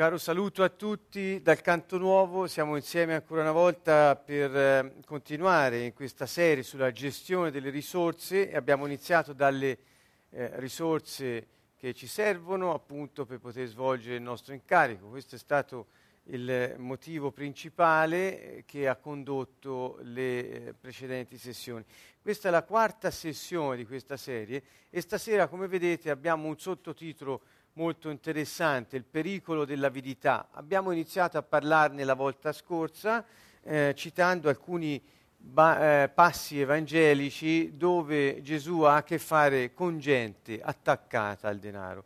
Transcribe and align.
caro 0.00 0.16
saluto 0.16 0.62
a 0.62 0.70
tutti 0.70 1.42
dal 1.42 1.60
Canto 1.60 1.98
Nuovo, 1.98 2.46
siamo 2.46 2.74
insieme 2.74 3.12
ancora 3.12 3.42
una 3.42 3.52
volta 3.52 4.16
per 4.16 4.56
eh, 4.56 4.94
continuare 5.04 5.82
in 5.84 5.92
questa 5.92 6.24
serie 6.24 6.62
sulla 6.62 6.90
gestione 6.90 7.50
delle 7.50 7.68
risorse 7.68 8.50
abbiamo 8.54 8.86
iniziato 8.86 9.34
dalle 9.34 9.78
eh, 10.30 10.52
risorse 10.58 11.46
che 11.76 11.92
ci 11.92 12.06
servono 12.06 12.72
appunto 12.72 13.26
per 13.26 13.40
poter 13.40 13.66
svolgere 13.66 14.14
il 14.16 14.22
nostro 14.22 14.54
incarico. 14.54 15.08
Questo 15.08 15.34
è 15.34 15.38
stato 15.38 15.88
il 16.30 16.76
motivo 16.78 17.30
principale 17.30 18.40
eh, 18.40 18.64
che 18.64 18.88
ha 18.88 18.96
condotto 18.96 19.98
le 20.00 20.68
eh, 20.68 20.74
precedenti 20.80 21.36
sessioni. 21.36 21.84
Questa 22.22 22.48
è 22.48 22.50
la 22.50 22.62
quarta 22.62 23.10
sessione 23.10 23.76
di 23.76 23.84
questa 23.84 24.16
serie 24.16 24.62
e 24.88 25.02
stasera, 25.02 25.46
come 25.46 25.68
vedete, 25.68 26.08
abbiamo 26.08 26.48
un 26.48 26.58
sottotitolo 26.58 27.42
molto 27.74 28.10
interessante, 28.10 28.96
il 28.96 29.04
pericolo 29.04 29.64
dell'avidità. 29.64 30.48
Abbiamo 30.52 30.90
iniziato 30.90 31.38
a 31.38 31.42
parlarne 31.42 32.04
la 32.04 32.14
volta 32.14 32.52
scorsa 32.52 33.24
eh, 33.62 33.92
citando 33.96 34.48
alcuni 34.48 35.00
ba- 35.36 36.02
eh, 36.02 36.08
passi 36.08 36.60
evangelici 36.60 37.76
dove 37.76 38.42
Gesù 38.42 38.80
ha 38.80 38.96
a 38.96 39.02
che 39.02 39.18
fare 39.18 39.72
con 39.72 39.98
gente 39.98 40.60
attaccata 40.60 41.48
al 41.48 41.58
denaro. 41.58 42.04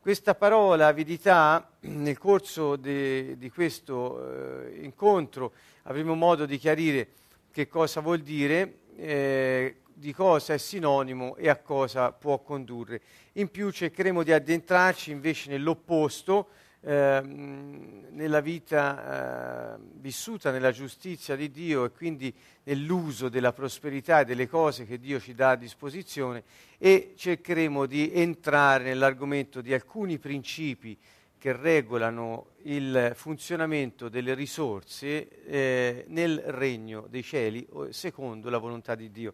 Questa 0.00 0.34
parola 0.34 0.86
avidità, 0.86 1.68
nel 1.80 2.18
corso 2.18 2.76
de- 2.76 3.36
di 3.38 3.50
questo 3.50 4.66
eh, 4.66 4.80
incontro 4.82 5.52
avremo 5.82 6.14
modo 6.14 6.46
di 6.46 6.58
chiarire 6.58 7.08
che 7.50 7.68
cosa 7.68 8.00
vuol 8.00 8.20
dire, 8.20 8.80
eh, 8.96 9.76
di 9.98 10.12
cosa 10.12 10.52
è 10.52 10.58
sinonimo 10.58 11.36
e 11.36 11.48
a 11.48 11.56
cosa 11.56 12.12
può 12.12 12.40
condurre. 12.40 13.00
In 13.34 13.48
più 13.48 13.70
cercheremo 13.70 14.22
di 14.22 14.30
addentrarci 14.30 15.10
invece 15.10 15.48
nell'opposto, 15.48 16.48
eh, 16.82 17.22
nella 17.22 18.40
vita 18.40 19.74
eh, 19.74 19.78
vissuta 19.94 20.50
nella 20.50 20.70
giustizia 20.70 21.34
di 21.34 21.50
Dio 21.50 21.86
e 21.86 21.92
quindi 21.92 22.32
nell'uso 22.64 23.30
della 23.30 23.54
prosperità 23.54 24.20
e 24.20 24.24
delle 24.26 24.46
cose 24.48 24.84
che 24.84 24.98
Dio 24.98 25.18
ci 25.18 25.34
dà 25.34 25.50
a 25.50 25.56
disposizione 25.56 26.44
e 26.76 27.14
cercheremo 27.16 27.86
di 27.86 28.12
entrare 28.12 28.84
nell'argomento 28.84 29.62
di 29.62 29.72
alcuni 29.72 30.18
principi 30.18 30.96
che 31.38 31.52
regolano 31.56 32.48
il 32.64 33.12
funzionamento 33.14 34.10
delle 34.10 34.34
risorse 34.34 35.44
eh, 35.46 36.04
nel 36.08 36.38
regno 36.38 37.06
dei 37.08 37.22
cieli 37.22 37.66
secondo 37.90 38.50
la 38.50 38.58
volontà 38.58 38.94
di 38.94 39.10
Dio. 39.10 39.32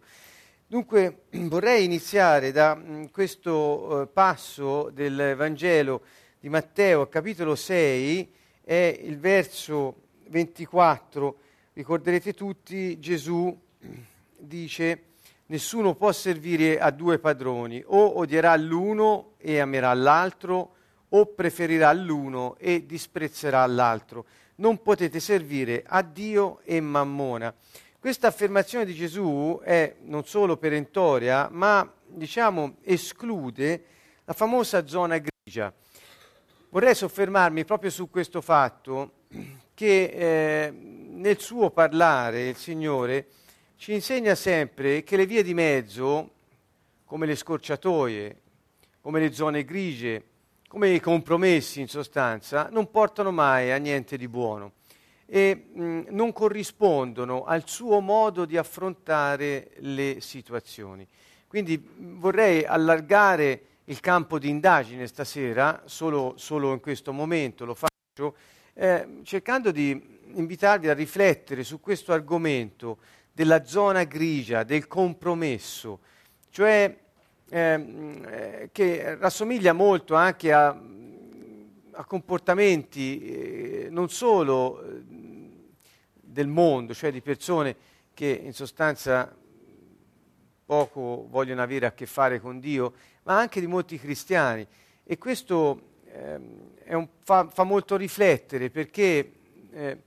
Dunque 0.73 1.25
vorrei 1.49 1.85
iniziare 1.85 2.51
da 2.51 2.73
mm, 2.75 3.03
questo 3.11 4.01
eh, 4.01 4.07
passo 4.07 4.89
del 4.91 5.35
Vangelo 5.37 6.01
di 6.39 6.49
Matteo, 6.49 7.07
capitolo 7.09 7.53
6, 7.53 8.33
è 8.63 8.99
il 9.03 9.19
verso 9.19 9.97
24. 10.29 11.37
Ricorderete 11.73 12.33
tutti, 12.33 12.99
Gesù 12.99 13.55
dice, 14.35 15.03
nessuno 15.45 15.93
può 15.93 16.11
servire 16.11 16.79
a 16.79 16.89
due 16.89 17.19
padroni, 17.19 17.83
o 17.85 18.17
odierà 18.17 18.55
l'uno 18.55 19.33
e 19.37 19.59
amerà 19.59 19.93
l'altro, 19.93 20.73
o 21.09 21.27
preferirà 21.27 21.93
l'uno 21.93 22.55
e 22.57 22.87
disprezzerà 22.87 23.63
l'altro. 23.67 24.25
Non 24.55 24.81
potete 24.81 25.19
servire 25.19 25.83
a 25.85 26.01
Dio 26.01 26.61
e 26.63 26.81
Mammona. 26.81 27.53
Questa 28.03 28.27
affermazione 28.27 28.83
di 28.83 28.93
Gesù 28.93 29.61
è 29.63 29.95
non 30.01 30.25
solo 30.25 30.57
perentoria, 30.57 31.47
ma 31.49 31.89
diciamo 32.05 32.75
esclude 32.81 33.85
la 34.25 34.33
famosa 34.33 34.85
zona 34.85 35.19
grigia. 35.19 35.73
Vorrei 36.67 36.95
soffermarmi 36.95 37.63
proprio 37.63 37.89
su 37.89 38.09
questo 38.09 38.41
fatto 38.41 39.19
che 39.73 40.03
eh, 40.03 40.69
nel 40.69 41.39
suo 41.39 41.69
parlare 41.69 42.49
il 42.49 42.57
Signore 42.57 43.27
ci 43.77 43.93
insegna 43.93 44.35
sempre 44.35 45.03
che 45.03 45.15
le 45.15 45.25
vie 45.25 45.41
di 45.41 45.53
mezzo, 45.53 46.31
come 47.05 47.25
le 47.25 47.37
scorciatoie, 47.37 48.41
come 48.99 49.21
le 49.21 49.31
zone 49.31 49.63
grigie, 49.63 50.21
come 50.67 50.89
i 50.89 50.99
compromessi 50.99 51.79
in 51.79 51.87
sostanza, 51.87 52.67
non 52.69 52.91
portano 52.91 53.31
mai 53.31 53.71
a 53.71 53.77
niente 53.77 54.17
di 54.17 54.27
buono 54.27 54.73
e 55.33 55.65
mh, 55.73 56.01
non 56.09 56.31
corrispondono 56.31 57.43
al 57.43 57.67
suo 57.67 57.99
modo 58.01 58.45
di 58.45 58.55
affrontare 58.55 59.71
le 59.77 60.17
situazioni. 60.19 61.07
Quindi 61.47 61.83
vorrei 61.97 62.63
allargare 62.63 63.61
il 63.85 63.99
campo 63.99 64.37
di 64.37 64.49
indagine 64.49 65.07
stasera, 65.07 65.81
solo, 65.85 66.35
solo 66.37 66.71
in 66.71 66.79
questo 66.79 67.11
momento 67.13 67.65
lo 67.65 67.73
faccio, 67.73 68.35
eh, 68.75 69.21
cercando 69.23 69.71
di 69.71 70.19
invitarvi 70.35 70.89
a 70.89 70.93
riflettere 70.93 71.63
su 71.63 71.79
questo 71.79 72.13
argomento 72.13 72.99
della 73.31 73.65
zona 73.65 74.03
grigia, 74.03 74.61
del 74.61 74.85
compromesso, 74.85 75.99
cioè 76.51 76.95
eh, 77.49 78.69
che 78.71 79.15
rassomiglia 79.15 79.73
molto 79.73 80.13
anche 80.13 80.53
a, 80.53 80.67
a 81.91 82.05
comportamenti 82.05 83.19
eh, 83.21 83.87
non 83.89 84.09
solo 84.09 84.79
eh, 84.79 85.12
del 86.33 86.47
mondo, 86.47 86.93
cioè 86.93 87.11
di 87.11 87.21
persone 87.21 87.75
che 88.13 88.27
in 88.27 88.53
sostanza 88.53 89.33
poco 90.65 91.27
vogliono 91.29 91.61
avere 91.61 91.85
a 91.85 91.93
che 91.93 92.07
fare 92.07 92.39
con 92.39 92.59
Dio, 92.59 92.93
ma 93.23 93.37
anche 93.37 93.59
di 93.59 93.67
molti 93.67 93.99
cristiani. 93.99 94.65
E 95.03 95.17
questo 95.17 96.01
eh, 96.05 96.39
un, 96.95 97.07
fa, 97.19 97.47
fa, 97.47 97.63
molto 97.63 97.95
riflettere 97.95 98.69
perché 98.69 99.31
eh, 99.71 99.97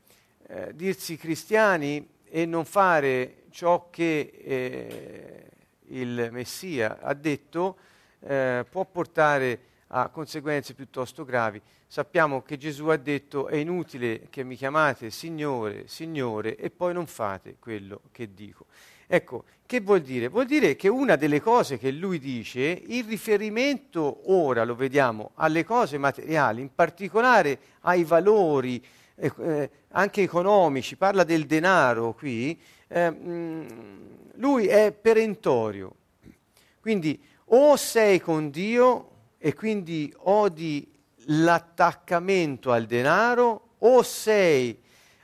eh, 0.48 0.74
dirsi 0.74 1.16
cristiani 1.16 2.08
e 2.24 2.44
non 2.44 2.64
fare 2.64 3.44
ciò 3.50 3.88
che 3.90 4.32
eh, 4.44 5.50
il 5.88 6.28
Messia 6.32 6.98
ha 7.00 7.14
detto 7.14 7.76
eh, 8.20 8.64
può 8.68 8.84
portare 8.84 9.60
a 9.88 10.08
conseguenze 10.08 10.74
piuttosto 10.74 11.24
gravi. 11.24 11.60
Sappiamo 11.86 12.42
che 12.42 12.56
Gesù 12.56 12.86
ha 12.86 12.96
detto 12.96 13.46
è 13.46 13.56
inutile 13.56 14.26
che 14.30 14.42
mi 14.42 14.56
chiamate 14.56 15.10
Signore, 15.10 15.86
Signore 15.86 16.56
e 16.56 16.70
poi 16.70 16.92
non 16.92 17.06
fate 17.06 17.56
quello 17.58 18.00
che 18.10 18.34
dico. 18.34 18.66
Ecco, 19.06 19.44
che 19.66 19.80
vuol 19.80 20.00
dire? 20.00 20.28
Vuol 20.28 20.46
dire 20.46 20.74
che 20.74 20.88
una 20.88 21.14
delle 21.14 21.40
cose 21.40 21.78
che 21.78 21.92
lui 21.92 22.18
dice, 22.18 22.82
in 22.86 23.06
riferimento 23.06 24.32
ora, 24.32 24.64
lo 24.64 24.74
vediamo, 24.74 25.30
alle 25.34 25.64
cose 25.64 25.96
materiali, 25.98 26.60
in 26.60 26.74
particolare 26.74 27.58
ai 27.82 28.02
valori 28.02 28.84
eh, 29.14 29.32
eh 29.38 29.70
anche 29.96 30.22
economici, 30.22 30.96
parla 30.96 31.24
del 31.24 31.46
denaro 31.46 32.12
qui, 32.12 32.60
eh, 32.88 33.10
mm, 33.10 33.66
lui 34.34 34.66
è 34.66 34.92
perentorio. 34.92 35.94
Quindi 36.80 37.18
o 37.46 37.76
sei 37.76 38.20
con 38.20 38.50
Dio 38.50 39.15
e 39.38 39.54
quindi 39.54 40.12
odi 40.18 40.92
l'attaccamento 41.26 42.72
al 42.72 42.86
denaro 42.86 43.70
o 43.78 44.02
sei 44.02 44.78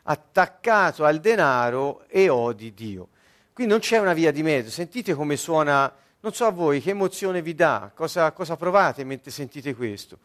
attaccato 0.05 1.05
al 1.05 1.21
denaro 1.21 2.05
e 2.09 2.29
odi 2.29 2.75
Dio. 2.75 3.09
Qui 3.53 3.67
non 3.67 3.79
c'è 3.79 3.99
una 3.99 4.13
via 4.13 4.33
di 4.33 4.43
mezzo, 4.43 4.71
sentite 4.71 5.15
come 5.15 5.37
suona, 5.37 5.93
non 6.21 6.33
so 6.33 6.47
a 6.47 6.51
voi 6.51 6.81
che 6.81 6.91
emozione 6.91 7.43
vi 7.43 7.55
dà, 7.55 7.91
cosa, 7.95 8.33
cosa 8.33 8.57
provate 8.57 9.05
mentre 9.05 9.31
sentite 9.31 9.75
questo. 9.75 10.19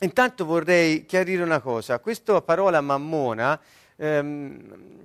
Intanto 0.00 0.44
vorrei 0.44 1.06
chiarire 1.06 1.42
una 1.42 1.60
cosa, 1.60 1.98
questa 1.98 2.40
parola 2.42 2.80
mammona 2.80 3.58
ehm, 3.98 4.96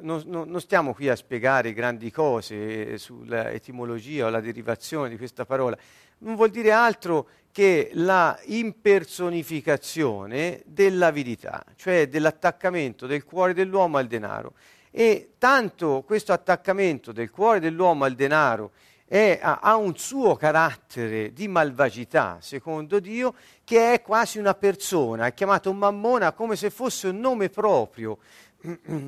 non, 0.00 0.22
non, 0.26 0.48
non, 0.48 0.60
stiamo 0.60 0.94
qui 0.94 1.08
a 1.08 1.16
spiegare 1.16 1.72
grandi 1.72 2.10
cose 2.10 2.98
sull'etimologia 2.98 4.26
o 4.26 4.30
la 4.30 4.40
derivazione 4.40 5.08
di 5.08 5.16
questa 5.16 5.44
parola, 5.44 5.76
non 6.18 6.36
vuol 6.36 6.50
dire 6.50 6.70
altro 6.70 7.28
che 7.50 7.90
la 7.94 8.38
impersonificazione 8.44 10.62
dell'avidità, 10.64 11.64
cioè 11.76 12.08
dell'attaccamento 12.08 13.06
del 13.06 13.24
cuore 13.24 13.54
dell'uomo 13.54 13.98
al 13.98 14.06
denaro. 14.06 14.54
E 14.90 15.32
tanto 15.38 16.02
questo 16.06 16.32
attaccamento 16.32 17.12
del 17.12 17.30
cuore 17.30 17.60
dell'uomo 17.60 18.04
al 18.04 18.14
denaro 18.14 18.72
è, 19.12 19.38
ha, 19.42 19.58
ha, 19.60 19.76
un 19.76 19.94
suo 19.96 20.36
carattere 20.36 21.34
di 21.34 21.46
malvagità, 21.46 22.38
secondo 22.40 22.98
Dio, 22.98 23.34
che 23.62 23.92
è 23.92 24.00
quasi 24.00 24.38
una 24.38 24.54
persona, 24.54 25.26
è 25.26 25.34
chiamato 25.34 25.70
mammona 25.74 26.32
come 26.32 26.56
se 26.56 26.70
fosse 26.70 27.08
un 27.08 27.20
nome 27.20 27.50
proprio 27.50 28.16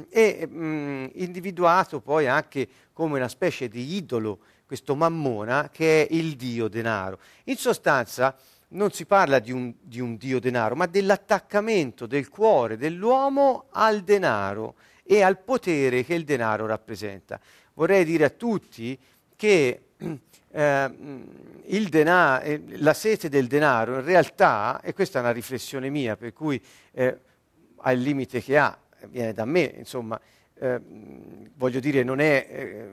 e 0.09 0.47
mh, 0.49 0.65
mm, 0.65 1.07
individuato 1.15 2.01
poi 2.01 2.27
anche 2.27 2.69
come 2.93 3.19
una 3.19 3.29
specie 3.29 3.69
di 3.69 3.95
idolo, 3.95 4.41
questo 4.67 4.95
mammona 4.95 5.71
che 5.73 6.07
è 6.07 6.15
il 6.15 6.37
dio 6.37 6.69
denaro. 6.69 7.19
In 7.45 7.57
sostanza 7.57 8.37
non 8.69 8.91
si 8.91 9.05
parla 9.07 9.39
di 9.39 9.53
un, 9.53 9.73
di 9.81 10.01
un 10.01 10.17
dio 10.17 10.41
denaro, 10.41 10.75
ma 10.75 10.87
dell'attaccamento 10.87 12.07
del 12.07 12.29
cuore 12.29 12.77
dell'uomo 12.77 13.67
al 13.71 14.03
denaro 14.03 14.75
e 15.05 15.23
al 15.23 15.39
potere 15.39 16.05
che 16.05 16.15
il 16.15 16.25
denaro 16.25 16.67
rappresenta. 16.67 17.39
Vorrei 17.75 18.05
dire 18.05 18.25
a 18.25 18.31
tutti 18.31 18.99
che 19.37 19.81
eh, 20.51 20.95
il 21.67 21.89
denaro, 21.89 22.45
eh, 22.45 22.63
la 22.77 22.95
sete 22.95 23.29
del 23.29 23.47
denaro 23.47 23.99
in 23.99 24.05
realtà, 24.05 24.81
e 24.83 24.93
questa 24.93 25.19
è 25.19 25.23
una 25.23 25.33
riflessione 25.33 25.91
mia, 25.91 26.17
per 26.17 26.33
cui 26.33 26.61
eh, 26.93 27.19
ha 27.77 27.93
il 27.93 28.01
limite 28.01 28.43
che 28.43 28.57
ha, 28.57 28.77
viene 29.11 29.33
da 29.33 29.45
me, 29.45 29.75
insomma, 29.77 30.21
eh, 30.55 30.81
voglio 31.55 31.81
dire, 31.81 32.03
non 32.03 32.21
è 32.21 32.47
eh, 32.49 32.89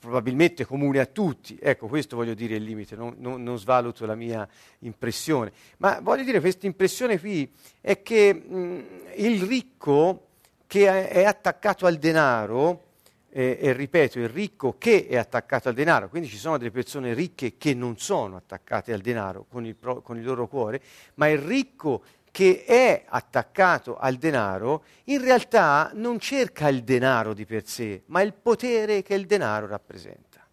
probabilmente 0.00 0.64
comune 0.64 1.00
a 1.00 1.06
tutti, 1.06 1.58
ecco 1.60 1.88
questo 1.88 2.16
voglio 2.16 2.34
dire 2.34 2.56
il 2.56 2.62
limite, 2.62 2.94
non, 2.94 3.14
non, 3.18 3.42
non, 3.42 3.58
svaluto 3.58 4.06
la 4.06 4.14
mia 4.14 4.48
impressione, 4.80 5.52
ma 5.78 6.00
voglio 6.00 6.24
dire 6.24 6.40
questa 6.40 6.66
impressione 6.66 7.18
qui 7.18 7.50
è 7.80 8.02
che 8.02 8.32
mh, 8.32 8.84
il 9.16 9.42
ricco 9.42 10.26
che 10.66 11.08
è 11.08 11.24
attaccato 11.24 11.86
al 11.86 11.96
denaro, 11.96 12.84
eh, 13.30 13.58
e 13.60 13.72
ripeto, 13.72 14.18
il 14.18 14.28
ricco 14.28 14.76
che 14.78 15.06
è 15.06 15.16
attaccato 15.16 15.68
al 15.68 15.74
denaro, 15.74 16.08
quindi 16.08 16.28
ci 16.28 16.36
sono 16.36 16.58
delle 16.58 16.70
persone 16.70 17.14
ricche 17.14 17.56
che 17.56 17.74
non 17.74 17.98
sono 17.98 18.36
attaccate 18.36 18.92
al 18.92 19.00
denaro 19.00 19.46
con 19.50 19.66
il, 19.66 19.74
pro, 19.74 20.00
con 20.00 20.16
il 20.16 20.24
loro 20.24 20.46
cuore, 20.46 20.80
ma 21.14 21.28
il 21.28 21.38
ricco 21.38 22.02
che 22.38 22.62
è 22.64 23.02
attaccato 23.04 23.96
al 23.98 24.14
denaro, 24.14 24.84
in 25.06 25.20
realtà 25.20 25.90
non 25.94 26.20
cerca 26.20 26.68
il 26.68 26.84
denaro 26.84 27.34
di 27.34 27.44
per 27.44 27.66
sé, 27.66 28.04
ma 28.06 28.20
il 28.20 28.32
potere 28.32 29.02
che 29.02 29.14
il 29.14 29.26
denaro 29.26 29.66
rappresenta. 29.66 30.46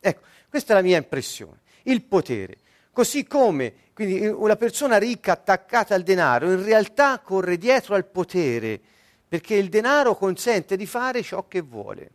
Ecco, 0.00 0.20
questa 0.48 0.72
è 0.72 0.76
la 0.76 0.82
mia 0.82 0.96
impressione, 0.96 1.60
il 1.84 2.02
potere. 2.02 2.56
Così 2.90 3.28
come 3.28 3.74
quindi, 3.92 4.26
una 4.26 4.56
persona 4.56 4.96
ricca 4.96 5.30
attaccata 5.30 5.94
al 5.94 6.02
denaro 6.02 6.50
in 6.50 6.64
realtà 6.64 7.20
corre 7.20 7.58
dietro 7.58 7.94
al 7.94 8.06
potere 8.06 8.80
perché 9.28 9.54
il 9.54 9.68
denaro 9.68 10.16
consente 10.16 10.76
di 10.76 10.84
fare 10.84 11.22
ciò 11.22 11.46
che 11.46 11.60
vuole. 11.60 12.10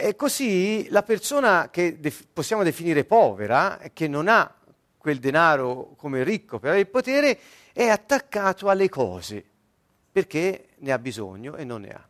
E 0.00 0.16
così 0.16 0.88
la 0.88 1.04
persona 1.04 1.68
che 1.70 2.00
def- 2.00 2.26
possiamo 2.32 2.64
definire 2.64 3.04
povera, 3.04 3.78
che 3.92 4.08
non 4.08 4.26
ha 4.26 4.52
quel 4.98 5.20
denaro 5.20 5.94
come 5.96 6.24
ricco 6.24 6.58
per 6.58 6.70
avere 6.70 6.84
il 6.84 6.90
potere, 6.90 7.38
è 7.72 7.88
attaccato 7.88 8.68
alle 8.68 8.88
cose, 8.88 9.44
perché 10.10 10.68
ne 10.78 10.92
ha 10.92 10.98
bisogno 10.98 11.56
e 11.56 11.64
non 11.64 11.82
ne 11.82 11.88
ha. 11.88 12.06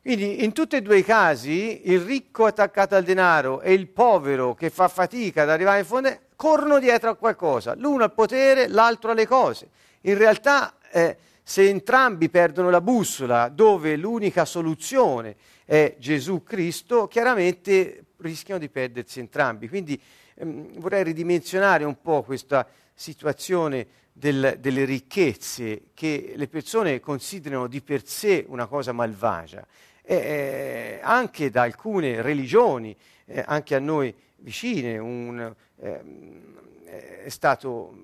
Quindi 0.00 0.44
in 0.44 0.52
tutti 0.52 0.76
e 0.76 0.82
due 0.82 0.98
i 0.98 1.04
casi 1.04 1.90
il 1.90 2.00
ricco 2.00 2.44
attaccato 2.44 2.94
al 2.94 3.02
denaro 3.02 3.60
e 3.60 3.72
il 3.72 3.88
povero 3.88 4.54
che 4.54 4.70
fa 4.70 4.86
fatica 4.86 5.42
ad 5.42 5.50
arrivare 5.50 5.80
in 5.80 5.84
fondo 5.84 6.16
corrono 6.36 6.78
dietro 6.78 7.10
a 7.10 7.16
qualcosa, 7.16 7.74
l'uno 7.74 8.04
al 8.04 8.12
potere, 8.12 8.68
l'altro 8.68 9.10
alle 9.10 9.26
cose. 9.26 9.68
In 10.02 10.16
realtà 10.16 10.76
eh, 10.92 11.16
se 11.42 11.68
entrambi 11.68 12.28
perdono 12.28 12.70
la 12.70 12.80
bussola, 12.80 13.48
dove 13.48 13.96
l'unica 13.96 14.44
soluzione 14.44 15.36
è 15.64 15.96
Gesù 15.98 16.44
Cristo, 16.44 17.08
chiaramente 17.08 18.04
rischiano 18.18 18.60
di 18.60 18.68
perdersi 18.68 19.18
entrambi. 19.18 19.68
Quindi 19.68 20.00
ehm, 20.34 20.78
vorrei 20.78 21.02
ridimensionare 21.02 21.84
un 21.84 22.00
po' 22.00 22.22
questa 22.22 22.66
situazione 22.94 23.86
del, 24.18 24.56
delle 24.60 24.86
ricchezze 24.86 25.88
che 25.92 26.32
le 26.36 26.48
persone 26.48 27.00
considerano 27.00 27.66
di 27.66 27.82
per 27.82 28.06
sé 28.06 28.46
una 28.48 28.66
cosa 28.66 28.92
malvagia. 28.92 29.66
Eh, 30.02 31.00
anche 31.02 31.50
da 31.50 31.62
alcune 31.62 32.22
religioni, 32.22 32.96
eh, 33.26 33.44
anche 33.46 33.74
a 33.74 33.78
noi 33.78 34.14
vicine, 34.36 34.96
un, 34.96 35.54
eh, 35.80 37.24
è 37.24 37.28
stato 37.28 37.94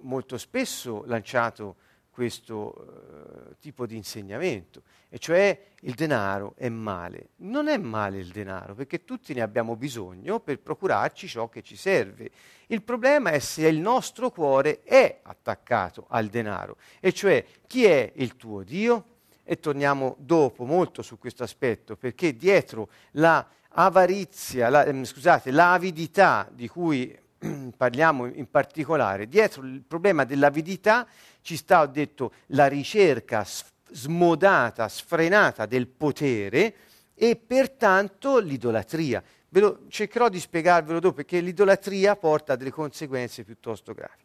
molto 0.00 0.38
spesso 0.38 1.04
lanciato 1.06 1.76
questo 2.20 2.74
uh, 2.76 3.54
tipo 3.60 3.86
di 3.86 3.96
insegnamento, 3.96 4.82
e 5.08 5.18
cioè 5.18 5.58
il 5.80 5.94
denaro 5.94 6.52
è 6.54 6.68
male. 6.68 7.28
Non 7.36 7.66
è 7.66 7.78
male 7.78 8.18
il 8.18 8.28
denaro, 8.28 8.74
perché 8.74 9.06
tutti 9.06 9.32
ne 9.32 9.40
abbiamo 9.40 9.74
bisogno 9.74 10.38
per 10.38 10.58
procurarci 10.58 11.26
ciò 11.26 11.48
che 11.48 11.62
ci 11.62 11.76
serve. 11.76 12.30
Il 12.66 12.82
problema 12.82 13.30
è 13.30 13.38
se 13.38 13.66
il 13.66 13.78
nostro 13.78 14.28
cuore 14.30 14.82
è 14.82 15.20
attaccato 15.22 16.04
al 16.10 16.26
denaro, 16.26 16.76
e 17.00 17.10
cioè 17.14 17.42
chi 17.66 17.86
è 17.86 18.12
il 18.16 18.36
tuo 18.36 18.64
Dio? 18.64 19.04
E 19.42 19.58
torniamo 19.58 20.16
dopo 20.18 20.66
molto 20.66 21.00
su 21.00 21.18
questo 21.18 21.42
aspetto, 21.42 21.96
perché 21.96 22.36
dietro 22.36 22.90
la 23.12 23.48
avarizia, 23.68 24.68
la, 24.68 24.84
eh, 24.84 25.04
scusate, 25.06 25.50
l'avidità 25.50 26.46
di 26.52 26.68
cui 26.68 27.18
parliamo 27.74 28.26
in 28.26 28.50
particolare, 28.50 29.26
dietro 29.26 29.62
il 29.62 29.80
problema 29.80 30.24
dell'avidità 30.24 31.06
ci 31.42 31.56
sta, 31.56 31.80
ho 31.80 31.86
detto, 31.86 32.32
la 32.46 32.66
ricerca 32.66 33.46
smodata, 33.90 34.88
sfrenata 34.88 35.66
del 35.66 35.86
potere 35.88 36.74
e 37.14 37.36
pertanto 37.36 38.38
l'idolatria. 38.38 39.22
Ve 39.48 39.60
lo, 39.60 39.80
cercherò 39.88 40.28
di 40.28 40.38
spiegarvelo 40.38 41.00
dopo 41.00 41.16
perché 41.16 41.40
l'idolatria 41.40 42.16
porta 42.16 42.52
a 42.52 42.56
delle 42.56 42.70
conseguenze 42.70 43.42
piuttosto 43.42 43.92
gravi. 43.92 44.22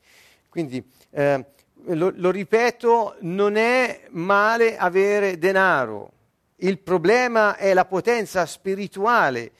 Quindi, 0.49 0.83
eh, 1.09 1.45
lo, 1.87 2.11
lo 2.15 2.31
ripeto, 2.31 3.17
non 3.21 3.55
è 3.55 4.07
male 4.11 4.77
avere 4.77 5.37
denaro. 5.37 6.11
Il 6.57 6.79
problema 6.79 7.57
è 7.57 7.73
la 7.73 7.85
potenza 7.85 8.45
spirituale 8.45 9.51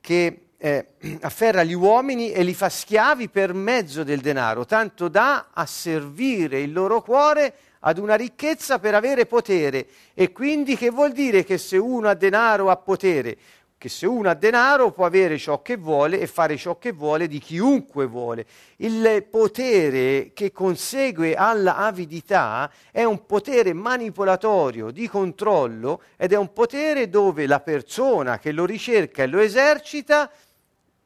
che 0.00 0.49
eh, 0.62 0.88
afferra 1.22 1.64
gli 1.64 1.72
uomini 1.72 2.32
e 2.32 2.42
li 2.42 2.52
fa 2.52 2.68
schiavi 2.68 3.30
per 3.30 3.54
mezzo 3.54 4.04
del 4.04 4.20
denaro, 4.20 4.66
tanto 4.66 5.08
da 5.08 5.48
a 5.54 5.64
servire 5.64 6.60
il 6.60 6.70
loro 6.70 7.00
cuore 7.00 7.54
ad 7.80 7.96
una 7.96 8.14
ricchezza 8.14 8.78
per 8.78 8.94
avere 8.94 9.24
potere. 9.24 9.86
E 10.12 10.32
quindi 10.32 10.76
che 10.76 10.90
vuol 10.90 11.12
dire 11.12 11.44
che 11.44 11.56
se 11.56 11.78
uno 11.78 12.10
ha 12.10 12.14
denaro 12.14 12.68
ha 12.68 12.76
potere? 12.76 13.38
Che 13.78 13.88
se 13.88 14.06
uno 14.06 14.28
ha 14.28 14.34
denaro 14.34 14.92
può 14.92 15.06
avere 15.06 15.38
ciò 15.38 15.62
che 15.62 15.78
vuole 15.78 16.20
e 16.20 16.26
fare 16.26 16.58
ciò 16.58 16.76
che 16.76 16.92
vuole 16.92 17.26
di 17.26 17.38
chiunque 17.38 18.04
vuole. 18.04 18.44
Il 18.76 19.24
potere 19.30 20.32
che 20.34 20.52
consegue 20.52 21.34
alla 21.34 21.76
avidità 21.76 22.70
è 22.92 23.04
un 23.04 23.24
potere 23.24 23.72
manipolatorio 23.72 24.90
di 24.90 25.08
controllo 25.08 26.02
ed 26.18 26.34
è 26.34 26.36
un 26.36 26.52
potere 26.52 27.08
dove 27.08 27.46
la 27.46 27.60
persona 27.60 28.38
che 28.38 28.52
lo 28.52 28.66
ricerca 28.66 29.22
e 29.22 29.26
lo 29.26 29.38
esercita 29.38 30.30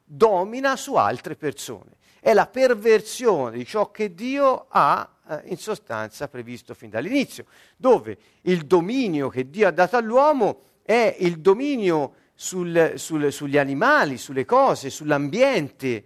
domina 0.05 0.75
su 0.75 0.95
altre 0.95 1.35
persone. 1.35 1.97
È 2.19 2.33
la 2.33 2.47
perversione 2.47 3.57
di 3.57 3.65
ciò 3.65 3.91
che 3.91 4.13
Dio 4.13 4.67
ha 4.69 5.07
eh, 5.27 5.41
in 5.45 5.57
sostanza 5.57 6.27
previsto 6.27 6.73
fin 6.73 6.89
dall'inizio, 6.89 7.45
dove 7.75 8.17
il 8.41 8.65
dominio 8.65 9.29
che 9.29 9.49
Dio 9.49 9.67
ha 9.67 9.71
dato 9.71 9.97
all'uomo 9.97 10.61
è 10.83 11.15
il 11.19 11.39
dominio 11.39 12.13
sul, 12.35 12.93
sul, 12.95 13.31
sugli 13.31 13.57
animali, 13.57 14.17
sulle 14.17 14.45
cose, 14.45 14.89
sull'ambiente, 14.89 16.03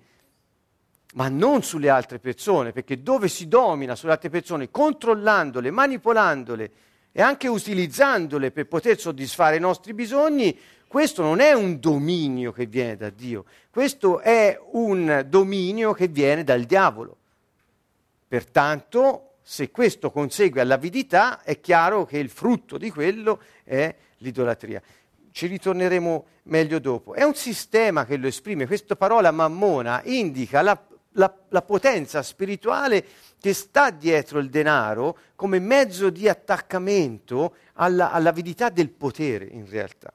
ma 1.15 1.27
non 1.27 1.63
sulle 1.63 1.89
altre 1.89 2.19
persone, 2.19 2.71
perché 2.71 3.01
dove 3.01 3.27
si 3.27 3.47
domina 3.47 3.95
sulle 3.95 4.13
altre 4.13 4.29
persone, 4.29 4.69
controllandole, 4.69 5.71
manipolandole 5.71 6.71
e 7.11 7.21
anche 7.21 7.47
utilizzandole 7.47 8.51
per 8.51 8.67
poter 8.67 8.99
soddisfare 8.99 9.57
i 9.57 9.59
nostri 9.59 9.93
bisogni, 9.93 10.57
questo 10.89 11.21
non 11.21 11.39
è 11.39 11.53
un 11.53 11.79
dominio 11.79 12.51
che 12.51 12.65
viene 12.65 12.97
da 12.97 13.11
Dio, 13.11 13.45
questo 13.69 14.21
è 14.21 14.59
un 14.71 15.23
dominio 15.29 15.93
che 15.93 16.07
viene 16.07 16.43
dal 16.43 16.63
diavolo. 16.63 17.15
Pertanto, 18.27 19.33
se 19.43 19.69
questo 19.69 20.09
consegue 20.09 20.61
all'avidità, 20.61 21.43
è 21.43 21.59
chiaro 21.59 22.05
che 22.05 22.17
il 22.17 22.29
frutto 22.29 22.79
di 22.79 22.89
quello 22.89 23.39
è 23.63 23.95
l'idolatria. 24.17 24.81
Ci 25.31 25.45
ritorneremo 25.45 26.25
meglio 26.45 26.79
dopo. 26.79 27.13
È 27.13 27.21
un 27.21 27.35
sistema 27.35 28.03
che 28.03 28.17
lo 28.17 28.25
esprime. 28.25 28.65
Questa 28.65 28.95
parola 28.95 29.29
mammona 29.29 30.01
indica 30.05 30.63
la, 30.63 30.79
la, 31.11 31.31
la 31.49 31.61
potenza 31.61 32.23
spirituale 32.23 33.05
che 33.39 33.53
sta 33.53 33.91
dietro 33.91 34.39
il 34.39 34.49
denaro 34.49 35.17
come 35.35 35.59
mezzo 35.59 36.09
di 36.09 36.27
attaccamento 36.27 37.53
alla, 37.73 38.09
all'avidità 38.09 38.69
del 38.69 38.89
potere 38.89 39.45
in 39.45 39.69
realtà. 39.69 40.11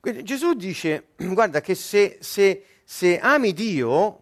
Quindi 0.00 0.22
Gesù 0.22 0.54
dice, 0.54 1.08
guarda 1.16 1.60
che 1.60 1.74
se, 1.74 2.18
se, 2.20 2.64
se 2.84 3.18
ami 3.18 3.52
Dio, 3.52 4.20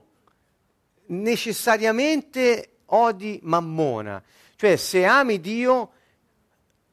necessariamente 1.07 2.79
odi 2.87 3.39
Mammona. 3.43 4.23
Cioè 4.57 4.77
se 4.77 5.05
ami 5.05 5.41
Dio 5.41 5.93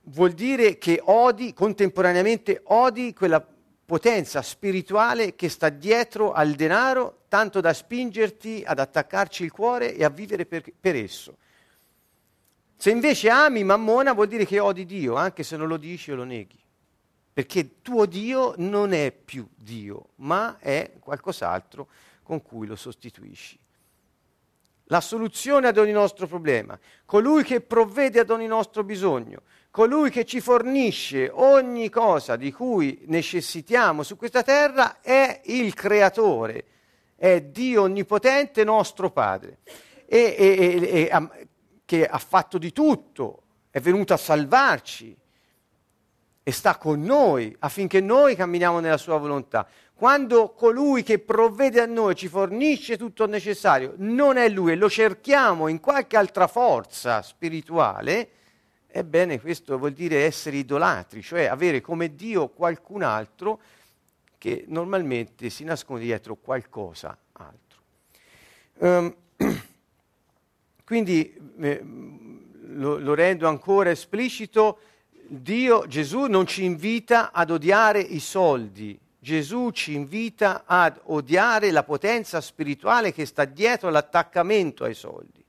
vuol 0.04 0.32
dire 0.32 0.78
che 0.78 1.00
odi, 1.04 1.54
contemporaneamente 1.54 2.62
odi 2.66 3.14
quella 3.14 3.46
potenza 3.86 4.42
spirituale 4.42 5.36
che 5.36 5.50
sta 5.50 5.70
dietro 5.70 6.32
al 6.32 6.54
denaro, 6.54 7.24
tanto 7.28 7.62
da 7.62 7.74
spingerti 7.74 8.64
ad 8.66 8.80
attaccarci 8.80 9.44
il 9.44 9.52
cuore 9.52 9.96
e 9.96 10.04
a 10.04 10.10
vivere 10.10 10.46
per, 10.46 10.64
per 10.80 10.96
esso. 10.96 11.38
Se 12.76 12.90
invece 12.90 13.30
ami 13.30 13.64
Mammona 13.64 14.14
vuol 14.14 14.28
dire 14.28 14.46
che 14.46 14.60
odi 14.60 14.86
Dio, 14.86 15.16
anche 15.16 15.44
se 15.44 15.56
non 15.56 15.68
lo 15.68 15.78
dici 15.78 16.12
o 16.12 16.16
lo 16.16 16.24
neghi 16.24 16.60
perché 17.34 17.82
tuo 17.82 18.06
Dio 18.06 18.54
non 18.58 18.94
è 18.94 19.12
più 19.12 19.48
Dio, 19.56 20.10
ma 20.16 20.58
è 20.60 20.92
qualcos'altro 21.00 21.88
con 22.24 22.42
cui 22.42 22.68
lo 22.68 22.76
sostituisci. 22.76 23.58
La 24.86 25.00
soluzione 25.00 25.68
ad 25.68 25.78
ogni 25.78 25.94
nostro 25.94 26.28
problema, 26.28 26.78
colui 27.06 27.44
che 27.44 27.62
provvede 27.62 28.20
ad 28.20 28.30
ogni 28.30 28.48
nostro 28.48 28.84
bisogno, 28.84 29.44
colui 29.70 30.10
che 30.10 30.26
ci 30.26 30.42
fornisce 30.42 31.30
ogni 31.34 31.90
cosa 31.90 32.36
di 32.36 32.52
cui 32.52 33.04
necessitiamo 33.06 34.04
su 34.04 34.18
questa 34.18 34.44
terra 34.44 35.00
è 35.00 35.40
il 35.46 35.74
creatore, 35.74 36.66
è 37.16 37.42
Dio 37.42 37.84
onnipotente 37.84 38.66
nostro 38.66 39.12
Padre, 39.12 39.60
e, 40.06 40.36
e, 40.38 41.10
e, 41.10 41.48
che 41.86 42.06
ha 42.06 42.18
fatto 42.18 42.58
di 42.58 42.74
tutto, 42.74 43.44
è 43.70 43.80
venuto 43.80 44.12
a 44.12 44.18
salvarci 44.18 45.16
e 46.44 46.52
sta 46.52 46.78
con 46.78 47.02
noi 47.02 47.56
affinché 47.60 48.02
noi 48.02 48.36
camminiamo 48.36 48.80
nella 48.80 48.98
sua 48.98 49.18
volontà. 49.18 49.68
Quando 49.94 50.50
colui 50.50 51.04
che 51.04 51.20
provvede 51.20 51.80
a 51.80 51.86
noi 51.86 52.16
ci 52.16 52.28
fornisce 52.28 52.98
tutto 52.98 53.26
il 53.26 53.30
necessario, 53.30 53.94
non 53.98 54.38
è 54.38 54.50
lui 54.50 54.72
e 54.72 54.76
lo 54.76 54.90
cerchiamo 54.90 55.68
in 55.68 55.80
qualche 55.80 56.18
altra 56.18 56.48
forza 56.48 57.22
spirituale, 57.22 58.30
ebbene 58.88 59.40
questo 59.40 59.78
vuol 59.78 59.94
dire 59.94 60.26
essere 60.26 60.58
idolatri, 60.58 61.22
cioè 61.22 61.46
avere 61.46 61.82
come 61.82 62.16
Dio 62.16 62.48
qualcun 62.48 63.04
altro 63.04 63.62
che 64.40 64.66
normalmente 64.68 65.52
si 65.52 65.64
nasconde 65.64 66.04
dietro 66.04 66.36
qualcosa 66.36 67.16
altro. 67.34 67.80
Um, 68.80 69.16
quindi 70.84 71.32
eh, 71.60 71.82
lo, 71.84 72.98
lo 72.98 73.14
rendo 73.14 73.48
ancora 73.48 73.92
esplicito, 73.92 74.80
Dio, 75.34 75.88
Gesù 75.88 76.26
non 76.26 76.46
ci 76.46 76.66
invita 76.66 77.32
ad 77.32 77.52
odiare 77.52 78.02
i 78.02 78.20
soldi, 78.20 79.00
Gesù 79.18 79.70
ci 79.70 79.94
invita 79.94 80.64
ad 80.66 81.00
odiare 81.04 81.72
la 81.72 81.84
potenza 81.84 82.42
spirituale 82.42 83.14
che 83.14 83.26
sta 83.26 83.46
dietro 83.46 83.90
l'attaccamento 83.90 84.84
ai 84.84 84.94
soldi. 84.94 85.42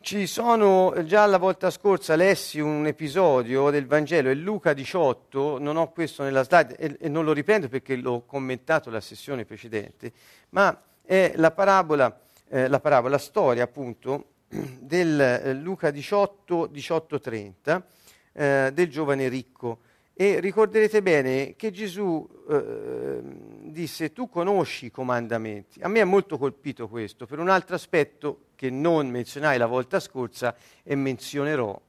Ci 0.00 0.26
sono, 0.26 0.94
già 1.04 1.26
la 1.26 1.36
volta 1.36 1.70
scorsa 1.70 2.16
lessi 2.16 2.58
un 2.58 2.86
episodio 2.86 3.68
del 3.68 3.86
Vangelo, 3.86 4.30
è 4.30 4.34
Luca 4.34 4.72
18, 4.72 5.58
non 5.58 5.76
ho 5.76 5.92
questo 5.92 6.22
nella 6.22 6.42
slide 6.42 6.76
e, 6.76 6.96
e 6.98 7.08
non 7.10 7.26
lo 7.26 7.34
riprendo 7.34 7.68
perché 7.68 7.96
l'ho 7.96 8.22
commentato 8.22 8.88
la 8.88 9.00
sessione 9.02 9.44
precedente, 9.44 10.10
ma 10.50 10.74
è 11.02 11.34
la 11.36 11.50
parabola, 11.50 12.18
eh, 12.48 12.66
la, 12.66 12.80
parabola, 12.80 13.16
la 13.16 13.20
storia 13.20 13.64
appunto 13.64 14.28
del 14.80 15.20
eh, 15.20 15.54
Luca 15.54 15.90
18, 15.90 16.70
18-30, 16.72 17.82
eh, 18.32 18.70
del 18.72 18.88
giovane 18.88 19.28
ricco 19.28 19.80
e 20.16 20.38
ricorderete 20.38 21.02
bene 21.02 21.56
che 21.56 21.72
Gesù 21.72 22.28
eh, 22.48 23.20
disse 23.62 24.12
tu 24.12 24.28
conosci 24.28 24.86
i 24.86 24.90
comandamenti. 24.90 25.80
A 25.82 25.88
me 25.88 26.00
è 26.00 26.04
molto 26.04 26.38
colpito 26.38 26.88
questo 26.88 27.26
per 27.26 27.40
un 27.40 27.48
altro 27.48 27.74
aspetto 27.74 28.46
che 28.54 28.70
non 28.70 29.08
menzionai 29.08 29.58
la 29.58 29.66
volta 29.66 29.98
scorsa 29.98 30.54
e 30.84 30.94
menzionerò 30.94 31.80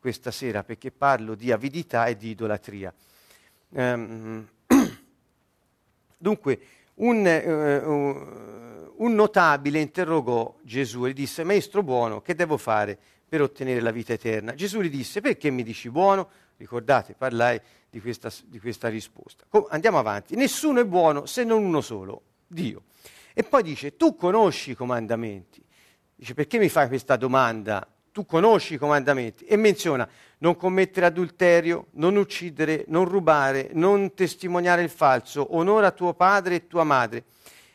questa 0.00 0.30
sera 0.30 0.64
perché 0.64 0.90
parlo 0.90 1.34
di 1.34 1.52
avidità 1.52 2.06
e 2.06 2.16
di 2.16 2.30
idolatria. 2.30 2.92
Um, 3.68 4.48
dunque, 6.16 6.60
un, 6.96 8.92
uh, 8.96 9.04
un 9.04 9.14
notabile 9.14 9.80
interrogò 9.80 10.56
Gesù 10.62 11.06
e 11.06 11.12
disse, 11.12 11.44
Maestro 11.44 11.82
buono, 11.82 12.20
che 12.20 12.34
devo 12.34 12.56
fare 12.56 12.98
per 13.28 13.42
ottenere 13.42 13.80
la 13.80 13.90
vita 13.90 14.12
eterna? 14.12 14.54
Gesù 14.54 14.80
gli 14.80 14.90
disse, 14.90 15.20
perché 15.20 15.50
mi 15.50 15.62
dici 15.62 15.90
buono? 15.90 16.28
Ricordate, 16.56 17.14
parlai 17.14 17.60
di 17.90 18.00
questa, 18.00 18.30
di 18.44 18.60
questa 18.60 18.88
risposta. 18.88 19.44
Andiamo 19.68 19.98
avanti. 19.98 20.36
Nessuno 20.36 20.80
è 20.80 20.84
buono 20.84 21.26
se 21.26 21.44
non 21.44 21.64
uno 21.64 21.80
solo, 21.80 22.22
Dio. 22.46 22.82
E 23.32 23.42
poi 23.42 23.62
dice, 23.62 23.96
tu 23.96 24.14
conosci 24.14 24.70
i 24.72 24.74
comandamenti. 24.74 25.62
Dice, 26.14 26.34
perché 26.34 26.58
mi 26.58 26.68
fai 26.68 26.86
questa 26.86 27.16
domanda? 27.16 27.86
Tu 28.12 28.24
conosci 28.24 28.74
i 28.74 28.76
comandamenti. 28.78 29.44
E 29.44 29.56
menziona, 29.56 30.08
non 30.44 30.56
commettere 30.56 31.06
adulterio, 31.06 31.86
non 31.92 32.16
uccidere, 32.16 32.84
non 32.88 33.06
rubare, 33.06 33.70
non 33.72 34.12
testimoniare 34.12 34.82
il 34.82 34.90
falso, 34.90 35.56
onora 35.56 35.90
tuo 35.90 36.12
padre 36.12 36.56
e 36.56 36.66
tua 36.66 36.84
madre. 36.84 37.24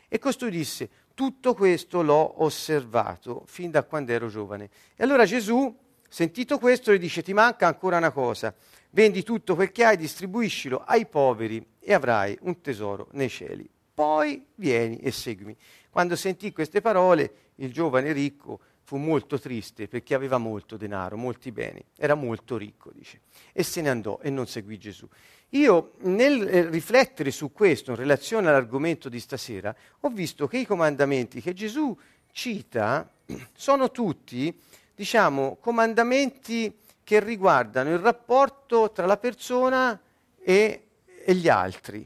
E 0.08 0.20
costui 0.20 0.52
disse, 0.52 0.88
tutto 1.12 1.54
questo 1.54 2.00
l'ho 2.00 2.44
osservato 2.44 3.42
fin 3.46 3.72
da 3.72 3.82
quando 3.82 4.12
ero 4.12 4.28
giovane. 4.28 4.70
E 4.94 5.02
allora 5.02 5.24
Gesù 5.24 5.76
Sentito 6.12 6.58
questo, 6.58 6.92
gli 6.92 6.98
dice: 6.98 7.22
Ti 7.22 7.32
manca 7.32 7.68
ancora 7.68 7.96
una 7.96 8.10
cosa. 8.10 8.52
Vendi 8.90 9.22
tutto 9.22 9.54
quel 9.54 9.70
che 9.70 9.84
hai, 9.84 9.96
distribuiscilo 9.96 10.82
ai 10.84 11.06
poveri 11.06 11.64
e 11.78 11.94
avrai 11.94 12.36
un 12.40 12.60
tesoro 12.60 13.06
nei 13.12 13.28
cieli. 13.28 13.70
Poi 13.94 14.44
vieni 14.56 14.96
e 14.96 15.12
seguimi. 15.12 15.56
Quando 15.88 16.16
sentì 16.16 16.50
queste 16.50 16.80
parole, 16.80 17.32
il 17.56 17.72
giovane 17.72 18.10
ricco 18.10 18.58
fu 18.90 18.96
molto 18.96 19.38
triste 19.38 19.86
perché 19.86 20.16
aveva 20.16 20.36
molto 20.36 20.76
denaro, 20.76 21.16
molti 21.16 21.52
beni, 21.52 21.80
era 21.96 22.16
molto 22.16 22.56
ricco, 22.56 22.90
dice, 22.92 23.20
e 23.52 23.62
se 23.62 23.80
ne 23.82 23.88
andò 23.88 24.18
e 24.20 24.30
non 24.30 24.48
seguì 24.48 24.78
Gesù. 24.78 25.06
Io 25.50 25.92
nel 25.98 26.48
eh, 26.48 26.68
riflettere 26.68 27.30
su 27.30 27.52
questo 27.52 27.92
in 27.92 27.96
relazione 27.96 28.48
all'argomento 28.48 29.08
di 29.08 29.20
stasera, 29.20 29.72
ho 30.00 30.08
visto 30.08 30.48
che 30.48 30.58
i 30.58 30.66
comandamenti 30.66 31.40
che 31.40 31.52
Gesù 31.52 31.96
cita 32.32 33.08
sono 33.54 33.92
tutti 33.92 34.52
diciamo, 34.92 35.58
comandamenti 35.60 36.76
che 37.04 37.20
riguardano 37.20 37.92
il 37.92 38.00
rapporto 38.00 38.90
tra 38.90 39.06
la 39.06 39.18
persona 39.18 40.00
e, 40.42 40.86
e 41.24 41.34
gli 41.36 41.48
altri. 41.48 42.04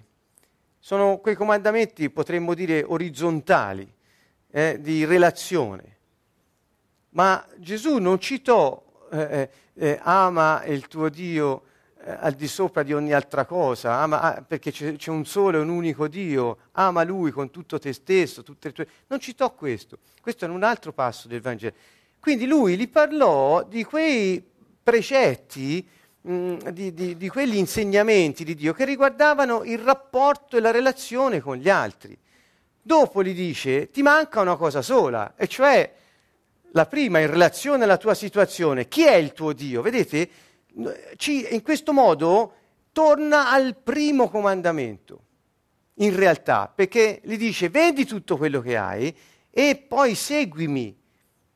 Sono 0.78 1.16
quei 1.16 1.34
comandamenti, 1.34 2.10
potremmo 2.10 2.52
dire, 2.52 2.84
orizzontali, 2.86 3.90
eh, 4.50 4.78
di 4.82 5.06
relazione. 5.06 5.92
Ma 7.14 7.44
Gesù 7.56 7.98
non 7.98 8.18
citò 8.18 8.82
eh, 9.10 9.18
eh, 9.18 9.50
eh 9.74 10.00
ama 10.02 10.64
il 10.64 10.88
tuo 10.88 11.08
Dio 11.08 11.62
eh, 12.06 12.10
al 12.10 12.32
di 12.32 12.48
sopra 12.48 12.82
di 12.82 12.92
ogni 12.92 13.12
altra 13.12 13.44
cosa, 13.44 14.00
ama, 14.00 14.20
ah, 14.20 14.42
perché 14.42 14.70
c'è, 14.72 14.96
c'è, 14.96 15.10
un 15.10 15.24
solo 15.24 15.58
e 15.58 15.60
un 15.60 15.68
unico 15.68 16.08
Dio, 16.08 16.58
ama 16.72 17.04
Lui 17.04 17.30
con 17.30 17.50
tutto 17.50 17.78
te 17.78 17.92
stesso, 17.92 18.42
tutte 18.42 18.68
le 18.68 18.74
tue... 18.74 18.88
Non 19.06 19.20
citò 19.20 19.54
questo, 19.54 19.98
questo 20.20 20.44
è 20.44 20.48
un 20.48 20.62
altro 20.64 20.92
passo 20.92 21.28
del 21.28 21.40
Vangelo. 21.40 21.74
Quindi 22.18 22.46
lui 22.46 22.76
gli 22.76 22.88
parlò 22.88 23.62
di 23.62 23.84
quei 23.84 24.44
precetti, 24.82 25.86
mh, 26.20 26.70
di, 26.70 26.92
di, 26.92 27.16
di 27.16 27.28
quegli 27.28 27.56
insegnamenti 27.56 28.44
di 28.44 28.54
Dio 28.54 28.72
che 28.72 28.84
riguardavano 28.84 29.62
il 29.62 29.78
rapporto 29.78 30.56
e 30.56 30.60
la 30.60 30.72
relazione 30.72 31.40
con 31.40 31.56
gli 31.56 31.70
altri. 31.70 32.18
Dopo 32.82 33.22
gli 33.22 33.34
dice, 33.34 33.90
ti 33.90 34.02
manca 34.02 34.40
una 34.40 34.56
cosa 34.56 34.82
sola, 34.82 35.34
e 35.36 35.46
cioè 35.46 36.02
la 36.74 36.86
prima 36.86 37.20
in 37.20 37.30
relazione 37.30 37.84
alla 37.84 37.96
tua 37.96 38.14
situazione. 38.14 38.88
Chi 38.88 39.04
è 39.04 39.14
il 39.14 39.32
tuo 39.32 39.52
Dio? 39.52 39.80
Vedete, 39.80 40.28
in 40.76 41.62
questo 41.62 41.92
modo 41.92 42.52
torna 42.92 43.50
al 43.50 43.76
primo 43.76 44.28
comandamento, 44.28 45.20
in 45.94 46.14
realtà, 46.14 46.70
perché 46.72 47.20
gli 47.22 47.36
dice, 47.36 47.68
vendi 47.68 48.04
tutto 48.04 48.36
quello 48.36 48.60
che 48.60 48.76
hai 48.76 49.14
e 49.50 49.76
poi 49.76 50.14
seguimi. 50.14 51.02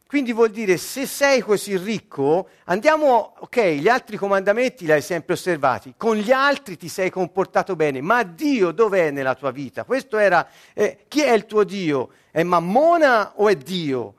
Quindi 0.06 0.32
vuol 0.32 0.50
dire, 0.50 0.76
se 0.76 1.04
sei 1.04 1.40
così 1.40 1.76
ricco, 1.76 2.48
andiamo, 2.64 3.34
ok, 3.40 3.60
gli 3.72 3.88
altri 3.88 4.16
comandamenti 4.16 4.86
li 4.86 4.92
hai 4.92 5.02
sempre 5.02 5.34
osservati, 5.34 5.94
con 5.96 6.16
gli 6.16 6.30
altri 6.30 6.76
ti 6.76 6.88
sei 6.88 7.10
comportato 7.10 7.76
bene, 7.76 8.00
ma 8.00 8.22
Dio 8.22 8.70
dov'è 8.70 9.10
nella 9.10 9.34
tua 9.34 9.50
vita? 9.50 9.84
Questo 9.84 10.16
era, 10.16 10.48
eh, 10.74 11.04
chi 11.08 11.22
è 11.22 11.32
il 11.32 11.44
tuo 11.44 11.64
Dio? 11.64 12.10
È 12.30 12.42
Mammona 12.42 13.32
o 13.36 13.48
è 13.48 13.56
Dio? 13.56 14.14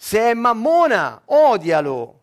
Se 0.00 0.20
è 0.20 0.32
Mammona, 0.32 1.22
odialo, 1.24 2.20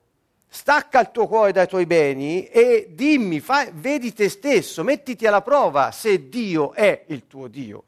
stacca 0.48 1.02
il 1.02 1.12
tuo 1.12 1.28
cuore 1.28 1.52
dai 1.52 1.68
tuoi 1.68 1.86
beni 1.86 2.48
e 2.48 2.88
dimmi, 2.90 3.42
fai, 3.42 3.70
vedi 3.74 4.14
te 4.14 4.30
stesso, 4.30 4.82
mettiti 4.82 5.28
alla 5.28 5.42
prova 5.42 5.92
se 5.92 6.30
Dio 6.30 6.72
è 6.72 7.04
il 7.08 7.28
tuo 7.28 7.50
Dio. 7.50 7.84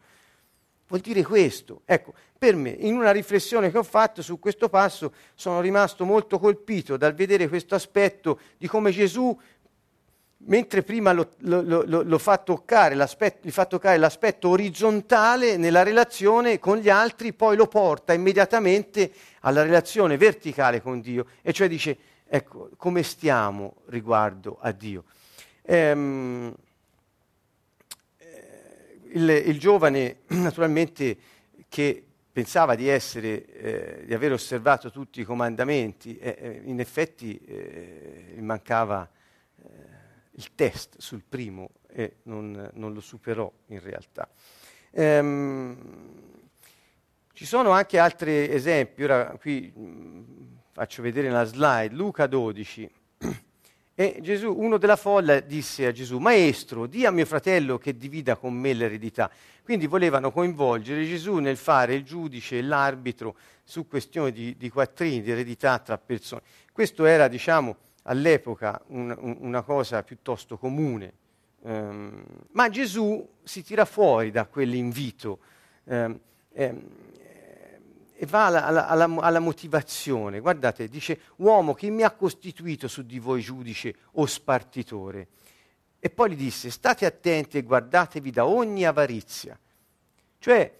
Vuol 0.90 1.00
dire 1.00 1.24
questo. 1.24 1.84
Ecco, 1.86 2.14
per 2.38 2.58
me, 2.58 2.72
in 2.72 2.98
una 2.98 3.12
riflessione 3.12 3.72
che 3.72 3.78
ho 3.78 3.84
fatto 3.84 4.22
su 4.22 4.40
questo 4.40 4.68
passo, 4.68 5.14
sono 5.36 5.62
rimasto 5.62 6.04
molto 6.04 6.38
colpito 6.38 6.98
dal 6.98 7.14
vedere 7.14 7.48
questo 7.48 7.74
aspetto 7.74 8.42
di 8.58 8.68
come 8.68 8.92
Gesù, 8.92 9.40
mentre 10.40 10.84
prima 10.84 11.14
lo, 11.14 11.30
lo, 11.40 11.62
lo, 11.62 12.04
lo 12.04 12.18
fa 12.18 12.38
toccare 12.38 12.96
gli 12.96 13.52
fa 13.52 13.66
toccare 13.66 13.98
l'aspetto 13.98 14.50
orizzontale 14.50 15.58
nella 15.58 15.82
relazione 15.82 16.60
con 16.60 16.78
gli 16.78 16.90
altri, 16.90 17.34
poi 17.34 17.56
lo 17.56 17.68
porta 17.68 18.14
immediatamente 18.14 19.12
alla 19.48 19.64
relazione 19.64 20.18
verticale 20.18 20.82
con 20.82 21.00
Dio, 21.00 21.26
e 21.42 21.54
cioè 21.54 21.70
dice, 21.70 21.98
ecco, 22.28 22.70
come 22.76 23.02
stiamo 23.02 23.78
riguardo 23.86 24.58
a 24.60 24.72
Dio. 24.72 25.06
Ehm, 25.64 26.54
il, 29.12 29.30
il, 29.30 29.60
giovane, 29.60 30.18
naturalmente, 30.36 31.18
che 31.70 32.04
pensava 32.32 32.76
di, 32.76 32.90
essere, 32.90 33.46
eh, 33.46 34.06
di 34.06 34.14
aver 34.14 34.34
osservato 34.34 34.92
tutti 34.92 35.22
i 35.22 35.24
comandamenti, 35.24 36.18
eh, 36.18 36.62
in 36.66 36.80
effetti 36.82 37.40
eh, 37.40 38.36
mancava 38.40 39.10
eh, 39.64 39.70
il 40.32 40.54
test 40.56 41.00
sul 41.00 41.24
primo 41.28 41.70
e 41.88 42.18
non, 42.24 42.70
non 42.74 42.94
lo 42.94 43.00
superò 43.00 43.52
in 43.68 43.80
realtà. 43.82 44.30
Ehm, 44.92 46.27
ci 47.38 47.46
sono 47.46 47.70
anche 47.70 48.00
altri 48.00 48.50
esempi, 48.50 49.04
ora 49.04 49.26
qui 49.40 49.72
mh, 49.72 50.24
faccio 50.72 51.04
vedere 51.04 51.30
la 51.30 51.44
slide, 51.44 51.94
Luca 51.94 52.26
12. 52.26 52.90
E 53.94 54.18
Gesù, 54.22 54.56
uno 54.58 54.78
della 54.78 54.96
folla 54.96 55.40
disse 55.40 55.86
a 55.86 55.92
Gesù, 55.92 56.18
Maestro, 56.18 56.88
di 56.88 57.06
a 57.06 57.12
mio 57.12 57.28
fratello 57.28 57.78
che 57.78 57.96
divida 57.96 58.38
con 58.38 58.56
me 58.56 58.74
l'eredità. 58.74 59.30
Quindi 59.64 59.86
volevano 59.86 60.32
coinvolgere 60.32 61.06
Gesù 61.06 61.36
nel 61.36 61.58
fare 61.58 61.94
il 61.94 62.04
giudice 62.04 62.58
e 62.58 62.64
l'arbitro 62.64 63.36
su 63.64 63.88
questioni 63.88 64.32
di, 64.32 64.58
di 64.58 64.70
quattrini, 64.72 65.22
di 65.22 65.30
eredità 65.30 65.78
tra 65.78 66.00
persone. 66.00 66.42
Questo 66.72 67.06
era, 67.06 67.28
diciamo, 67.28 67.76
all'epoca 68.04 68.82
un, 68.88 69.16
un, 69.16 69.38
una 69.42 69.62
cosa 69.62 70.02
piuttosto 70.02 70.58
comune. 70.58 71.14
Um, 71.60 72.24
ma 72.54 72.68
Gesù 72.70 73.28
si 73.44 73.64
tira 73.64 73.86
fuori 73.86 74.32
da 74.32 74.48
quell'invito. 74.48 75.38
Um, 75.84 76.20
um, 76.54 76.82
e 78.20 78.26
va 78.26 78.48
alla, 78.48 78.66
alla, 78.66 78.88
alla, 78.88 79.16
alla, 79.20 79.40
motivazione. 79.40 80.40
Guardate, 80.40 80.88
dice, 80.88 81.20
uomo, 81.38 81.76
chi 81.76 81.92
mi 81.92 82.02
ha 82.02 82.10
costituito 82.10 82.88
su 82.88 83.04
di 83.06 83.20
voi 83.20 83.42
giudice 83.42 83.94
o 84.14 84.26
spartitore? 84.26 85.28
E 86.00 86.10
poi 86.10 86.32
gli 86.32 86.36
disse, 86.36 86.72
state 86.72 87.06
attenti 87.06 87.60
e 87.60 87.62
guardatevi 87.62 88.32
da 88.32 88.48
ogni 88.48 88.86
avarizia. 88.86 89.58
Cioè, 90.40 90.74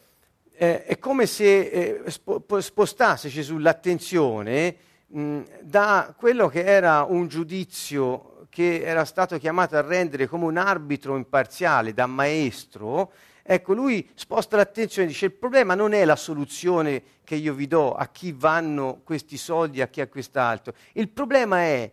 eh, 0.52 0.84
è 0.84 0.98
come 0.98 1.28
se 1.28 1.60
eh, 1.60 2.10
spo, 2.10 2.44
spostasse 2.60 3.30
Gesù 3.30 3.58
l'attenzione 3.58 4.76
mh, 5.06 5.42
da 5.62 6.16
quello 6.18 6.48
che 6.48 6.64
era 6.64 7.04
un 7.04 7.28
giudizio 7.28 8.48
che 8.50 8.82
era 8.82 9.06
stato 9.06 9.38
chiamato 9.38 9.78
a 9.78 9.82
rendere 9.82 10.26
come 10.26 10.46
un 10.46 10.58
arbitro 10.58 11.16
imparziale, 11.16 11.94
da 11.94 12.08
maestro, 12.08 13.12
Ecco, 13.50 13.74
lui 13.74 14.06
sposta 14.14 14.58
l'attenzione 14.58 15.08
e 15.08 15.12
dice 15.12 15.28
il 15.28 15.32
problema 15.32 15.74
non 15.74 15.94
è 15.94 16.04
la 16.04 16.18
soluzione 16.18 17.02
che 17.24 17.36
io 17.36 17.54
vi 17.54 17.66
do 17.66 17.94
a 17.94 18.08
chi 18.08 18.34
vanno 18.34 19.00
questi 19.06 19.38
soldi, 19.38 19.82
a 19.82 19.88
chi 19.88 20.02
ha 20.02 20.08
quest'altro. 20.10 20.74
Il 20.92 21.08
problema 21.08 21.62
è 21.62 21.90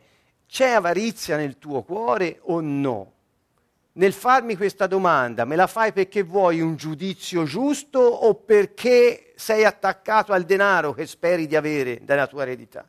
c'è 0.49 0.71
avarizia 0.71 1.37
nel 1.37 1.59
tuo 1.59 1.85
cuore 1.85 2.39
o 2.43 2.61
no? 2.61 3.13
Nel 3.93 4.13
farmi 4.13 4.57
questa 4.57 4.89
domanda, 4.89 5.45
me 5.45 5.55
la 5.55 5.69
fai 5.69 5.93
perché 5.93 6.25
vuoi 6.25 6.61
un 6.61 6.75
giudizio 6.75 7.45
giusto 7.45 8.01
o 8.01 8.35
perché 8.35 9.33
sei 9.37 9.65
attaccato 9.65 10.33
al 10.33 10.43
denaro 10.43 10.93
che 10.93 11.07
speri 11.07 11.47
di 11.47 11.55
avere 11.55 12.01
dalla 12.03 12.27
tua 12.27 12.43
eredità? 12.43 12.85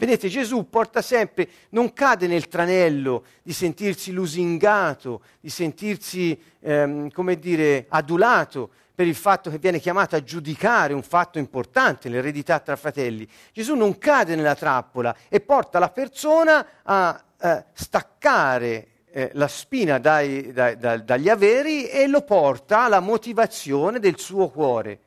Vedete, 0.00 0.30
Gesù 0.30 0.66
porta 0.70 1.02
sempre, 1.02 1.46
non 1.72 1.92
cade 1.92 2.26
nel 2.26 2.48
tranello 2.48 3.24
di 3.42 3.52
sentirsi 3.52 4.12
lusingato, 4.12 5.20
di 5.38 5.50
sentirsi, 5.50 6.40
ehm, 6.60 7.10
come 7.10 7.38
dire, 7.38 7.84
adulato 7.86 8.70
per 8.94 9.06
il 9.06 9.14
fatto 9.14 9.50
che 9.50 9.58
viene 9.58 9.78
chiamato 9.78 10.16
a 10.16 10.22
giudicare 10.22 10.94
un 10.94 11.02
fatto 11.02 11.38
importante, 11.38 12.08
l'eredità 12.08 12.60
tra 12.60 12.76
fratelli. 12.76 13.28
Gesù 13.52 13.74
non 13.74 13.98
cade 13.98 14.36
nella 14.36 14.54
trappola 14.54 15.14
e 15.28 15.40
porta 15.40 15.78
la 15.78 15.90
persona 15.90 16.66
a 16.82 17.22
eh, 17.38 17.64
staccare 17.74 18.86
eh, 19.10 19.30
la 19.34 19.48
spina 19.48 19.98
dai, 19.98 20.50
dai, 20.50 20.78
dai, 20.78 21.04
dagli 21.04 21.28
averi 21.28 21.88
e 21.88 22.06
lo 22.06 22.22
porta 22.22 22.84
alla 22.84 23.00
motivazione 23.00 23.98
del 23.98 24.18
suo 24.18 24.48
cuore. 24.48 25.00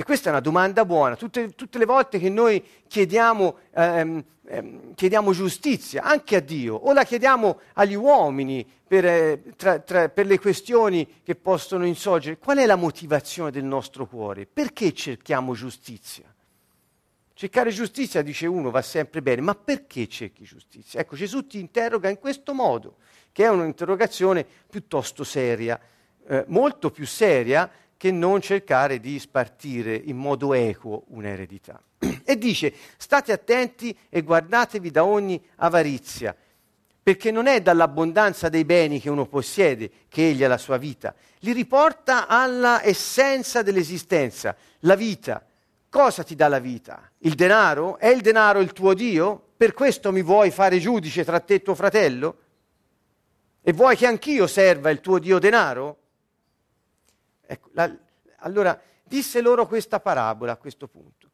E 0.00 0.02
questa 0.02 0.28
è 0.28 0.32
una 0.32 0.40
domanda 0.40 0.86
buona. 0.86 1.14
Tutte, 1.14 1.50
tutte 1.50 1.76
le 1.76 1.84
volte 1.84 2.18
che 2.18 2.30
noi 2.30 2.64
chiediamo, 2.88 3.58
ehm, 3.74 4.24
ehm, 4.46 4.94
chiediamo, 4.94 5.32
giustizia, 5.32 6.02
anche 6.02 6.36
a 6.36 6.40
Dio, 6.40 6.74
o 6.74 6.94
la 6.94 7.04
chiediamo 7.04 7.60
agli 7.74 7.96
uomini 7.96 8.66
per, 8.66 9.04
eh, 9.04 9.42
tra, 9.56 9.78
tra, 9.80 10.08
per 10.08 10.24
le 10.24 10.38
questioni 10.38 11.20
che 11.22 11.34
possono 11.34 11.84
insorgere, 11.84 12.38
qual 12.38 12.56
è 12.56 12.64
la 12.64 12.76
motivazione 12.76 13.50
del 13.50 13.64
nostro 13.64 14.06
cuore? 14.06 14.46
Perché 14.46 14.94
cerchiamo 14.94 15.52
giustizia? 15.52 16.34
Cercare 17.34 17.70
giustizia, 17.70 18.22
dice 18.22 18.46
uno, 18.46 18.70
va 18.70 18.80
sempre 18.80 19.20
bene, 19.20 19.42
ma 19.42 19.54
perché 19.54 20.08
cerchi 20.08 20.44
giustizia? 20.44 20.98
Ecco, 20.98 21.14
Gesù 21.14 21.46
ti 21.46 21.58
interroga 21.58 22.08
in 22.08 22.18
questo 22.18 22.54
modo, 22.54 22.96
che 23.32 23.44
è 23.44 23.50
un'interrogazione 23.50 24.46
piuttosto 24.70 25.24
seria, 25.24 25.78
eh, 26.26 26.44
molto 26.48 26.90
più 26.90 27.04
seria 27.04 27.70
che 28.00 28.10
non 28.10 28.40
cercare 28.40 28.98
di 28.98 29.18
spartire 29.18 29.94
in 29.94 30.16
modo 30.16 30.54
equo 30.54 31.04
un'eredità. 31.08 31.78
E 32.24 32.38
dice, 32.38 32.72
state 32.96 33.30
attenti 33.30 33.94
e 34.08 34.22
guardatevi 34.22 34.90
da 34.90 35.04
ogni 35.04 35.38
avarizia, 35.56 36.34
perché 37.02 37.30
non 37.30 37.46
è 37.46 37.60
dall'abbondanza 37.60 38.48
dei 38.48 38.64
beni 38.64 39.02
che 39.02 39.10
uno 39.10 39.26
possiede 39.26 39.90
che 40.08 40.28
egli 40.30 40.42
ha 40.42 40.48
la 40.48 40.56
sua 40.56 40.78
vita, 40.78 41.14
li 41.40 41.52
riporta 41.52 42.26
alla 42.26 42.80
essenza 42.82 43.60
dell'esistenza, 43.60 44.56
la 44.80 44.94
vita. 44.94 45.44
Cosa 45.90 46.22
ti 46.22 46.34
dà 46.34 46.48
la 46.48 46.58
vita? 46.58 47.02
Il 47.18 47.34
denaro? 47.34 47.98
È 47.98 48.06
il 48.06 48.22
denaro 48.22 48.60
il 48.60 48.72
tuo 48.72 48.94
Dio? 48.94 49.48
Per 49.58 49.74
questo 49.74 50.10
mi 50.10 50.22
vuoi 50.22 50.50
fare 50.50 50.78
giudice 50.78 51.22
tra 51.22 51.38
te 51.38 51.54
e 51.54 51.62
tuo 51.62 51.74
fratello? 51.74 52.36
E 53.60 53.74
vuoi 53.74 53.94
che 53.94 54.06
anch'io 54.06 54.46
serva 54.46 54.88
il 54.88 55.00
tuo 55.00 55.18
Dio 55.18 55.38
denaro? 55.38 55.98
Ecco, 57.52 57.70
la, 57.72 57.92
allora 58.36 58.80
disse 59.02 59.40
loro 59.40 59.66
questa 59.66 59.98
parabola 59.98 60.52
a 60.52 60.56
questo 60.56 60.86
punto, 60.86 61.30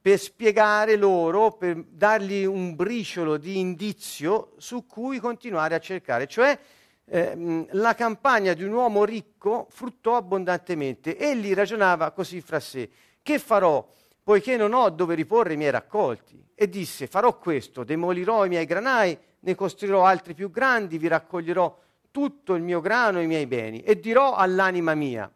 per 0.00 0.18
spiegare 0.18 0.96
loro, 0.96 1.52
per 1.52 1.84
dargli 1.88 2.42
un 2.42 2.74
briciolo 2.74 3.36
di 3.36 3.60
indizio 3.60 4.54
su 4.56 4.84
cui 4.84 5.20
continuare 5.20 5.76
a 5.76 5.78
cercare, 5.78 6.26
cioè 6.26 6.58
eh, 7.04 7.66
la 7.70 7.94
campagna 7.94 8.52
di 8.52 8.64
un 8.64 8.72
uomo 8.72 9.04
ricco 9.04 9.68
fruttò 9.70 10.16
abbondantemente. 10.16 11.16
Egli 11.16 11.54
ragionava 11.54 12.10
così 12.10 12.40
fra 12.40 12.58
sé, 12.58 12.90
che 13.22 13.38
farò 13.38 13.86
poiché 14.24 14.56
non 14.56 14.72
ho 14.72 14.90
dove 14.90 15.14
riporre 15.14 15.52
i 15.52 15.56
miei 15.56 15.70
raccolti? 15.70 16.48
E 16.52 16.68
disse, 16.68 17.06
farò 17.06 17.38
questo, 17.38 17.84
demolirò 17.84 18.44
i 18.44 18.48
miei 18.48 18.64
granai, 18.64 19.16
ne 19.38 19.54
costruirò 19.54 20.04
altri 20.04 20.34
più 20.34 20.50
grandi, 20.50 20.98
vi 20.98 21.06
raccoglierò 21.06 21.78
tutto 22.10 22.54
il 22.54 22.62
mio 22.62 22.80
grano 22.80 23.20
e 23.20 23.22
i 23.22 23.28
miei 23.28 23.46
beni 23.46 23.82
e 23.82 24.00
dirò 24.00 24.34
all'anima 24.34 24.94
mia, 24.96 25.32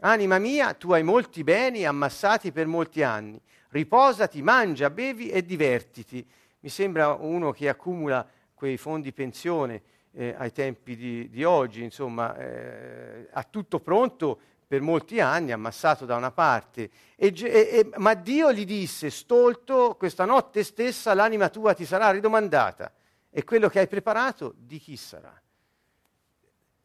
Anima 0.00 0.38
mia, 0.38 0.74
tu 0.74 0.92
hai 0.92 1.02
molti 1.02 1.42
beni 1.42 1.84
ammassati 1.84 2.52
per 2.52 2.68
molti 2.68 3.02
anni. 3.02 3.40
Riposati, 3.70 4.42
mangia, 4.42 4.90
bevi 4.90 5.28
e 5.28 5.44
divertiti. 5.44 6.24
Mi 6.60 6.68
sembra 6.68 7.14
uno 7.14 7.50
che 7.50 7.68
accumula 7.68 8.24
quei 8.54 8.76
fondi 8.76 9.12
pensione 9.12 9.82
eh, 10.12 10.36
ai 10.38 10.52
tempi 10.52 10.94
di, 10.94 11.28
di 11.28 11.42
oggi, 11.42 11.82
insomma, 11.82 12.36
eh, 12.36 13.28
tutto 13.50 13.80
pronto 13.80 14.38
per 14.68 14.82
molti 14.82 15.18
anni, 15.18 15.50
ammassato 15.50 16.04
da 16.04 16.14
una 16.14 16.30
parte. 16.30 16.90
E, 17.16 17.32
e, 17.36 17.90
ma 17.96 18.14
Dio 18.14 18.52
gli 18.52 18.64
disse, 18.64 19.10
stolto, 19.10 19.96
questa 19.98 20.24
notte 20.24 20.62
stessa 20.62 21.12
l'anima 21.12 21.48
tua 21.48 21.74
ti 21.74 21.84
sarà 21.84 22.12
ridomandata 22.12 22.92
e 23.30 23.42
quello 23.42 23.68
che 23.68 23.80
hai 23.80 23.88
preparato 23.88 24.54
di 24.56 24.78
chi 24.78 24.96
sarà? 24.96 25.34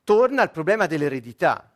Torna 0.03 0.41
al 0.41 0.51
problema 0.51 0.87
dell'eredità 0.87 1.72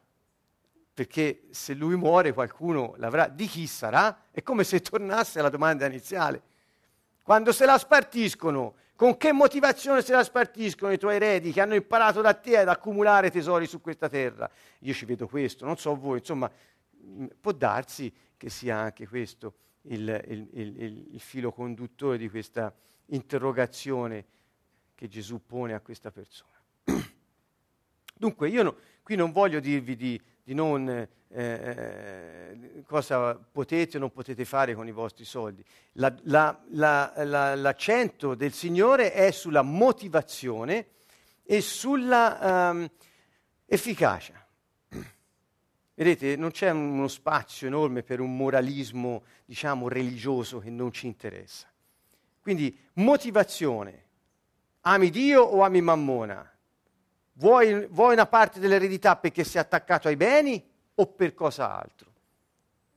perché 0.97 1.43
se 1.51 1.75
lui 1.75 1.95
muore 1.95 2.33
qualcuno 2.33 2.95
l'avrà, 2.97 3.27
di 3.27 3.45
chi 3.45 3.67
sarà? 3.67 4.23
È 4.31 4.41
come 4.41 4.63
se 4.63 4.79
tornasse 4.79 5.38
alla 5.38 5.51
domanda 5.51 5.86
iniziale. 5.86 6.41
Quando 7.21 7.51
se 7.51 7.67
la 7.67 7.77
spartiscono, 7.77 8.73
con 8.95 9.15
che 9.15 9.31
motivazione 9.31 10.01
se 10.01 10.13
la 10.13 10.23
spartiscono 10.23 10.91
i 10.91 10.97
tuoi 10.97 11.17
eredi 11.17 11.51
che 11.51 11.62
hanno 11.62 11.75
imparato 11.75 12.21
da 12.21 12.33
te 12.33 12.57
ad 12.57 12.67
accumulare 12.67 13.29
tesori 13.29 13.67
su 13.67 13.79
questa 13.79 14.10
terra? 14.10 14.49
Io 14.79 14.93
ci 14.93 15.05
vedo 15.05 15.27
questo, 15.27 15.65
non 15.65 15.77
so 15.77 15.95
voi, 15.95 16.17
insomma, 16.17 16.49
mm, 16.99 17.25
può 17.41 17.51
darsi 17.51 18.12
che 18.36 18.49
sia 18.49 18.77
anche 18.77 19.07
questo 19.07 19.53
il, 19.83 20.01
il, 20.29 20.49
il, 20.51 21.07
il 21.12 21.19
filo 21.19 21.51
conduttore 21.51 22.17
di 22.17 22.27
questa 22.27 22.73
interrogazione 23.10 24.25
che 24.95 25.07
Gesù 25.07 25.45
pone 25.45 25.75
a 25.75 25.79
questa 25.79 26.10
persona. 26.10 26.60
Dunque, 28.15 28.49
io 28.49 28.63
no, 28.63 28.75
qui 29.03 29.15
non 29.15 29.31
voglio 29.31 29.60
dirvi 29.60 29.95
di 29.95 30.19
di 30.47 30.53
non 30.53 30.88
eh, 30.88 31.10
eh, 31.27 32.83
cosa 32.86 33.36
potete 33.36 33.97
o 33.97 33.99
non 33.99 34.13
potete 34.13 34.45
fare 34.45 34.75
con 34.75 34.88
i 34.88 34.93
vostri 34.93 35.25
soldi. 35.25 35.62
La, 35.93 36.15
la, 36.23 36.57
la, 36.69 37.53
l'accento 37.55 38.33
del 38.33 38.53
Signore 38.53 39.12
è 39.12 39.31
sulla 39.31 39.62
motivazione 39.62 40.88
e 41.43 41.60
sulla 41.60 42.69
um, 42.71 42.89
efficacia. 43.65 44.41
Vedete, 45.93 46.38
non 46.38 46.51
c'è 46.51 46.69
uno 46.69 47.10
spazio 47.10 47.67
enorme 47.67 48.03
per 48.03 48.21
un 48.21 48.38
moralismo, 48.38 49.23
diciamo, 49.43 49.89
religioso 49.89 50.60
che 50.60 50.69
non 50.69 50.93
ci 50.93 51.07
interessa. 51.07 51.67
Quindi 52.39 52.73
motivazione. 52.93 54.05
Ami 54.81 55.10
Dio 55.10 55.41
o 55.41 55.63
ami 55.63 55.81
Mammona? 55.81 56.57
Vuoi, 57.39 57.88
vuoi 57.88 58.13
una 58.13 58.26
parte 58.26 58.60
dell'eredità 58.60 59.15
perché 59.15 59.43
sei 59.43 59.62
attaccato 59.62 60.08
ai 60.08 60.15
beni 60.15 60.63
o 60.95 61.06
per 61.08 61.34
cosa 61.34 61.78
altro? 61.80 62.12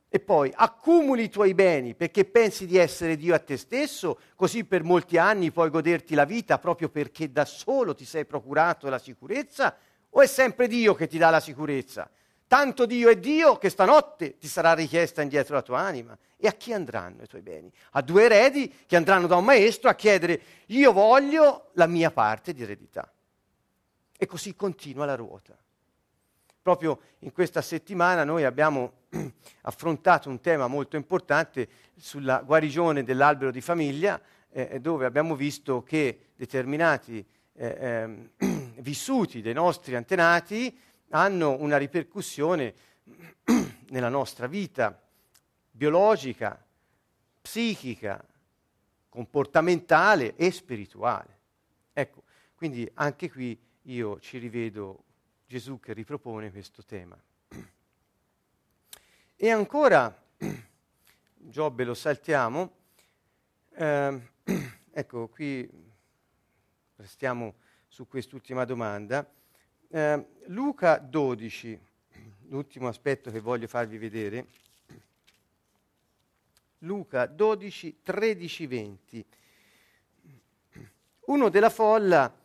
E 0.09 0.19
poi 0.19 0.51
accumuli 0.53 1.23
i 1.23 1.29
tuoi 1.29 1.53
beni 1.53 1.95
perché 1.95 2.25
pensi 2.25 2.65
di 2.65 2.77
essere 2.77 3.15
Dio 3.15 3.33
a 3.33 3.39
te 3.39 3.55
stesso, 3.55 4.19
così 4.35 4.65
per 4.65 4.83
molti 4.83 5.17
anni 5.17 5.51
puoi 5.51 5.69
goderti 5.69 6.15
la 6.15 6.25
vita 6.25 6.59
proprio 6.59 6.89
perché 6.89 7.31
da 7.31 7.45
solo 7.45 7.95
ti 7.95 8.03
sei 8.03 8.25
procurato 8.25 8.89
la 8.89 8.99
sicurezza, 8.99 9.75
o 10.09 10.21
è 10.21 10.27
sempre 10.27 10.67
Dio 10.67 10.95
che 10.95 11.07
ti 11.07 11.17
dà 11.17 11.29
la 11.29 11.39
sicurezza? 11.39 12.09
tanto 12.51 12.85
Dio 12.85 13.07
è 13.07 13.15
Dio 13.15 13.55
che 13.55 13.69
stanotte 13.69 14.37
ti 14.37 14.49
sarà 14.49 14.73
richiesta 14.73 15.21
indietro 15.21 15.55
la 15.55 15.61
tua 15.61 15.79
anima. 15.79 16.17
E 16.35 16.49
a 16.49 16.51
chi 16.51 16.73
andranno 16.73 17.23
i 17.23 17.27
tuoi 17.27 17.41
beni? 17.41 17.71
A 17.91 18.01
due 18.01 18.25
eredi 18.25 18.83
che 18.85 18.97
andranno 18.97 19.25
da 19.25 19.37
un 19.37 19.45
maestro 19.45 19.89
a 19.89 19.95
chiedere 19.95 20.41
io 20.65 20.91
voglio 20.91 21.69
la 21.75 21.87
mia 21.87 22.11
parte 22.11 22.53
di 22.53 22.61
eredità. 22.61 23.09
E 24.21 24.27
così 24.27 24.55
continua 24.55 25.05
la 25.05 25.15
ruota. 25.15 25.57
Proprio 26.61 26.99
in 27.21 27.31
questa 27.31 27.63
settimana 27.63 28.23
noi 28.23 28.43
abbiamo 28.43 29.05
affrontato 29.61 30.29
un 30.29 30.39
tema 30.39 30.67
molto 30.67 30.95
importante 30.95 31.67
sulla 31.97 32.43
guarigione 32.45 33.03
dell'albero 33.03 33.49
di 33.49 33.61
famiglia, 33.61 34.21
eh, 34.51 34.79
dove 34.79 35.07
abbiamo 35.07 35.35
visto 35.35 35.81
che 35.81 36.27
determinati 36.35 37.25
eh, 37.53 38.29
eh, 38.37 38.45
vissuti 38.77 39.41
dei 39.41 39.55
nostri 39.55 39.95
antenati 39.95 40.77
hanno 41.09 41.59
una 41.59 41.77
ripercussione 41.77 42.75
nella 43.89 44.09
nostra 44.09 44.45
vita 44.45 45.01
biologica, 45.71 46.63
psichica, 47.41 48.23
comportamentale 49.09 50.35
e 50.35 50.51
spirituale. 50.51 51.39
Ecco, 51.91 52.21
quindi 52.53 52.87
anche 52.93 53.31
qui 53.31 53.69
io 53.83 54.19
ci 54.19 54.37
rivedo 54.37 55.03
Gesù 55.45 55.79
che 55.79 55.93
ripropone 55.93 56.51
questo 56.51 56.83
tema. 56.83 57.19
E 59.35 59.49
ancora, 59.49 60.15
Giobbe 61.33 61.83
lo 61.83 61.93
saltiamo, 61.95 62.75
eh, 63.73 64.21
ecco 64.91 65.27
qui 65.29 65.67
restiamo 66.97 67.55
su 67.87 68.07
quest'ultima 68.07 68.65
domanda. 68.65 69.27
Eh, 69.89 70.25
Luca 70.45 70.97
12, 70.97 71.79
l'ultimo 72.49 72.87
aspetto 72.87 73.31
che 73.31 73.39
voglio 73.39 73.67
farvi 73.67 73.97
vedere. 73.97 74.45
Luca 76.79 77.25
12, 77.25 77.99
13, 78.03 78.67
20. 78.67 79.25
Uno 81.25 81.49
della 81.49 81.69
folla, 81.69 82.40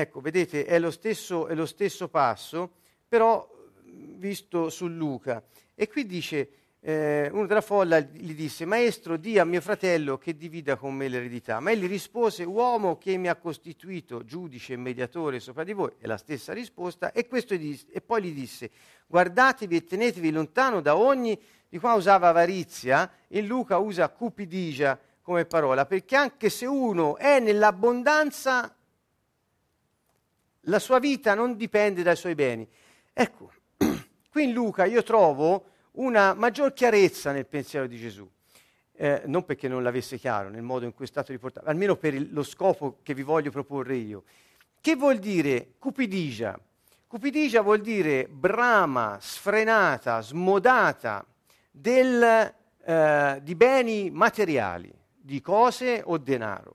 ecco, 0.00 0.20
vedete, 0.20 0.64
è 0.64 0.78
lo 0.78 0.90
stesso, 0.90 1.46
è 1.46 1.54
lo 1.54 1.66
stesso 1.66 2.08
passo, 2.08 2.70
però 3.06 3.48
visto 3.84 4.70
su 4.70 4.86
Luca. 4.86 5.42
E 5.74 5.88
qui 5.88 6.06
dice, 6.06 6.50
eh, 6.80 7.28
uno 7.32 7.46
della 7.46 7.60
folla 7.60 7.98
gli 7.98 8.34
disse, 8.34 8.64
maestro, 8.64 9.16
di 9.16 9.38
a 9.38 9.44
mio 9.44 9.60
fratello 9.60 10.16
che 10.18 10.36
divida 10.36 10.76
con 10.76 10.94
me 10.94 11.08
l'eredità. 11.08 11.60
Ma 11.60 11.70
egli 11.70 11.86
rispose, 11.86 12.44
uomo 12.44 12.98
che 12.98 13.16
mi 13.16 13.28
ha 13.28 13.36
costituito 13.36 14.24
giudice 14.24 14.74
e 14.74 14.76
mediatore 14.76 15.40
sopra 15.40 15.64
di 15.64 15.72
voi, 15.72 15.92
è 15.98 16.06
la 16.06 16.16
stessa 16.16 16.52
risposta, 16.52 17.12
e, 17.12 17.26
disse, 17.58 17.86
e 17.90 18.00
poi 18.00 18.22
gli 18.22 18.32
disse, 18.32 18.70
guardatevi 19.06 19.76
e 19.76 19.84
tenetevi 19.84 20.30
lontano 20.30 20.80
da 20.80 20.96
ogni 20.96 21.40
di 21.68 21.78
qua 21.78 21.94
usava 21.94 22.28
avarizia, 22.28 23.10
in 23.28 23.46
Luca 23.46 23.78
usa 23.78 24.08
cupidigia 24.08 24.98
come 25.20 25.44
parola, 25.44 25.84
perché 25.84 26.16
anche 26.16 26.48
se 26.48 26.64
uno 26.64 27.16
è 27.18 27.40
nell'abbondanza, 27.40 28.74
la 30.68 30.78
sua 30.78 30.98
vita 30.98 31.34
non 31.34 31.56
dipende 31.56 32.02
dai 32.02 32.16
suoi 32.16 32.34
beni. 32.34 32.66
Ecco, 33.12 33.50
qui 34.30 34.44
in 34.44 34.52
Luca 34.52 34.84
io 34.84 35.02
trovo 35.02 35.64
una 35.92 36.34
maggior 36.34 36.72
chiarezza 36.72 37.32
nel 37.32 37.46
pensiero 37.46 37.86
di 37.86 37.96
Gesù. 37.98 38.28
Eh, 39.00 39.22
non 39.26 39.44
perché 39.44 39.68
non 39.68 39.82
l'avesse 39.82 40.18
chiaro 40.18 40.48
nel 40.48 40.62
modo 40.62 40.84
in 40.84 40.92
cui 40.92 41.04
è 41.04 41.08
stato 41.08 41.30
riportato, 41.30 41.68
almeno 41.68 41.96
per 41.96 42.14
il, 42.14 42.32
lo 42.32 42.42
scopo 42.42 42.98
che 43.02 43.14
vi 43.14 43.22
voglio 43.22 43.50
proporre 43.50 43.94
io. 43.94 44.24
Che 44.80 44.96
vuol 44.96 45.18
dire 45.18 45.74
cupidigia? 45.78 46.58
Cupidigia 47.06 47.60
vuol 47.62 47.80
dire 47.80 48.26
brama, 48.28 49.18
sfrenata, 49.20 50.20
smodata, 50.20 51.24
del, 51.70 52.54
eh, 52.84 53.40
di 53.40 53.54
beni 53.54 54.10
materiali, 54.10 54.92
di 55.14 55.40
cose 55.40 56.02
o 56.04 56.18
denaro. 56.18 56.74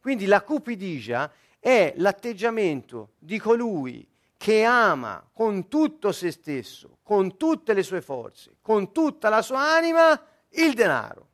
Quindi 0.00 0.26
la 0.26 0.42
cupidigia 0.42 1.30
è 1.66 1.94
l'atteggiamento 1.96 3.14
di 3.18 3.40
colui 3.40 4.08
che 4.36 4.62
ama 4.62 5.28
con 5.32 5.66
tutto 5.66 6.12
se 6.12 6.30
stesso, 6.30 6.98
con 7.02 7.36
tutte 7.36 7.74
le 7.74 7.82
sue 7.82 8.00
forze, 8.00 8.58
con 8.62 8.92
tutta 8.92 9.28
la 9.28 9.42
sua 9.42 9.74
anima, 9.74 10.24
il 10.50 10.74
denaro. 10.74 11.26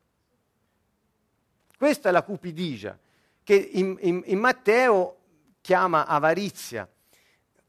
Questa 1.76 2.08
è 2.08 2.12
la 2.12 2.22
cupidigia, 2.22 2.98
che 3.42 3.54
in, 3.54 3.94
in, 4.00 4.22
in 4.24 4.38
Matteo 4.38 5.18
chiama 5.60 6.06
avarizia, 6.06 6.88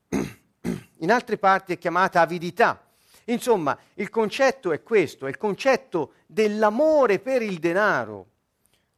in 0.08 1.12
altre 1.12 1.38
parti 1.38 1.74
è 1.74 1.78
chiamata 1.78 2.22
avidità. 2.22 2.82
Insomma, 3.26 3.78
il 3.96 4.10
concetto 4.10 4.72
è 4.72 4.82
questo, 4.82 5.26
è 5.26 5.30
il 5.30 5.38
concetto 5.38 6.14
dell'amore 6.28 7.20
per 7.20 7.42
il 7.42 7.60
denaro. 7.60 8.28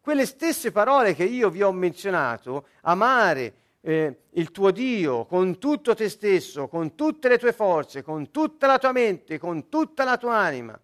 Quelle 0.06 0.28
stesse 0.28 0.72
parole 0.72 1.15
che 1.15 1.24
io 1.24 1.50
vi 1.50 1.63
ho 1.63 1.72
menzionato, 1.72 2.68
amare 2.82 3.54
eh, 3.82 4.18
il 4.34 4.52
tuo 4.52 4.70
Dio 4.70 5.26
con 5.26 5.58
tutto 5.58 5.96
te 5.96 6.10
stesso, 6.10 6.68
con 6.68 6.94
tutte 6.94 7.28
le 7.28 7.39
tue 7.39 7.54
forze, 7.54 8.04
con 8.04 8.30
tutta 8.30 8.68
la 8.68 8.78
tua 8.78 8.91
mente, 8.91 9.39
con 9.39 9.68
tutta 9.68 10.04
la 10.04 10.15
tua 10.18 10.36
anima. 10.38 10.80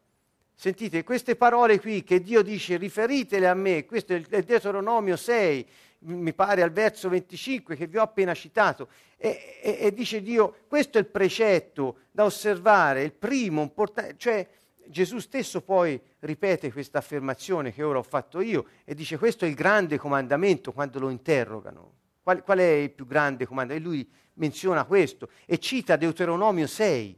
Sentite, 0.56 1.04
queste 1.04 1.36
parole 1.36 1.80
qui 1.80 2.04
che 2.04 2.24
Dio 2.24 2.42
dice 2.42 2.78
riferitele 2.78 3.48
a 3.48 3.54
me, 3.54 3.86
questo 3.86 4.16
è 4.16 4.22
Deuteronomio 4.22 5.16
6, 5.16 5.68
mi 6.00 6.34
pare 6.34 6.64
al 6.64 6.72
verso 6.72 7.08
25 7.08 7.76
che 7.76 7.86
vi 7.86 7.98
ho 7.98 8.02
appena 8.02 8.34
citato, 8.34 8.88
e, 9.18 9.60
e, 9.62 9.78
e 9.82 9.94
dice 9.94 10.24
Dio, 10.24 10.56
questo 10.68 10.98
è 10.98 11.02
il 11.02 11.06
precetto 11.06 12.06
da 12.10 12.24
osservare, 12.24 13.04
il 13.04 13.14
primo, 13.14 13.62
importante, 13.62 14.16
cioè 14.18 14.48
Gesù 14.92 15.20
stesso 15.20 15.62
poi 15.62 16.00
ripete 16.20 16.72
questa 16.72 17.00
affermazione 17.00 17.74
che 17.74 17.82
ora 17.82 18.00
ho 18.00 18.04
fatto 18.04 18.42
io 18.42 18.66
e 18.84 18.94
dice 18.94 19.18
questo 19.18 19.46
è 19.46 19.48
il 19.48 19.56
grande 19.56 19.98
comandamento 19.98 20.74
quando 20.74 21.00
lo 21.00 21.10
interrogano. 21.10 21.94
Qual, 22.22 22.44
qual 22.44 22.60
è 22.60 22.72
il 22.72 22.92
più 22.92 23.08
grande 23.08 23.48
comandamento? 23.48 23.90
E 23.90 23.92
lui 23.92 24.12
menziona 24.34 24.84
questo 24.84 25.30
e 25.46 25.58
cita 25.58 25.96
Deuteronomio 25.96 26.68
6, 26.68 27.18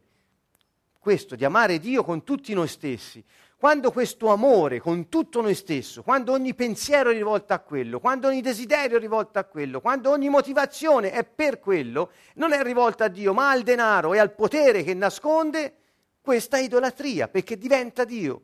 questo 1.00 1.36
di 1.36 1.44
amare 1.44 1.80
Dio 1.80 2.04
con 2.04 2.24
tutti 2.24 2.54
noi 2.54 2.68
stessi. 2.68 3.24
Quando 3.58 3.92
questo 3.92 4.28
amore 4.28 4.80
con 4.80 5.08
tutto 5.08 5.42
noi 5.42 5.56
stesso, 5.56 6.04
quando 6.04 6.34
ogni 6.34 6.54
pensiero 6.54 7.12
è 7.12 7.14
rivolto 7.14 7.54
a 7.54 7.60
quello, 7.60 8.00
quando 8.00 8.28
ogni 8.28 8.42
desiderio 8.42 8.98
è 8.98 9.00
rivolto 9.00 9.40
a 9.40 9.46
quello, 9.46 9.80
quando 9.80 10.10
ogni 10.10 10.28
motivazione 10.28 11.12
è 11.12 11.24
per 11.24 11.60
quello, 11.60 12.12
non 12.36 12.52
è 12.52 12.62
rivolta 12.62 13.06
a 13.06 13.08
Dio, 13.08 13.34
ma 13.34 13.50
al 13.50 13.64
denaro 13.64 14.14
e 14.14 14.20
al 14.20 14.34
potere 14.34 14.84
che 14.84 14.94
nasconde, 14.94 15.76
questa 16.24 16.56
è 16.56 16.62
idolatria, 16.62 17.28
perché 17.28 17.58
diventa 17.58 18.06
Dio. 18.06 18.44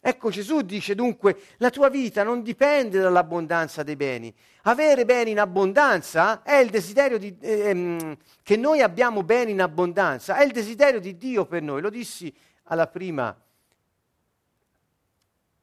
Ecco 0.00 0.30
Gesù 0.30 0.62
dice 0.62 0.94
dunque, 0.94 1.38
la 1.58 1.68
tua 1.68 1.90
vita 1.90 2.22
non 2.22 2.42
dipende 2.42 2.98
dall'abbondanza 2.98 3.82
dei 3.82 3.96
beni. 3.96 4.34
Avere 4.62 5.04
beni 5.04 5.32
in 5.32 5.38
abbondanza 5.38 6.42
è 6.42 6.54
il 6.54 6.70
desiderio 6.70 7.18
di, 7.18 7.36
ehm, 7.38 8.16
che 8.42 8.56
noi 8.56 8.80
abbiamo 8.80 9.22
beni 9.22 9.50
in 9.50 9.60
abbondanza, 9.60 10.36
è 10.36 10.44
il 10.44 10.52
desiderio 10.52 10.98
di 10.98 11.18
Dio 11.18 11.44
per 11.44 11.60
noi. 11.60 11.82
Lo 11.82 11.90
dissi 11.90 12.34
alla 12.64 12.86
prima 12.86 13.36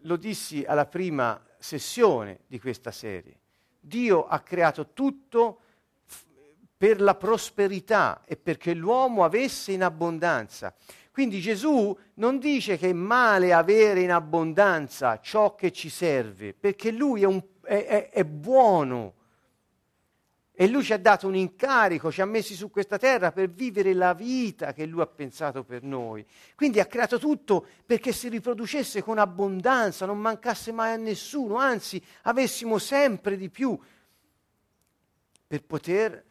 lo 0.06 0.18
dissi 0.18 0.64
alla 0.64 0.86
prima 0.86 1.44
sessione 1.58 2.42
di 2.46 2.60
questa 2.60 2.92
serie. 2.92 3.40
Dio 3.80 4.28
ha 4.28 4.40
creato 4.42 4.92
tutto 4.94 5.62
f- 6.06 6.26
per 6.78 7.02
la 7.02 7.16
prosperità 7.16 8.22
e 8.26 8.38
perché 8.38 8.76
l'uomo 8.76 9.24
avesse 9.24 9.72
in 9.72 9.84
abbondanza. 9.84 10.76
Quindi 11.15 11.39
Gesù 11.39 11.97
non 12.15 12.39
dice 12.39 12.78
che 12.78 12.89
è 12.89 12.93
male 12.93 13.54
avere 13.54 14.01
in 14.01 14.12
abbondanza 14.12 15.21
ciò 15.21 15.56
che 15.56 15.71
ci 15.71 15.88
serve, 15.88 16.54
perché 16.54 16.91
lui 16.91 17.21
è, 17.21 17.25
un, 17.25 17.41
è, 17.62 17.86
è, 17.86 18.10
è 18.10 18.25
buono 18.25 19.13
e 20.51 20.67
lui 20.67 20.84
ci 20.84 20.91
ha 20.91 20.99
dato 20.99 21.25
un 21.28 21.36
incarico, 21.38 22.12
ci 22.12 22.19
ha 22.19 22.25
messi 22.25 22.54
su 22.54 22.69
questa 22.69 22.97
terra 22.97 23.32
per 23.32 23.49
vivere 23.49 23.93
la 23.93 24.13
vita 24.13 24.73
che 24.73 24.86
lui 24.86 24.99
ha 24.99 25.08
pensato 25.08 25.63
per 25.63 25.84
noi. 25.84 26.25
Quindi 26.54 26.82
ha 26.82 26.86
creato 26.86 27.17
tutto 27.17 27.65
perché 27.86 28.12
si 28.12 28.28
riproducesse 28.28 29.01
con 29.01 29.17
abbondanza, 29.17 30.06
non 30.06 30.19
mancasse 30.19 30.73
mai 30.73 30.91
a 30.91 30.97
nessuno, 30.97 31.56
anzi 31.56 32.04
avessimo 32.23 32.78
sempre 32.78 33.38
di 33.38 33.49
più 33.49 33.80
per 35.47 35.63
poter 35.63 36.25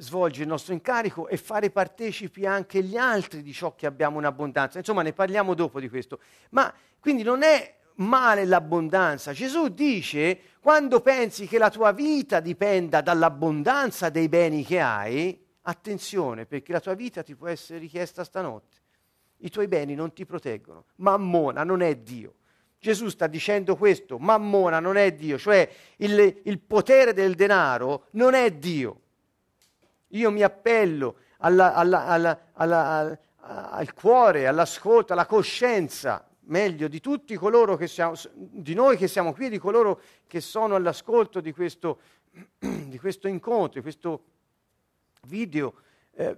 svolgere 0.00 0.44
il 0.44 0.48
nostro 0.48 0.72
incarico 0.72 1.28
e 1.28 1.36
fare 1.36 1.70
partecipi 1.70 2.46
anche 2.46 2.82
gli 2.82 2.96
altri 2.96 3.42
di 3.42 3.52
ciò 3.52 3.74
che 3.74 3.86
abbiamo 3.86 4.18
in 4.18 4.24
abbondanza. 4.24 4.78
Insomma, 4.78 5.02
ne 5.02 5.12
parliamo 5.12 5.54
dopo 5.54 5.78
di 5.78 5.88
questo. 5.88 6.20
Ma 6.50 6.72
quindi 6.98 7.22
non 7.22 7.42
è 7.42 7.76
male 7.96 8.44
l'abbondanza. 8.46 9.32
Gesù 9.32 9.68
dice, 9.68 10.40
quando 10.60 11.00
pensi 11.00 11.46
che 11.46 11.58
la 11.58 11.70
tua 11.70 11.92
vita 11.92 12.40
dipenda 12.40 13.00
dall'abbondanza 13.02 14.08
dei 14.08 14.28
beni 14.28 14.64
che 14.64 14.80
hai, 14.80 15.46
attenzione, 15.62 16.46
perché 16.46 16.72
la 16.72 16.80
tua 16.80 16.94
vita 16.94 17.22
ti 17.22 17.36
può 17.36 17.48
essere 17.48 17.78
richiesta 17.78 18.24
stanotte. 18.24 18.78
I 19.42 19.50
tuoi 19.50 19.68
beni 19.68 19.94
non 19.94 20.12
ti 20.12 20.24
proteggono. 20.24 20.86
Mammona 20.96 21.62
non 21.62 21.82
è 21.82 21.94
Dio. 21.96 22.34
Gesù 22.78 23.08
sta 23.08 23.26
dicendo 23.26 23.76
questo, 23.76 24.18
Mammona 24.18 24.80
non 24.80 24.96
è 24.96 25.12
Dio, 25.12 25.36
cioè 25.36 25.70
il, 25.96 26.40
il 26.44 26.58
potere 26.60 27.12
del 27.12 27.34
denaro 27.34 28.06
non 28.12 28.32
è 28.32 28.50
Dio. 28.52 29.00
Io 30.10 30.30
mi 30.30 30.42
appello 30.42 31.16
alla, 31.38 31.74
alla, 31.74 32.06
alla, 32.52 33.18
al 33.40 33.92
cuore, 33.94 34.46
all'ascolto, 34.46 35.12
alla 35.12 35.26
coscienza, 35.26 36.26
meglio 36.42 36.88
di 36.88 37.00
tutti 37.00 37.34
coloro 37.36 37.76
che 37.76 37.86
siamo, 37.86 38.14
di 38.34 38.74
noi 38.74 38.96
che 38.96 39.08
siamo 39.08 39.32
qui 39.32 39.48
di 39.48 39.58
coloro 39.58 40.00
che 40.26 40.40
sono 40.40 40.74
all'ascolto 40.74 41.40
di 41.40 41.52
questo, 41.52 42.00
di 42.58 42.98
questo 42.98 43.28
incontro, 43.28 43.74
di 43.74 43.82
questo 43.82 44.24
video 45.26 45.74
eh, 46.14 46.36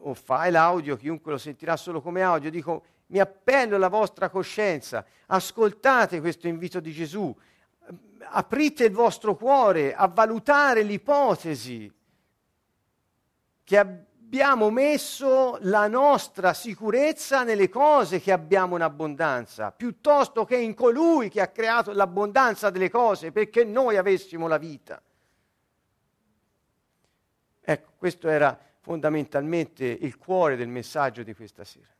o 0.00 0.14
file 0.14 0.56
audio, 0.56 0.96
chiunque 0.96 1.32
lo 1.32 1.38
sentirà 1.38 1.76
solo 1.76 2.00
come 2.00 2.22
audio, 2.22 2.50
dico 2.50 2.84
mi 3.08 3.20
appello 3.20 3.76
alla 3.76 3.88
vostra 3.88 4.30
coscienza, 4.30 5.04
ascoltate 5.26 6.20
questo 6.20 6.48
invito 6.48 6.80
di 6.80 6.92
Gesù, 6.92 7.34
aprite 8.30 8.84
il 8.84 8.92
vostro 8.92 9.36
cuore 9.36 9.94
a 9.94 10.08
valutare 10.08 10.82
l'ipotesi 10.82 11.92
che 13.64 13.78
abbiamo 13.78 14.70
messo 14.70 15.58
la 15.62 15.88
nostra 15.88 16.54
sicurezza 16.54 17.42
nelle 17.42 17.68
cose 17.68 18.20
che 18.20 18.32
abbiamo 18.32 18.76
in 18.76 18.82
abbondanza, 18.82 19.72
piuttosto 19.72 20.44
che 20.44 20.56
in 20.56 20.74
colui 20.74 21.28
che 21.28 21.40
ha 21.40 21.48
creato 21.48 21.92
l'abbondanza 21.92 22.70
delle 22.70 22.90
cose 22.90 23.32
perché 23.32 23.64
noi 23.64 23.96
avessimo 23.96 24.48
la 24.48 24.58
vita. 24.58 25.02
Ecco, 27.64 27.90
questo 27.96 28.28
era 28.28 28.58
fondamentalmente 28.80 29.84
il 29.84 30.18
cuore 30.18 30.56
del 30.56 30.68
messaggio 30.68 31.22
di 31.22 31.34
questa 31.34 31.64
sera. 31.64 31.90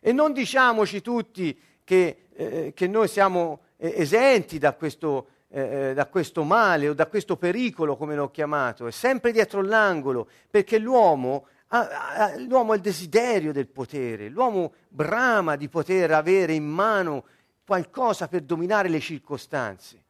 E 0.00 0.12
non 0.12 0.32
diciamoci 0.32 1.02
tutti 1.02 1.60
che, 1.84 2.28
eh, 2.32 2.72
che 2.74 2.86
noi 2.86 3.08
siamo 3.08 3.62
esenti 3.76 4.58
da 4.58 4.74
questo, 4.74 5.28
eh, 5.50 5.60
eh, 5.90 5.94
da 5.94 6.06
questo 6.06 6.44
male 6.44 6.88
o 6.88 6.94
da 6.94 7.06
questo 7.06 7.36
pericolo, 7.36 7.96
come 7.96 8.14
l'ho 8.14 8.30
chiamato, 8.30 8.86
è 8.86 8.90
sempre 8.90 9.32
dietro 9.32 9.62
l'angolo, 9.62 10.28
perché 10.50 10.78
l'uomo 10.78 11.46
ha, 11.68 11.88
ha, 11.88 12.38
l'uomo 12.38 12.72
ha 12.72 12.76
il 12.76 12.80
desiderio 12.80 13.52
del 13.52 13.68
potere, 13.68 14.28
l'uomo 14.28 14.72
brama 14.88 15.56
di 15.56 15.68
poter 15.68 16.12
avere 16.12 16.52
in 16.52 16.66
mano 16.66 17.24
qualcosa 17.64 18.28
per 18.28 18.42
dominare 18.42 18.88
le 18.88 19.00
circostanze. 19.00 20.02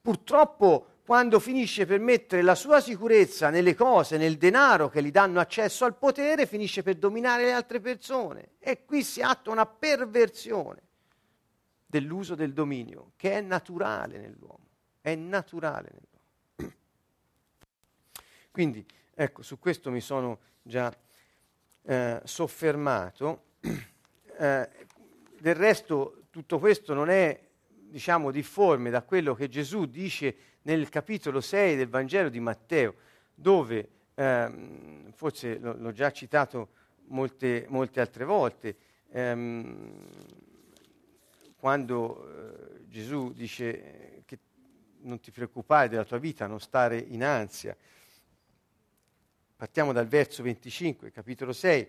Purtroppo 0.00 0.86
quando 1.06 1.38
finisce 1.38 1.86
per 1.86 2.00
mettere 2.00 2.42
la 2.42 2.56
sua 2.56 2.80
sicurezza 2.80 3.48
nelle 3.48 3.76
cose, 3.76 4.16
nel 4.16 4.36
denaro 4.36 4.88
che 4.88 5.00
gli 5.02 5.12
danno 5.12 5.38
accesso 5.38 5.84
al 5.84 5.94
potere, 5.94 6.46
finisce 6.46 6.82
per 6.82 6.96
dominare 6.96 7.44
le 7.44 7.52
altre 7.52 7.78
persone. 7.78 8.50
E 8.58 8.84
qui 8.84 9.04
si 9.04 9.22
attua 9.22 9.52
una 9.52 9.66
perversione 9.66 10.82
dell'uso 11.86 12.34
del 12.34 12.52
dominio, 12.52 13.12
che 13.16 13.34
è 13.34 13.40
naturale 13.40 14.18
nell'uomo. 14.18 14.65
È 15.06 15.14
naturale. 15.14 15.90
Quindi, 18.50 18.84
ecco, 19.14 19.42
su 19.42 19.56
questo 19.60 19.92
mi 19.92 20.00
sono 20.00 20.40
già 20.62 20.92
eh, 21.82 22.20
soffermato. 22.24 23.44
Eh, 24.38 24.68
del 25.38 25.54
resto, 25.54 26.24
tutto 26.28 26.58
questo 26.58 26.92
non 26.92 27.08
è, 27.08 27.40
diciamo, 27.88 28.30
difforme 28.30 28.90
da 28.90 29.00
quello 29.00 29.34
che 29.34 29.48
Gesù 29.48 29.86
dice 29.86 30.36
nel 30.62 30.90
capitolo 30.90 31.40
6 31.40 31.74
del 31.74 31.88
Vangelo 31.88 32.28
di 32.28 32.38
Matteo, 32.38 32.96
dove, 33.34 33.88
ehm, 34.12 35.10
forse 35.12 35.54
l- 35.54 35.76
l'ho 35.78 35.92
già 35.92 36.10
citato 36.10 36.68
molte, 37.06 37.64
molte 37.70 38.00
altre 38.00 38.26
volte, 38.26 38.76
ehm, 39.08 40.06
quando 41.56 42.28
eh, 42.28 42.86
Gesù 42.88 43.32
dice 43.32 44.15
non 45.06 45.20
ti 45.20 45.30
preoccupare 45.30 45.88
della 45.88 46.04
tua 46.04 46.18
vita, 46.18 46.46
non 46.46 46.60
stare 46.60 46.98
in 46.98 47.24
ansia. 47.24 47.76
Partiamo 49.56 49.92
dal 49.92 50.06
verso 50.06 50.42
25, 50.42 51.10
capitolo 51.10 51.52
6. 51.52 51.88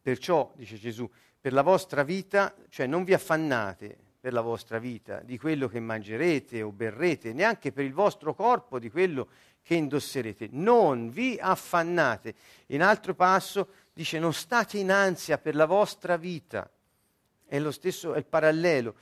Perciò, 0.00 0.52
dice 0.54 0.76
Gesù, 0.76 1.10
per 1.40 1.52
la 1.52 1.62
vostra 1.62 2.02
vita, 2.04 2.54
cioè 2.68 2.86
non 2.86 3.02
vi 3.02 3.14
affannate 3.14 3.96
per 4.20 4.32
la 4.32 4.40
vostra 4.40 4.78
vita, 4.78 5.20
di 5.20 5.38
quello 5.38 5.68
che 5.68 5.80
mangerete 5.80 6.62
o 6.62 6.70
berrete, 6.70 7.32
neanche 7.32 7.72
per 7.72 7.84
il 7.84 7.92
vostro 7.92 8.34
corpo, 8.34 8.78
di 8.78 8.90
quello 8.90 9.28
che 9.62 9.74
indosserete. 9.74 10.48
Non 10.52 11.10
vi 11.10 11.38
affannate. 11.40 12.34
In 12.66 12.82
altro 12.82 13.14
passo 13.14 13.68
dice 13.92 14.18
non 14.18 14.32
state 14.32 14.78
in 14.78 14.90
ansia 14.90 15.38
per 15.38 15.54
la 15.54 15.66
vostra 15.66 16.16
vita. 16.16 16.70
È 17.44 17.58
lo 17.58 17.70
stesso, 17.70 18.14
è 18.14 18.18
il 18.18 18.26
parallelo 18.26 18.94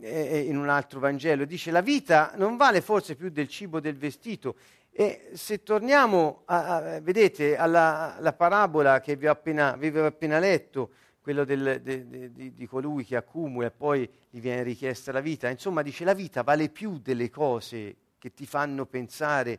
in 0.00 0.56
un 0.56 0.68
altro 0.68 1.00
Vangelo. 1.00 1.44
Dice 1.44 1.70
la 1.70 1.80
vita 1.80 2.32
non 2.36 2.56
vale 2.56 2.80
forse 2.80 3.14
più 3.16 3.30
del 3.30 3.48
cibo 3.48 3.80
del 3.80 3.96
vestito. 3.96 4.56
E 4.90 5.30
se 5.34 5.62
torniamo, 5.62 6.42
a, 6.44 6.76
a, 6.76 7.00
vedete, 7.00 7.56
alla, 7.56 8.16
alla, 8.16 8.32
parabola 8.32 9.00
che 9.00 9.16
vi 9.16 9.26
ho 9.26 9.32
appena, 9.32 9.72
avevo 9.72 10.06
appena 10.06 10.38
letto, 10.38 10.90
de, 11.24 11.44
de, 11.44 11.82
de, 11.82 12.54
di 12.54 12.66
colui 12.66 13.04
che 13.04 13.16
accumula 13.16 13.66
e 13.66 13.70
poi 13.70 14.08
gli 14.30 14.40
viene 14.40 14.62
richiesta 14.62 15.10
la 15.10 15.20
vita. 15.20 15.48
Insomma, 15.48 15.82
dice 15.82 16.04
la 16.04 16.14
vita 16.14 16.42
vale 16.42 16.68
più 16.68 16.98
delle 16.98 17.28
cose 17.30 17.96
che 18.18 18.32
ti 18.34 18.46
fanno 18.46 18.86
pensare 18.86 19.58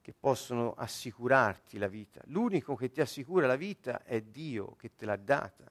che 0.00 0.12
possono 0.18 0.74
assicurarti 0.76 1.78
la 1.78 1.88
vita. 1.88 2.20
L'unico 2.26 2.74
che 2.74 2.90
ti 2.90 3.00
assicura 3.00 3.46
la 3.46 3.56
vita 3.56 4.02
è 4.04 4.20
Dio 4.20 4.74
che 4.76 4.90
te 4.94 5.06
l'ha 5.06 5.16
data, 5.16 5.64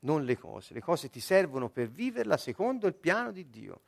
non 0.00 0.24
le 0.24 0.38
cose. 0.38 0.74
Le 0.74 0.80
cose 0.80 1.08
ti 1.08 1.20
servono 1.20 1.68
per 1.68 1.88
viverla 1.88 2.36
secondo 2.36 2.86
il 2.86 2.94
piano 2.94 3.32
di 3.32 3.48
Dio. 3.50 3.82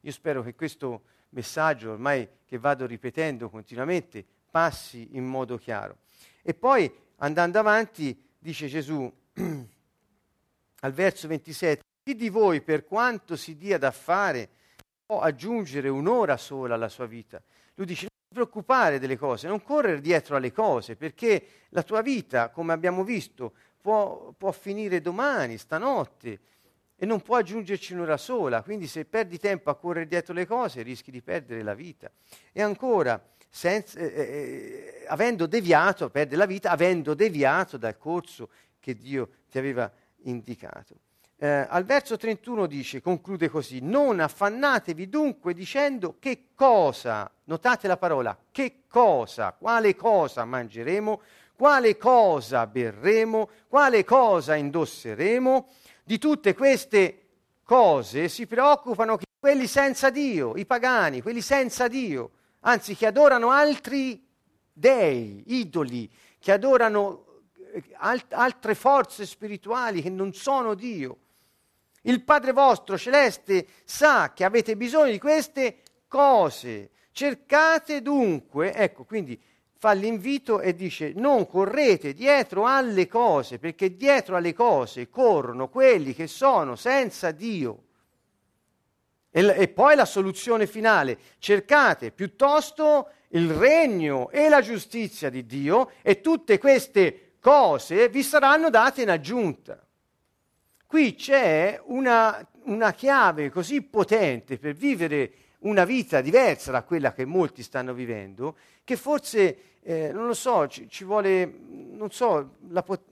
Io 0.00 0.12
spero 0.12 0.42
che 0.42 0.54
questo 0.54 1.02
messaggio, 1.30 1.92
ormai 1.92 2.28
che 2.44 2.58
vado 2.58 2.86
ripetendo 2.86 3.50
continuamente, 3.50 4.24
passi 4.50 5.16
in 5.16 5.24
modo 5.24 5.58
chiaro. 5.58 5.98
E 6.42 6.54
poi, 6.54 6.90
andando 7.16 7.58
avanti, 7.58 8.18
dice 8.38 8.68
Gesù 8.68 9.12
al 10.80 10.92
verso 10.92 11.28
27, 11.28 11.82
chi 12.04 12.14
di 12.14 12.28
voi 12.28 12.60
per 12.62 12.84
quanto 12.84 13.34
si 13.34 13.56
dia 13.56 13.78
da 13.78 13.90
fare 13.90 14.48
può 15.04 15.20
aggiungere 15.20 15.88
un'ora 15.88 16.36
sola 16.36 16.74
alla 16.74 16.88
sua 16.88 17.06
vita? 17.06 17.42
Lui 17.74 17.86
dice 17.86 18.06
preoccupare 18.36 18.98
delle 18.98 19.16
cose, 19.16 19.48
non 19.48 19.62
correre 19.62 20.00
dietro 20.00 20.36
alle 20.36 20.52
cose, 20.52 20.94
perché 20.94 21.46
la 21.70 21.82
tua 21.82 22.02
vita, 22.02 22.50
come 22.50 22.72
abbiamo 22.72 23.02
visto, 23.02 23.54
può, 23.86 24.34
può 24.36 24.50
finire 24.50 25.00
domani, 25.00 25.58
stanotte, 25.58 26.40
e 26.96 27.06
non 27.06 27.20
può 27.20 27.36
aggiungerci 27.36 27.92
un'ora 27.92 28.16
sola, 28.16 28.62
quindi 28.62 28.88
se 28.88 29.04
perdi 29.04 29.38
tempo 29.38 29.70
a 29.70 29.76
correre 29.76 30.08
dietro 30.08 30.34
le 30.34 30.44
cose 30.44 30.82
rischi 30.82 31.12
di 31.12 31.22
perdere 31.22 31.62
la 31.62 31.74
vita. 31.74 32.10
E 32.50 32.62
ancora, 32.62 33.24
senza, 33.48 34.00
eh, 34.00 34.06
eh, 34.06 35.04
avendo 35.06 35.46
deviato, 35.46 36.10
perde 36.10 36.34
la 36.34 36.46
vita, 36.46 36.72
avendo 36.72 37.14
deviato 37.14 37.76
dal 37.76 37.96
corso 37.96 38.48
che 38.80 38.96
Dio 38.96 39.28
ti 39.48 39.58
aveva 39.58 39.88
indicato. 40.24 40.96
Eh, 41.36 41.46
al 41.46 41.84
verso 41.84 42.16
31 42.16 42.66
dice, 42.66 43.00
conclude 43.00 43.48
così, 43.48 43.78
non 43.80 44.18
affannatevi 44.18 45.08
dunque 45.08 45.54
dicendo 45.54 46.16
che 46.18 46.48
cosa, 46.56 47.30
notate 47.44 47.86
la 47.86 47.98
parola, 47.98 48.36
che 48.50 48.80
cosa, 48.88 49.52
quale 49.52 49.94
cosa 49.94 50.44
mangeremo, 50.44 51.20
quale 51.56 51.96
cosa 51.96 52.66
berremo, 52.66 53.48
quale 53.68 54.04
cosa 54.04 54.54
indosseremo. 54.54 55.68
Di 56.04 56.18
tutte 56.18 56.54
queste 56.54 57.22
cose 57.64 58.28
si 58.28 58.46
preoccupano 58.46 59.18
quelli 59.40 59.66
senza 59.66 60.10
Dio, 60.10 60.54
i 60.56 60.66
pagani, 60.66 61.22
quelli 61.22 61.40
senza 61.40 61.88
Dio 61.88 62.30
anzi 62.66 62.94
che 62.94 63.06
adorano 63.06 63.50
altri 63.50 64.24
dei, 64.72 65.42
idoli, 65.46 66.10
che 66.38 66.52
adorano 66.52 67.24
eh, 67.72 67.82
alt- 67.94 68.32
altre 68.32 68.74
forze 68.74 69.24
spirituali 69.24 70.02
che 70.02 70.10
non 70.10 70.32
sono 70.34 70.74
Dio. 70.74 71.18
Il 72.02 72.22
Padre 72.22 72.52
vostro 72.52 72.98
celeste 72.98 73.66
sa 73.84 74.32
che 74.32 74.44
avete 74.44 74.76
bisogno 74.76 75.10
di 75.10 75.18
queste 75.18 75.82
cose. 76.06 76.90
Cercate 77.10 78.02
dunque, 78.02 78.74
ecco, 78.74 79.04
quindi 79.04 79.40
fa 79.78 79.92
l'invito 79.92 80.60
e 80.60 80.74
dice 80.74 81.12
non 81.14 81.46
correte 81.46 82.14
dietro 82.14 82.66
alle 82.66 83.06
cose, 83.06 83.58
perché 83.58 83.94
dietro 83.94 84.36
alle 84.36 84.54
cose 84.54 85.08
corrono 85.08 85.68
quelli 85.68 86.14
che 86.14 86.26
sono 86.26 86.76
senza 86.76 87.30
Dio. 87.30 87.82
E, 89.30 89.46
e 89.46 89.68
poi 89.68 89.94
la 89.94 90.06
soluzione 90.06 90.66
finale, 90.66 91.18
cercate 91.38 92.10
piuttosto 92.10 93.10
il 93.30 93.50
regno 93.50 94.30
e 94.30 94.48
la 94.48 94.62
giustizia 94.62 95.28
di 95.28 95.44
Dio 95.44 95.90
e 96.00 96.22
tutte 96.22 96.58
queste 96.58 97.34
cose 97.38 98.08
vi 98.08 98.22
saranno 98.22 98.70
date 98.70 99.02
in 99.02 99.10
aggiunta. 99.10 99.84
Qui 100.86 101.14
c'è 101.16 101.78
una, 101.84 102.46
una 102.64 102.92
chiave 102.92 103.50
così 103.50 103.82
potente 103.82 104.56
per 104.56 104.72
vivere 104.72 105.32
una 105.60 105.84
vita 105.84 106.20
diversa 106.20 106.70
da 106.70 106.82
quella 106.82 107.12
che 107.12 107.24
molti 107.24 107.62
stanno 107.62 107.94
vivendo, 107.94 108.56
che 108.84 108.96
forse, 108.96 109.58
eh, 109.82 110.12
non 110.12 110.26
lo 110.26 110.34
so, 110.34 110.66
ci, 110.68 110.88
ci 110.88 111.04
vuole, 111.04 111.44
non 111.44 112.10
so, 112.10 112.56
pot- 112.84 113.04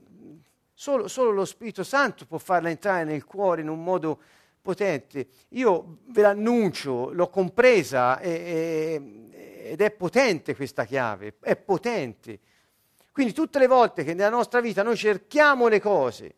solo, 0.73 1.09
solo, 1.09 1.31
lo 1.31 1.45
Spirito 1.45 1.83
Santo 1.83 2.27
può 2.27 2.39
farla 2.39 2.69
entrare 2.69 3.05
nel 3.05 3.25
cuore 3.25 3.63
in 3.63 3.69
un 3.69 3.83
modo 3.83 4.21
potente. 4.61 5.29
Io 5.51 5.99
ve 6.07 6.23
l'annuncio, 6.23 7.13
l'ho 7.13 7.29
compresa 7.29 8.19
e, 8.19 8.31
e, 8.31 9.71
ed 9.73 9.81
è 9.81 9.91
potente 9.91 10.55
questa 10.55 10.85
chiave, 10.85 11.35
è 11.41 11.57
potente. 11.57 12.39
Quindi 13.13 13.33
tutte 13.33 13.59
le 13.59 13.67
volte 13.67 14.05
che 14.05 14.15
nella 14.15 14.31
nostra 14.31 14.61
vita 14.61 14.83
noi 14.83 14.97
cerchiamo 14.97 15.69
le 15.69 15.81
cose 15.81 16.35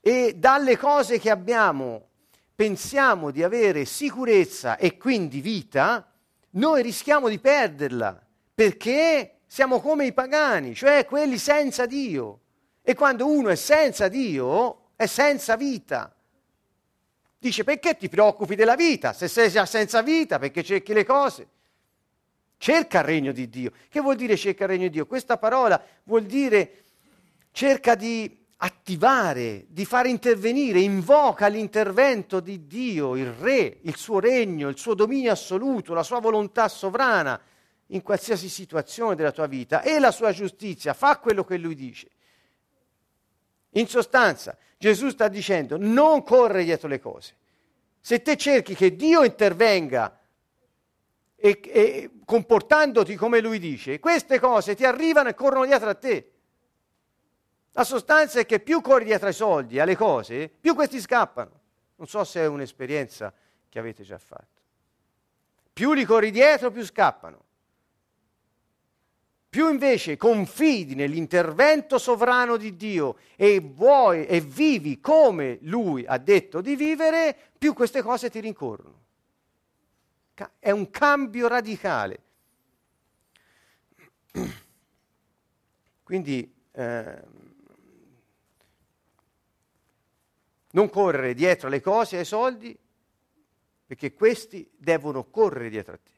e 0.00 0.34
dalle 0.36 0.76
cose 0.76 1.18
che 1.18 1.30
abbiamo 1.30 2.08
pensiamo 2.56 3.30
di 3.30 3.42
avere 3.42 3.84
sicurezza 3.84 4.78
e 4.78 4.96
quindi 4.96 5.42
vita, 5.42 6.10
noi 6.52 6.82
rischiamo 6.82 7.28
di 7.28 7.38
perderla 7.38 8.18
perché 8.54 9.40
siamo 9.46 9.80
come 9.80 10.06
i 10.06 10.14
pagani, 10.14 10.74
cioè 10.74 11.04
quelli 11.04 11.36
senza 11.36 11.84
Dio. 11.84 12.40
E 12.82 12.94
quando 12.94 13.26
uno 13.26 13.50
è 13.50 13.56
senza 13.56 14.08
Dio, 14.08 14.90
è 14.96 15.06
senza 15.06 15.56
vita. 15.56 16.14
Dice 17.38 17.62
perché 17.62 17.96
ti 17.96 18.08
preoccupi 18.08 18.54
della 18.54 18.74
vita? 18.74 19.12
Se 19.12 19.28
sei 19.28 19.50
già 19.50 19.66
senza 19.66 20.00
vita, 20.00 20.38
perché 20.38 20.64
cerchi 20.64 20.94
le 20.94 21.04
cose? 21.04 21.48
Cerca 22.56 23.00
il 23.00 23.04
regno 23.04 23.32
di 23.32 23.50
Dio. 23.50 23.72
Che 23.88 24.00
vuol 24.00 24.16
dire 24.16 24.36
cerca 24.36 24.64
il 24.64 24.70
regno 24.70 24.84
di 24.84 24.90
Dio? 24.90 25.06
Questa 25.06 25.36
parola 25.36 25.80
vuol 26.04 26.24
dire 26.24 26.84
cerca 27.52 27.94
di 27.94 28.45
attivare, 28.58 29.66
di 29.68 29.84
fare 29.84 30.08
intervenire, 30.08 30.80
invoca 30.80 31.46
l'intervento 31.48 32.40
di 32.40 32.66
Dio, 32.66 33.16
il 33.16 33.30
Re, 33.32 33.78
il 33.82 33.96
suo 33.96 34.18
regno, 34.18 34.68
il 34.68 34.78
suo 34.78 34.94
dominio 34.94 35.32
assoluto, 35.32 35.92
la 35.92 36.02
sua 36.02 36.20
volontà 36.20 36.68
sovrana 36.68 37.38
in 37.88 38.02
qualsiasi 38.02 38.48
situazione 38.48 39.14
della 39.14 39.32
tua 39.32 39.46
vita 39.46 39.82
e 39.82 39.98
la 39.98 40.10
sua 40.10 40.32
giustizia, 40.32 40.94
fa 40.94 41.18
quello 41.18 41.44
che 41.44 41.58
lui 41.58 41.74
dice. 41.74 42.08
In 43.72 43.86
sostanza, 43.88 44.56
Gesù 44.78 45.10
sta 45.10 45.28
dicendo 45.28 45.76
non 45.78 46.22
corre 46.22 46.64
dietro 46.64 46.88
le 46.88 46.98
cose. 46.98 47.36
Se 48.00 48.22
te 48.22 48.36
cerchi 48.36 48.74
che 48.74 48.96
Dio 48.96 49.22
intervenga 49.22 50.18
e, 51.36 51.60
e 51.62 52.10
comportandoti 52.24 53.16
come 53.16 53.40
lui 53.40 53.58
dice, 53.58 53.98
queste 53.98 54.40
cose 54.40 54.74
ti 54.74 54.84
arrivano 54.84 55.28
e 55.28 55.34
corrono 55.34 55.66
dietro 55.66 55.90
a 55.90 55.94
te. 55.94 56.30
La 57.76 57.84
sostanza 57.84 58.40
è 58.40 58.46
che 58.46 58.58
più 58.60 58.80
corri 58.80 59.04
dietro 59.04 59.26
ai 59.26 59.34
soldi, 59.34 59.78
alle 59.78 59.96
cose, 59.96 60.48
più 60.48 60.74
questi 60.74 60.98
scappano. 60.98 61.60
Non 61.96 62.08
so 62.08 62.24
se 62.24 62.40
è 62.40 62.46
un'esperienza 62.46 63.30
che 63.68 63.78
avete 63.78 64.02
già 64.02 64.16
fatto. 64.16 64.62
Più 65.74 65.92
li 65.92 66.06
corri 66.06 66.30
dietro, 66.30 66.70
più 66.70 66.82
scappano. 66.82 67.44
Più 69.50 69.68
invece 69.68 70.16
confidi 70.16 70.94
nell'intervento 70.94 71.98
sovrano 71.98 72.56
di 72.56 72.76
Dio 72.76 73.18
e 73.36 73.60
vuoi 73.60 74.24
e 74.24 74.40
vivi 74.40 74.98
come 74.98 75.58
Lui 75.60 76.06
ha 76.06 76.16
detto 76.16 76.62
di 76.62 76.76
vivere, 76.76 77.36
più 77.58 77.74
queste 77.74 78.00
cose 78.00 78.30
ti 78.30 78.40
rincorrono. 78.40 79.04
È 80.58 80.70
un 80.70 80.90
cambio 80.90 81.46
radicale. 81.46 82.22
Quindi 86.02 86.54
eh, 86.72 87.44
Non 90.76 90.90
correre 90.90 91.32
dietro 91.32 91.68
alle 91.68 91.80
cose, 91.80 92.18
ai 92.18 92.26
soldi, 92.26 92.78
perché 93.86 94.12
questi 94.12 94.70
devono 94.76 95.24
correre 95.24 95.70
dietro 95.70 95.94
a 95.94 95.96
te. 95.96 96.10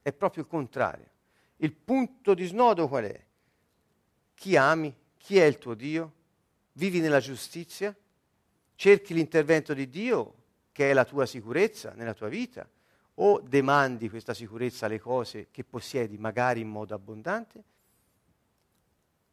È 0.00 0.12
proprio 0.12 0.44
il 0.44 0.48
contrario. 0.48 1.10
Il 1.56 1.72
punto 1.72 2.34
di 2.34 2.46
snodo 2.46 2.86
qual 2.86 3.06
è? 3.06 3.26
Chi 4.34 4.56
ami? 4.56 4.94
Chi 5.16 5.38
è 5.38 5.44
il 5.44 5.58
tuo 5.58 5.74
Dio? 5.74 6.12
Vivi 6.74 7.00
nella 7.00 7.18
giustizia? 7.18 7.92
Cerchi 8.76 9.12
l'intervento 9.12 9.74
di 9.74 9.88
Dio, 9.88 10.34
che 10.70 10.90
è 10.90 10.92
la 10.92 11.04
tua 11.04 11.26
sicurezza 11.26 11.94
nella 11.96 12.14
tua 12.14 12.28
vita? 12.28 12.64
O 13.14 13.40
demandi 13.40 14.08
questa 14.08 14.34
sicurezza 14.34 14.86
alle 14.86 15.00
cose 15.00 15.48
che 15.50 15.64
possiedi, 15.64 16.16
magari 16.16 16.60
in 16.60 16.68
modo 16.68 16.94
abbondante? 16.94 17.64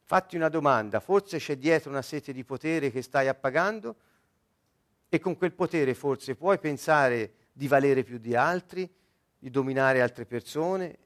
Fatti 0.02 0.34
una 0.34 0.48
domanda, 0.48 0.98
forse 0.98 1.38
c'è 1.38 1.56
dietro 1.56 1.90
una 1.90 2.02
sete 2.02 2.32
di 2.32 2.42
potere 2.42 2.90
che 2.90 3.02
stai 3.02 3.28
appagando? 3.28 3.94
E 5.16 5.18
con 5.18 5.34
quel 5.38 5.54
potere 5.54 5.94
forse 5.94 6.34
puoi 6.34 6.58
pensare 6.58 7.32
di 7.50 7.68
valere 7.68 8.02
più 8.02 8.18
di 8.18 8.34
altri, 8.34 8.86
di 9.38 9.48
dominare 9.48 10.02
altre 10.02 10.26
persone. 10.26 10.98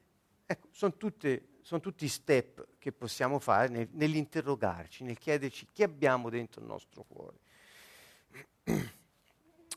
Ecco, 0.44 0.66
sono, 0.72 0.96
tutte, 0.96 1.60
tutti 1.80 2.08
step 2.08 2.66
che 2.80 2.90
possiamo 2.90 3.38
fare 3.38 3.68
nel, 3.68 3.86
nell'interrogarci, 3.92 5.04
nel 5.04 5.16
chiederci 5.16 5.68
chi 5.72 5.84
abbiamo 5.84 6.28
dentro 6.28 6.60
il 6.60 6.66
nostro 6.66 7.04
cuore. 7.06 7.36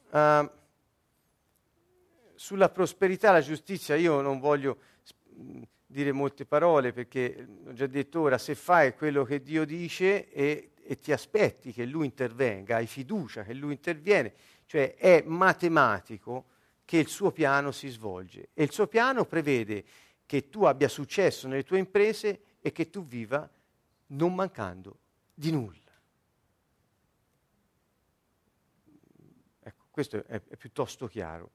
Uh, 0.09 0.49
sulla 2.33 2.69
prosperità 2.69 3.31
la 3.31 3.41
giustizia 3.41 3.95
io 3.95 4.19
non 4.21 4.39
voglio 4.39 4.79
dire 5.85 6.11
molte 6.11 6.47
parole 6.47 6.91
perché 6.91 7.47
ho 7.67 7.73
già 7.73 7.85
detto 7.85 8.21
ora, 8.21 8.39
se 8.39 8.55
fai 8.55 8.95
quello 8.95 9.25
che 9.25 9.43
Dio 9.43 9.63
dice 9.63 10.27
e 10.31 10.72
e 10.85 10.99
ti 10.99 11.11
aspetti 11.11 11.71
che 11.71 11.85
lui 11.85 12.05
intervenga, 12.05 12.77
hai 12.77 12.87
fiducia 12.87 13.43
che 13.43 13.53
lui 13.53 13.73
interviene, 13.73 14.33
cioè 14.65 14.95
è 14.95 15.23
matematico 15.25 16.45
che 16.85 16.97
il 16.97 17.07
suo 17.07 17.31
piano 17.31 17.71
si 17.71 17.87
svolge 17.87 18.49
e 18.53 18.63
il 18.63 18.71
suo 18.71 18.87
piano 18.87 19.25
prevede 19.25 19.83
che 20.25 20.49
tu 20.49 20.63
abbia 20.63 20.87
successo 20.87 21.47
nelle 21.47 21.63
tue 21.63 21.79
imprese 21.79 22.41
e 22.61 22.71
che 22.71 22.89
tu 22.89 23.05
viva 23.05 23.49
non 24.07 24.33
mancando 24.33 24.99
di 25.33 25.51
nulla. 25.51 25.79
Ecco, 29.61 29.85
questo 29.89 30.25
è, 30.25 30.41
è 30.47 30.57
piuttosto 30.57 31.07
chiaro. 31.07 31.51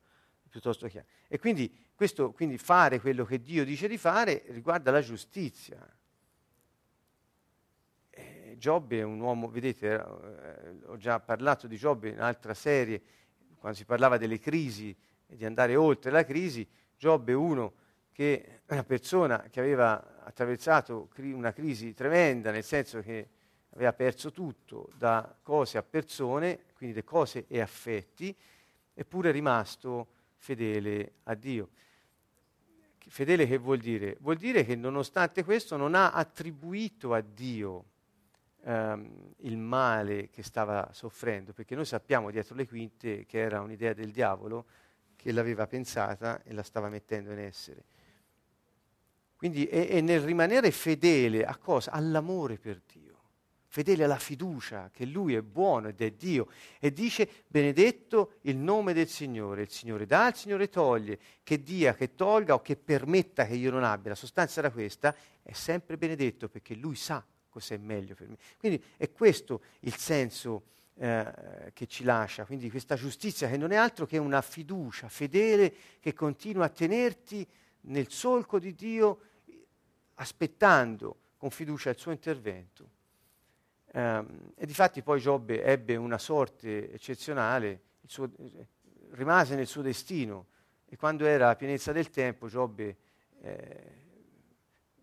Piuttosto 0.49 0.87
chiaro. 0.87 1.07
E 1.27 1.37
quindi, 1.37 1.91
questo, 1.93 2.31
quindi 2.31 2.57
fare 2.57 2.99
quello 2.99 3.23
che 3.23 3.39
Dio 3.39 3.63
dice 3.63 3.87
di 3.87 3.97
fare 3.97 4.45
riguarda 4.47 4.89
la 4.89 5.01
giustizia. 5.01 5.77
Giobbe 8.59 8.99
è 8.99 9.03
un 9.03 9.19
uomo, 9.19 9.49
vedete, 9.49 9.93
eh, 9.93 10.85
ho 10.85 10.97
già 10.97 11.19
parlato 11.19 11.65
di 11.65 11.77
Giobbe 11.77 12.09
in 12.09 12.15
un'altra 12.15 12.53
serie, 12.53 13.01
quando 13.57 13.77
si 13.77 13.85
parlava 13.85 14.17
delle 14.17 14.37
crisi 14.37 14.95
e 15.25 15.35
di 15.35 15.45
andare 15.45 15.75
oltre 15.75 16.11
la 16.11 16.23
crisi, 16.23 16.67
Giobbe 16.95 17.31
è 17.31 17.35
uno 17.35 17.73
che 18.11 18.61
è 18.65 18.73
una 18.73 18.83
persona 18.83 19.47
che 19.49 19.61
aveva 19.61 20.23
attraversato 20.23 21.07
cri- 21.07 21.31
una 21.31 21.53
crisi 21.53 21.93
tremenda, 21.93 22.51
nel 22.51 22.63
senso 22.63 23.01
che 23.01 23.29
aveva 23.71 23.93
perso 23.93 24.31
tutto, 24.31 24.89
da 24.97 25.37
cose 25.41 25.77
a 25.77 25.83
persone, 25.83 26.65
quindi 26.75 26.95
da 26.95 27.03
cose 27.03 27.45
e 27.47 27.61
affetti, 27.61 28.35
eppure 28.93 29.29
è 29.29 29.31
rimasto 29.31 30.07
fedele 30.35 31.13
a 31.23 31.33
Dio. 31.33 31.69
Fedele 33.07 33.47
che 33.47 33.57
vuol 33.57 33.79
dire? 33.79 34.17
Vuol 34.19 34.35
dire 34.35 34.65
che 34.65 34.75
nonostante 34.75 35.43
questo 35.43 35.77
non 35.77 35.95
ha 35.95 36.11
attribuito 36.11 37.13
a 37.13 37.21
Dio 37.21 37.85
ehm, 38.63 39.33
il 39.39 39.57
male 39.57 40.29
che 40.29 40.43
stava 40.43 40.89
soffrendo, 40.91 41.53
perché 41.53 41.75
noi 41.75 41.85
sappiamo 41.85 42.31
dietro 42.31 42.55
le 42.55 42.67
quinte 42.67 43.25
che 43.25 43.39
era 43.39 43.61
un'idea 43.61 43.93
del 43.93 44.11
diavolo 44.11 44.65
che 45.15 45.31
l'aveva 45.31 45.67
pensata 45.67 46.41
e 46.43 46.53
la 46.53 46.63
stava 46.63 46.89
mettendo 46.89 47.31
in 47.31 47.39
essere. 47.39 47.83
Quindi 49.35 49.65
è, 49.65 49.87
è 49.87 50.01
nel 50.01 50.21
rimanere 50.21 50.71
fedele 50.71 51.45
a 51.45 51.55
cosa? 51.57 51.91
All'amore 51.91 52.57
per 52.57 52.81
Dio 52.91 53.09
fedele 53.71 54.03
alla 54.03 54.17
fiducia 54.17 54.89
che 54.91 55.05
Lui 55.05 55.35
è 55.35 55.43
buono 55.43 55.89
ed 55.89 56.01
è 56.01 56.09
Dio 56.11 56.47
e 56.79 56.91
dice 56.91 57.29
benedetto 57.47 58.37
il 58.41 58.57
nome 58.57 58.93
del 58.93 59.07
Signore, 59.07 59.61
il 59.61 59.69
Signore 59.69 60.07
dà, 60.07 60.27
il 60.27 60.35
Signore 60.35 60.69
toglie, 60.69 61.19
che 61.43 61.61
dia, 61.61 61.93
che 61.93 62.15
tolga 62.15 62.55
o 62.55 62.61
che 62.61 62.75
permetta 62.75 63.45
che 63.45 63.53
io 63.53 63.69
non 63.69 63.83
abbia. 63.83 64.09
La 64.09 64.15
sostanza 64.15 64.59
era 64.59 64.71
questa, 64.71 65.15
è 65.43 65.53
sempre 65.53 65.97
benedetto 65.97 66.49
perché 66.49 66.73
Lui 66.73 66.95
sa 66.95 67.23
cos'è 67.49 67.77
meglio 67.77 68.15
per 68.15 68.29
me. 68.29 68.37
Quindi 68.57 68.83
è 68.97 69.11
questo 69.11 69.61
il 69.81 69.95
senso 69.95 70.63
eh, 70.95 71.71
che 71.73 71.87
ci 71.87 72.03
lascia, 72.03 72.45
quindi 72.45 72.69
questa 72.69 72.95
giustizia 72.95 73.49
che 73.49 73.57
non 73.57 73.71
è 73.71 73.75
altro 73.75 74.05
che 74.05 74.17
una 74.17 74.41
fiducia 74.41 75.09
fedele 75.09 75.73
che 75.99 76.13
continua 76.13 76.65
a 76.65 76.69
tenerti 76.69 77.47
nel 77.81 78.09
solco 78.09 78.59
di 78.59 78.73
Dio 78.73 79.21
aspettando 80.15 81.17
con 81.37 81.49
fiducia 81.49 81.89
il 81.89 81.97
suo 81.97 82.11
intervento. 82.11 82.97
Um, 83.91 84.51
e 84.55 84.67
difatti 84.67 85.01
poi 85.01 85.19
Giobbe 85.19 85.63
ebbe 85.63 85.95
una 85.95 86.19
sorte 86.19 86.91
eccezionale, 86.91 87.81
suo, 88.05 88.29
rimase 89.11 89.55
nel 89.55 89.65
suo 89.65 89.81
destino 89.81 90.47
e 90.85 90.95
quando 90.95 91.25
era 91.25 91.47
la 91.47 91.55
pienezza 91.55 91.91
del 91.91 92.09
tempo 92.09 92.47
Giobbe 92.47 92.97
eh, 93.41 94.07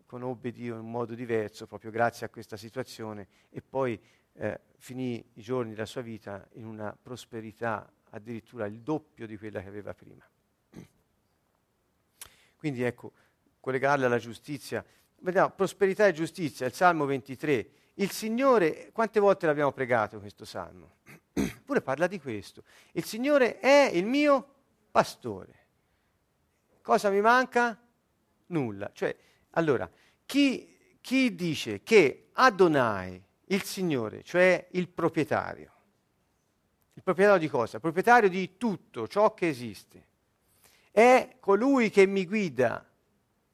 conobbe 0.07 0.51
Dio 0.51 0.73
in 0.73 0.79
un 0.79 0.89
modo 0.89 1.13
diverso 1.13 1.67
proprio 1.67 1.91
grazie 1.91 2.25
a 2.25 2.29
questa 2.29 2.57
situazione 2.57 3.27
e 3.49 3.61
poi 3.61 4.01
eh, 4.33 4.59
finì 4.77 5.23
i 5.33 5.41
giorni 5.41 5.71
della 5.71 5.85
sua 5.85 6.01
vita 6.01 6.47
in 6.53 6.65
una 6.65 6.97
prosperità 6.99 7.91
addirittura 8.11 8.65
il 8.65 8.79
doppio 8.79 9.27
di 9.27 9.37
quella 9.37 9.61
che 9.61 9.67
aveva 9.67 9.93
prima. 9.93 10.27
Quindi 12.55 12.81
ecco, 12.81 13.11
collegarla 13.59 14.07
alla 14.07 14.17
giustizia. 14.17 14.83
Vediamo, 15.19 15.51
prosperità 15.51 16.07
e 16.07 16.13
giustizia, 16.13 16.65
il 16.65 16.73
Salmo 16.73 17.05
23. 17.05 17.69
Il 17.95 18.11
Signore, 18.11 18.91
quante 18.91 19.19
volte 19.19 19.45
l'abbiamo 19.45 19.71
pregato 19.71 20.19
questo 20.19 20.45
Salmo? 20.45 20.97
Pure 21.65 21.81
parla 21.81 22.07
di 22.07 22.19
questo. 22.19 22.63
Il 22.93 23.03
Signore 23.03 23.59
è 23.59 23.91
il 23.93 24.05
mio 24.05 24.55
pastore. 24.89 25.65
Cosa 26.81 27.09
mi 27.09 27.21
manca? 27.21 27.77
Nulla. 28.47 28.89
Cioè, 28.93 29.15
allora, 29.57 29.89
chi, 30.25 30.77
chi 31.01 31.33
dice 31.33 31.81
che 31.81 32.29
Adonai, 32.33 33.19
il 33.45 33.63
Signore, 33.63 34.21
cioè 34.23 34.67
il 34.71 34.87
proprietario, 34.87 35.71
il 36.93 37.01
proprietario 37.01 37.39
di 37.39 37.47
cosa? 37.49 37.77
Il 37.77 37.81
proprietario 37.81 38.29
di 38.29 38.55
tutto 38.57 39.07
ciò 39.07 39.33
che 39.33 39.47
esiste, 39.47 40.05
è 40.91 41.37
colui 41.39 41.89
che 41.89 42.05
mi 42.05 42.25
guida, 42.25 42.87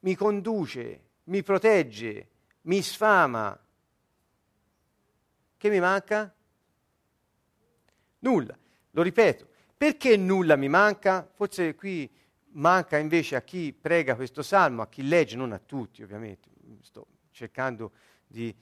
mi 0.00 0.14
conduce, 0.14 1.04
mi 1.24 1.42
protegge, 1.42 2.28
mi 2.62 2.82
sfama. 2.82 3.58
Che 5.56 5.70
mi 5.70 5.80
manca? 5.80 6.34
Nulla. 8.18 8.58
Lo 8.90 9.02
ripeto, 9.02 9.48
perché 9.74 10.18
nulla 10.18 10.56
mi 10.56 10.68
manca? 10.68 11.26
Forse 11.34 11.74
qui 11.74 12.10
manca 12.54 12.98
invece 12.98 13.36
a 13.36 13.42
chi 13.42 13.72
prega 13.72 14.14
questo 14.14 14.42
salmo, 14.42 14.82
a 14.82 14.88
chi 14.88 15.06
legge, 15.06 15.36
non 15.36 15.52
a 15.52 15.58
tutti 15.58 16.02
ovviamente, 16.02 16.48
sto 16.82 17.06
cercando 17.30 17.92
di 18.26 18.54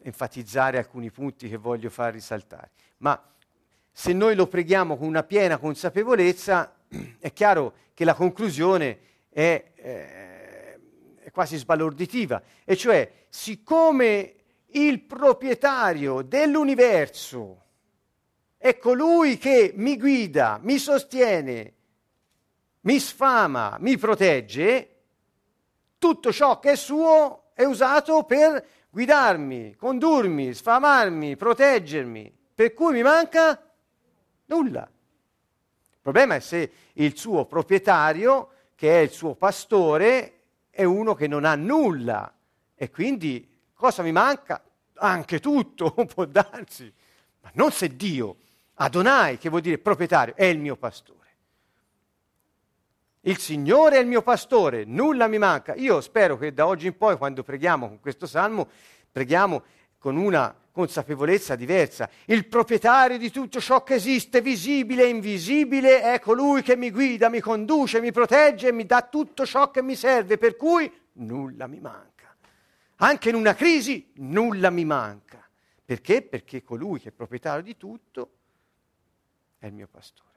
enfatizzare 0.00 0.78
alcuni 0.78 1.10
punti 1.10 1.48
che 1.48 1.56
voglio 1.56 1.90
far 1.90 2.12
risaltare, 2.12 2.70
ma 2.98 3.20
se 3.90 4.12
noi 4.12 4.34
lo 4.34 4.46
preghiamo 4.46 4.96
con 4.96 5.06
una 5.06 5.24
piena 5.24 5.58
consapevolezza, 5.58 6.74
è 7.18 7.32
chiaro 7.32 7.74
che 7.94 8.04
la 8.04 8.14
conclusione 8.14 8.98
è, 9.28 9.72
eh, 9.74 10.80
è 11.16 11.30
quasi 11.30 11.56
sbalorditiva, 11.56 12.42
e 12.64 12.76
cioè 12.76 13.12
siccome 13.28 14.34
il 14.72 15.00
proprietario 15.00 16.22
dell'universo 16.22 17.64
è 18.56 18.76
colui 18.76 19.38
che 19.38 19.72
mi 19.74 19.96
guida, 19.96 20.58
mi 20.62 20.78
sostiene, 20.78 21.74
mi 22.88 22.98
sfama, 23.00 23.76
mi 23.80 23.98
protegge, 23.98 24.94
tutto 25.98 26.32
ciò 26.32 26.58
che 26.58 26.70
è 26.70 26.76
suo 26.76 27.50
è 27.52 27.64
usato 27.64 28.24
per 28.24 28.66
guidarmi, 28.88 29.76
condurmi, 29.76 30.54
sfamarmi, 30.54 31.36
proteggermi. 31.36 32.34
Per 32.54 32.72
cui 32.72 32.94
mi 32.94 33.02
manca 33.02 33.62
nulla. 34.46 34.88
Il 34.90 35.98
problema 36.00 36.36
è 36.36 36.40
se 36.40 36.72
il 36.94 37.14
suo 37.14 37.44
proprietario, 37.44 38.52
che 38.74 39.00
è 39.00 39.02
il 39.02 39.10
suo 39.10 39.34
pastore, 39.34 40.44
è 40.70 40.84
uno 40.84 41.14
che 41.14 41.26
non 41.26 41.44
ha 41.44 41.54
nulla. 41.56 42.32
E 42.74 42.90
quindi 42.90 43.46
cosa 43.74 44.02
mi 44.02 44.12
manca? 44.12 44.64
Anche 44.94 45.40
tutto, 45.40 45.92
può 46.14 46.24
darsi. 46.24 46.90
Ma 47.42 47.50
non 47.52 47.70
se 47.70 47.94
Dio 47.94 48.36
Adonai, 48.76 49.36
che 49.36 49.50
vuol 49.50 49.60
dire 49.60 49.76
proprietario, 49.76 50.34
è 50.34 50.44
il 50.44 50.58
mio 50.58 50.76
pastore. 50.76 51.17
Il 53.22 53.38
Signore 53.38 53.96
è 53.96 54.00
il 54.00 54.06
mio 54.06 54.22
pastore, 54.22 54.84
nulla 54.84 55.26
mi 55.26 55.38
manca. 55.38 55.74
Io 55.74 56.00
spero 56.00 56.38
che 56.38 56.52
da 56.52 56.66
oggi 56.66 56.86
in 56.86 56.96
poi, 56.96 57.16
quando 57.16 57.42
preghiamo 57.42 57.88
con 57.88 58.00
questo 58.00 58.26
salmo, 58.26 58.68
preghiamo 59.10 59.62
con 59.98 60.16
una 60.16 60.54
consapevolezza 60.70 61.56
diversa. 61.56 62.08
Il 62.26 62.46
proprietario 62.46 63.18
di 63.18 63.30
tutto 63.32 63.60
ciò 63.60 63.82
che 63.82 63.94
esiste, 63.94 64.40
visibile 64.40 65.02
e 65.02 65.08
invisibile, 65.08 66.02
è 66.02 66.20
colui 66.20 66.62
che 66.62 66.76
mi 66.76 66.92
guida, 66.92 67.28
mi 67.28 67.40
conduce, 67.40 68.00
mi 68.00 68.12
protegge 68.12 68.68
e 68.68 68.72
mi 68.72 68.86
dà 68.86 69.02
tutto 69.02 69.44
ciò 69.44 69.72
che 69.72 69.82
mi 69.82 69.96
serve, 69.96 70.38
per 70.38 70.56
cui 70.56 70.90
nulla 71.14 71.66
mi 71.66 71.80
manca. 71.80 72.36
Anche 73.00 73.28
in 73.28 73.34
una 73.34 73.54
crisi 73.54 74.12
nulla 74.16 74.70
mi 74.70 74.84
manca. 74.84 75.44
Perché? 75.84 76.22
Perché 76.22 76.62
colui 76.62 77.00
che 77.00 77.08
è 77.08 77.12
proprietario 77.12 77.62
di 77.62 77.76
tutto 77.76 78.30
è 79.58 79.66
il 79.66 79.72
mio 79.72 79.88
pastore. 79.88 80.27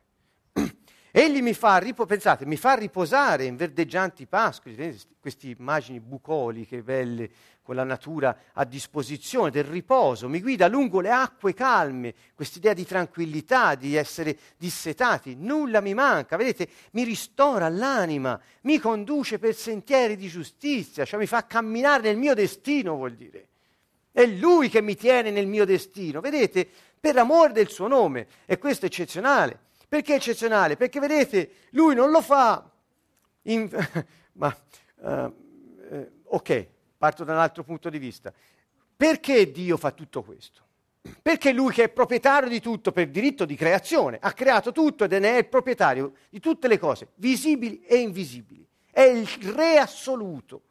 Egli 1.13 1.41
mi 1.41 1.53
fa, 1.53 1.77
ripo- 1.77 2.05
pensate, 2.05 2.45
mi 2.45 2.55
fa 2.55 2.75
riposare 2.75 3.43
in 3.43 3.57
verdeggianti 3.57 4.27
pascoli, 4.27 4.97
queste 5.19 5.47
immagini 5.47 5.99
bucoliche, 5.99 6.81
belle, 6.83 7.29
con 7.61 7.75
la 7.75 7.83
natura 7.83 8.35
a 8.53 8.63
disposizione, 8.63 9.51
del 9.51 9.65
riposo, 9.65 10.29
mi 10.29 10.39
guida 10.39 10.69
lungo 10.69 11.01
le 11.01 11.11
acque 11.11 11.53
calme, 11.53 12.13
quest'idea 12.33 12.73
di 12.73 12.85
tranquillità, 12.85 13.75
di 13.75 13.95
essere 13.95 14.37
dissetati, 14.55 15.35
nulla 15.37 15.81
mi 15.81 15.93
manca, 15.93 16.37
vedete, 16.37 16.69
mi 16.91 17.03
ristora 17.03 17.67
l'anima, 17.67 18.39
mi 18.61 18.79
conduce 18.79 19.37
per 19.37 19.53
sentieri 19.53 20.15
di 20.15 20.29
giustizia, 20.29 21.03
cioè 21.03 21.19
mi 21.19 21.27
fa 21.27 21.45
camminare 21.45 22.03
nel 22.03 22.17
mio 22.17 22.33
destino, 22.33 22.95
vuol 22.95 23.15
dire. 23.15 23.47
È 24.13 24.25
Lui 24.25 24.69
che 24.69 24.81
mi 24.81 24.95
tiene 24.95 25.29
nel 25.29 25.47
mio 25.47 25.65
destino, 25.65 26.21
vedete, 26.21 26.67
per 26.99 27.17
amore 27.17 27.51
del 27.51 27.69
suo 27.69 27.87
nome, 27.87 28.27
e 28.45 28.57
questo 28.57 28.85
è 28.85 28.87
eccezionale. 28.87 29.69
Perché 29.91 30.15
eccezionale? 30.15 30.77
Perché 30.77 31.01
vedete, 31.01 31.51
lui 31.71 31.93
non 31.95 32.11
lo 32.11 32.21
fa, 32.21 32.65
in, 33.41 33.69
ma 34.39 34.57
uh, 34.99 35.35
ok, 36.23 36.67
parto 36.97 37.25
da 37.25 37.33
un 37.33 37.39
altro 37.39 37.65
punto 37.65 37.89
di 37.89 37.99
vista. 37.99 38.33
Perché 38.95 39.51
Dio 39.51 39.75
fa 39.75 39.91
tutto 39.91 40.23
questo? 40.23 40.61
Perché 41.21 41.51
lui 41.51 41.73
che 41.73 41.83
è 41.83 41.89
proprietario 41.89 42.47
di 42.47 42.61
tutto 42.61 42.93
per 42.93 43.09
diritto 43.09 43.43
di 43.43 43.57
creazione, 43.57 44.17
ha 44.21 44.31
creato 44.31 44.71
tutto 44.71 45.03
ed 45.03 45.11
è 45.11 45.37
il 45.37 45.47
proprietario 45.49 46.13
di 46.29 46.39
tutte 46.39 46.69
le 46.69 46.79
cose, 46.79 47.09
visibili 47.15 47.81
e 47.81 47.97
invisibili. 47.97 48.65
È 48.89 49.01
il 49.01 49.27
re 49.53 49.77
assoluto, 49.77 50.61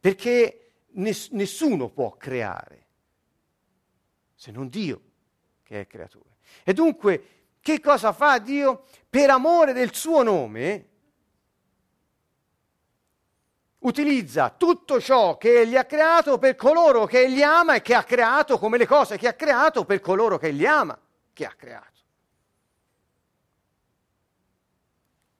perché 0.00 0.70
ness- 0.92 1.28
nessuno 1.32 1.90
può 1.90 2.16
creare 2.16 2.86
se 4.34 4.50
non 4.50 4.68
Dio 4.68 5.02
che 5.62 5.82
è 5.82 5.86
creatore. 5.86 6.36
E 6.64 6.72
dunque, 6.72 7.37
che 7.68 7.80
cosa 7.80 8.14
fa 8.14 8.38
Dio? 8.38 8.84
Per 9.10 9.28
amore 9.28 9.74
del 9.74 9.92
suo 9.94 10.22
nome, 10.22 10.86
utilizza 13.80 14.48
tutto 14.56 14.98
ciò 15.02 15.36
che 15.36 15.60
egli 15.60 15.76
ha 15.76 15.84
creato 15.84 16.38
per 16.38 16.56
coloro 16.56 17.04
che 17.04 17.24
egli 17.24 17.42
ama 17.42 17.74
e 17.74 17.82
che 17.82 17.94
ha 17.94 18.04
creato 18.04 18.58
come 18.58 18.78
le 18.78 18.86
cose 18.86 19.18
che 19.18 19.28
ha 19.28 19.34
creato 19.34 19.84
per 19.84 20.00
coloro 20.00 20.38
che 20.38 20.46
egli 20.46 20.64
ama, 20.64 20.98
che 21.34 21.44
ha 21.44 21.52
creato. 21.54 21.86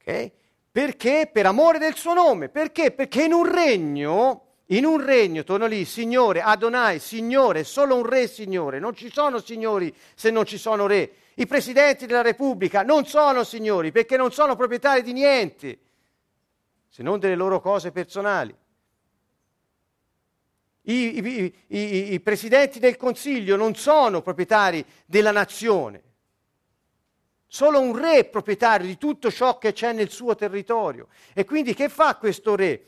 Ok? 0.01 0.33
Perché? 0.70 1.31
Per 1.33 1.47
amore 1.47 1.79
del 1.79 1.95
suo 1.95 2.12
nome. 2.12 2.51
Perché? 2.51 2.91
Perché 2.91 3.24
in 3.24 3.33
un 3.33 3.51
regno 3.51 4.43
in 4.70 4.85
un 4.85 5.03
regno, 5.03 5.45
torno 5.45 5.64
lì, 5.64 5.87
Signore, 5.87 6.43
Adonai, 6.43 6.99
Signore, 6.99 7.64
solo 7.64 7.97
un 7.97 8.05
re, 8.05 8.29
Signore. 8.29 8.79
Non 8.79 8.95
ci 8.95 9.11
sono 9.11 9.41
signori 9.41 9.95
se 10.14 10.31
non 10.31 10.45
ci 10.45 10.59
sono 10.59 10.87
re. 10.87 11.11
I 11.41 11.47
presidenti 11.47 12.07
della 12.07 12.22
Repubblica 12.22 12.82
non 12.82 13.07
sono 13.07 13.45
signori 13.45 13.93
perché 13.93 14.16
non 14.16 14.32
sono 14.32 14.57
proprietari 14.57 15.03
di 15.03 15.12
niente, 15.12 15.78
se 16.89 17.05
non 17.05 17.20
delle 17.20 17.36
loro 17.36 17.61
cose 17.61 17.93
personali. 17.93 18.53
I, 20.82 21.18
i, 21.18 21.55
i, 21.68 22.12
I, 22.14 22.20
presidenti 22.20 22.80
del 22.80 22.97
Consiglio 22.97 23.55
non 23.55 23.76
sono 23.76 24.20
proprietari 24.20 24.84
della 25.07 25.30
nazione. 25.30 26.03
Solo 27.47 27.80
un 27.80 27.97
re 27.97 28.18
è 28.18 28.24
proprietario 28.24 28.89
di 28.89 28.99
tutto 28.99 29.30
ciò 29.30 29.59
che 29.59 29.72
c'è 29.72 29.93
nel 29.93 30.11
suo 30.11 30.34
territorio. 30.34 31.07
E 31.34 31.45
quindi 31.45 31.72
che 31.72 31.89
fa 31.89 32.16
questo 32.16 32.57
re? 32.57 32.82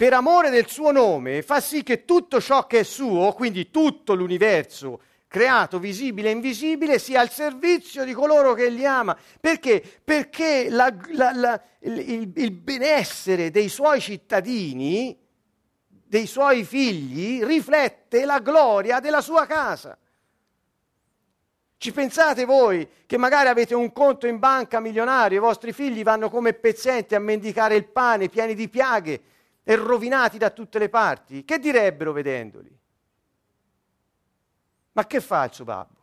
per 0.00 0.14
amore 0.14 0.48
del 0.48 0.66
suo 0.66 0.92
nome, 0.92 1.42
fa 1.42 1.60
sì 1.60 1.82
che 1.82 2.06
tutto 2.06 2.40
ciò 2.40 2.66
che 2.66 2.78
è 2.78 2.82
suo, 2.84 3.32
quindi 3.32 3.70
tutto 3.70 4.14
l'universo 4.14 5.02
creato, 5.30 5.78
visibile 5.78 6.30
e 6.30 6.32
invisibile, 6.32 6.98
sia 6.98 7.20
al 7.20 7.30
servizio 7.30 8.04
di 8.04 8.12
coloro 8.12 8.52
che 8.52 8.68
li 8.68 8.84
ama. 8.84 9.16
Perché? 9.40 9.80
Perché 10.02 10.66
la, 10.68 10.92
la, 11.12 11.30
la, 11.32 11.62
il, 11.82 12.32
il 12.34 12.50
benessere 12.50 13.52
dei 13.52 13.68
suoi 13.68 14.00
cittadini, 14.00 15.16
dei 15.86 16.26
suoi 16.26 16.64
figli, 16.64 17.44
riflette 17.44 18.24
la 18.24 18.40
gloria 18.40 18.98
della 18.98 19.20
sua 19.20 19.46
casa. 19.46 19.96
Ci 21.76 21.92
pensate 21.92 22.44
voi 22.44 22.88
che 23.06 23.16
magari 23.16 23.48
avete 23.48 23.76
un 23.76 23.92
conto 23.92 24.26
in 24.26 24.40
banca 24.40 24.80
milionario, 24.80 25.38
i 25.38 25.40
vostri 25.40 25.72
figli 25.72 26.02
vanno 26.02 26.28
come 26.28 26.54
pezzenti 26.54 27.14
a 27.14 27.20
mendicare 27.20 27.76
il 27.76 27.86
pane 27.86 28.28
pieni 28.28 28.56
di 28.56 28.68
piaghe 28.68 29.22
e 29.62 29.76
rovinati 29.76 30.38
da 30.38 30.50
tutte 30.50 30.80
le 30.80 30.88
parti, 30.88 31.44
che 31.44 31.60
direbbero 31.60 32.10
vedendoli? 32.10 32.79
Ma 34.92 35.06
che 35.06 35.20
fa 35.20 35.44
il 35.44 35.52
suo 35.52 35.64
babbo? 35.64 35.98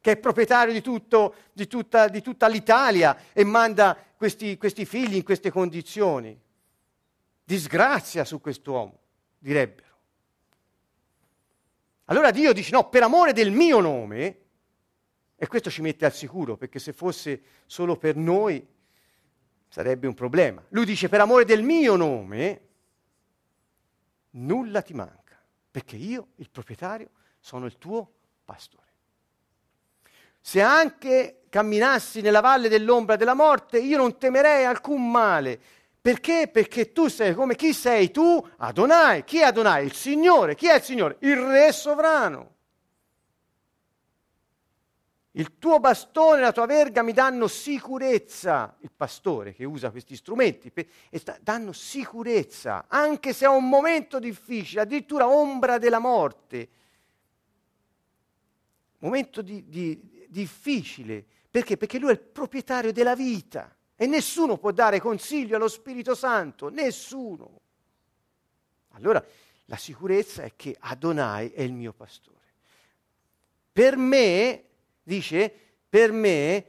Che 0.00 0.10
è 0.10 0.16
proprietario 0.18 0.72
di, 0.72 0.82
tutto, 0.82 1.34
di, 1.52 1.66
tutta, 1.66 2.08
di 2.08 2.20
tutta, 2.20 2.46
l'Italia 2.46 3.32
e 3.32 3.42
manda 3.44 3.96
questi, 4.16 4.58
questi 4.58 4.84
figli 4.84 5.16
in 5.16 5.22
queste 5.24 5.50
condizioni. 5.50 6.38
Disgrazia 7.42 8.24
su 8.24 8.40
quest'uomo, 8.40 8.98
direbbero. 9.38 9.92
Allora 12.06 12.30
Dio 12.30 12.52
dice 12.52 12.70
no, 12.72 12.88
per 12.90 13.02
amore 13.02 13.32
del 13.32 13.50
mio 13.50 13.80
nome, 13.80 14.38
e 15.36 15.46
questo 15.46 15.70
ci 15.70 15.80
mette 15.80 16.04
al 16.04 16.12
sicuro, 16.12 16.56
perché 16.56 16.78
se 16.78 16.92
fosse 16.92 17.42
solo 17.66 17.96
per 17.96 18.16
noi 18.16 18.66
sarebbe 19.68 20.06
un 20.06 20.14
problema. 20.14 20.62
Lui 20.68 20.84
dice 20.84 21.08
per 21.08 21.20
amore 21.20 21.44
del 21.44 21.62
mio 21.62 21.96
nome 21.96 22.60
nulla 24.30 24.82
ti 24.82 24.94
manca, 24.94 25.23
perché 25.74 25.96
io, 25.96 26.28
il 26.36 26.50
proprietario, 26.50 27.08
sono 27.40 27.66
il 27.66 27.78
tuo 27.78 28.08
pastore. 28.44 28.92
Se 30.40 30.62
anche 30.62 31.40
camminassi 31.48 32.20
nella 32.20 32.38
valle 32.38 32.68
dell'ombra 32.68 33.16
della 33.16 33.34
morte, 33.34 33.80
io 33.80 33.96
non 33.96 34.16
temerei 34.16 34.64
alcun 34.66 35.10
male, 35.10 35.60
Perché? 36.00 36.50
Perché 36.52 36.92
tu 36.92 37.08
sei 37.08 37.32
come 37.32 37.56
chi 37.56 37.72
sei 37.72 38.10
tu? 38.10 38.46
Adonai. 38.58 39.24
Chi 39.24 39.38
è 39.38 39.44
Adonai? 39.44 39.86
Il 39.86 39.94
Signore. 39.94 40.54
Chi 40.54 40.68
è 40.68 40.74
il 40.74 40.82
Signore? 40.82 41.16
Il 41.20 41.34
Re 41.34 41.72
sovrano. 41.72 42.53
Il 45.36 45.58
tuo 45.58 45.80
bastone 45.80 46.38
e 46.38 46.42
la 46.42 46.52
tua 46.52 46.66
verga 46.66 47.02
mi 47.02 47.12
danno 47.12 47.48
sicurezza. 47.48 48.76
Il 48.80 48.92
pastore 48.94 49.52
che 49.52 49.64
usa 49.64 49.90
questi 49.90 50.14
strumenti 50.14 50.70
per, 50.70 50.86
danno 51.40 51.72
sicurezza, 51.72 52.84
anche 52.86 53.32
se 53.32 53.44
è 53.44 53.48
un 53.48 53.68
momento 53.68 54.20
difficile, 54.20 54.82
addirittura 54.82 55.28
ombra 55.28 55.78
della 55.78 55.98
morte. 55.98 56.68
Momento 58.98 59.42
di, 59.42 59.68
di, 59.68 60.26
difficile. 60.28 61.24
Perché? 61.50 61.76
Perché 61.76 61.98
lui 61.98 62.10
è 62.10 62.12
il 62.12 62.20
proprietario 62.20 62.92
della 62.92 63.16
vita 63.16 63.74
e 63.96 64.06
nessuno 64.06 64.56
può 64.56 64.70
dare 64.70 65.00
consiglio 65.00 65.56
allo 65.56 65.68
Spirito 65.68 66.14
Santo, 66.14 66.68
nessuno. 66.68 67.60
Allora 68.90 69.24
la 69.64 69.76
sicurezza 69.76 70.44
è 70.44 70.52
che 70.54 70.76
Adonai 70.78 71.50
è 71.50 71.62
il 71.62 71.72
mio 71.72 71.92
pastore. 71.92 72.38
Per 73.72 73.96
me 73.96 74.64
dice, 75.04 75.52
per 75.88 76.10
me, 76.10 76.64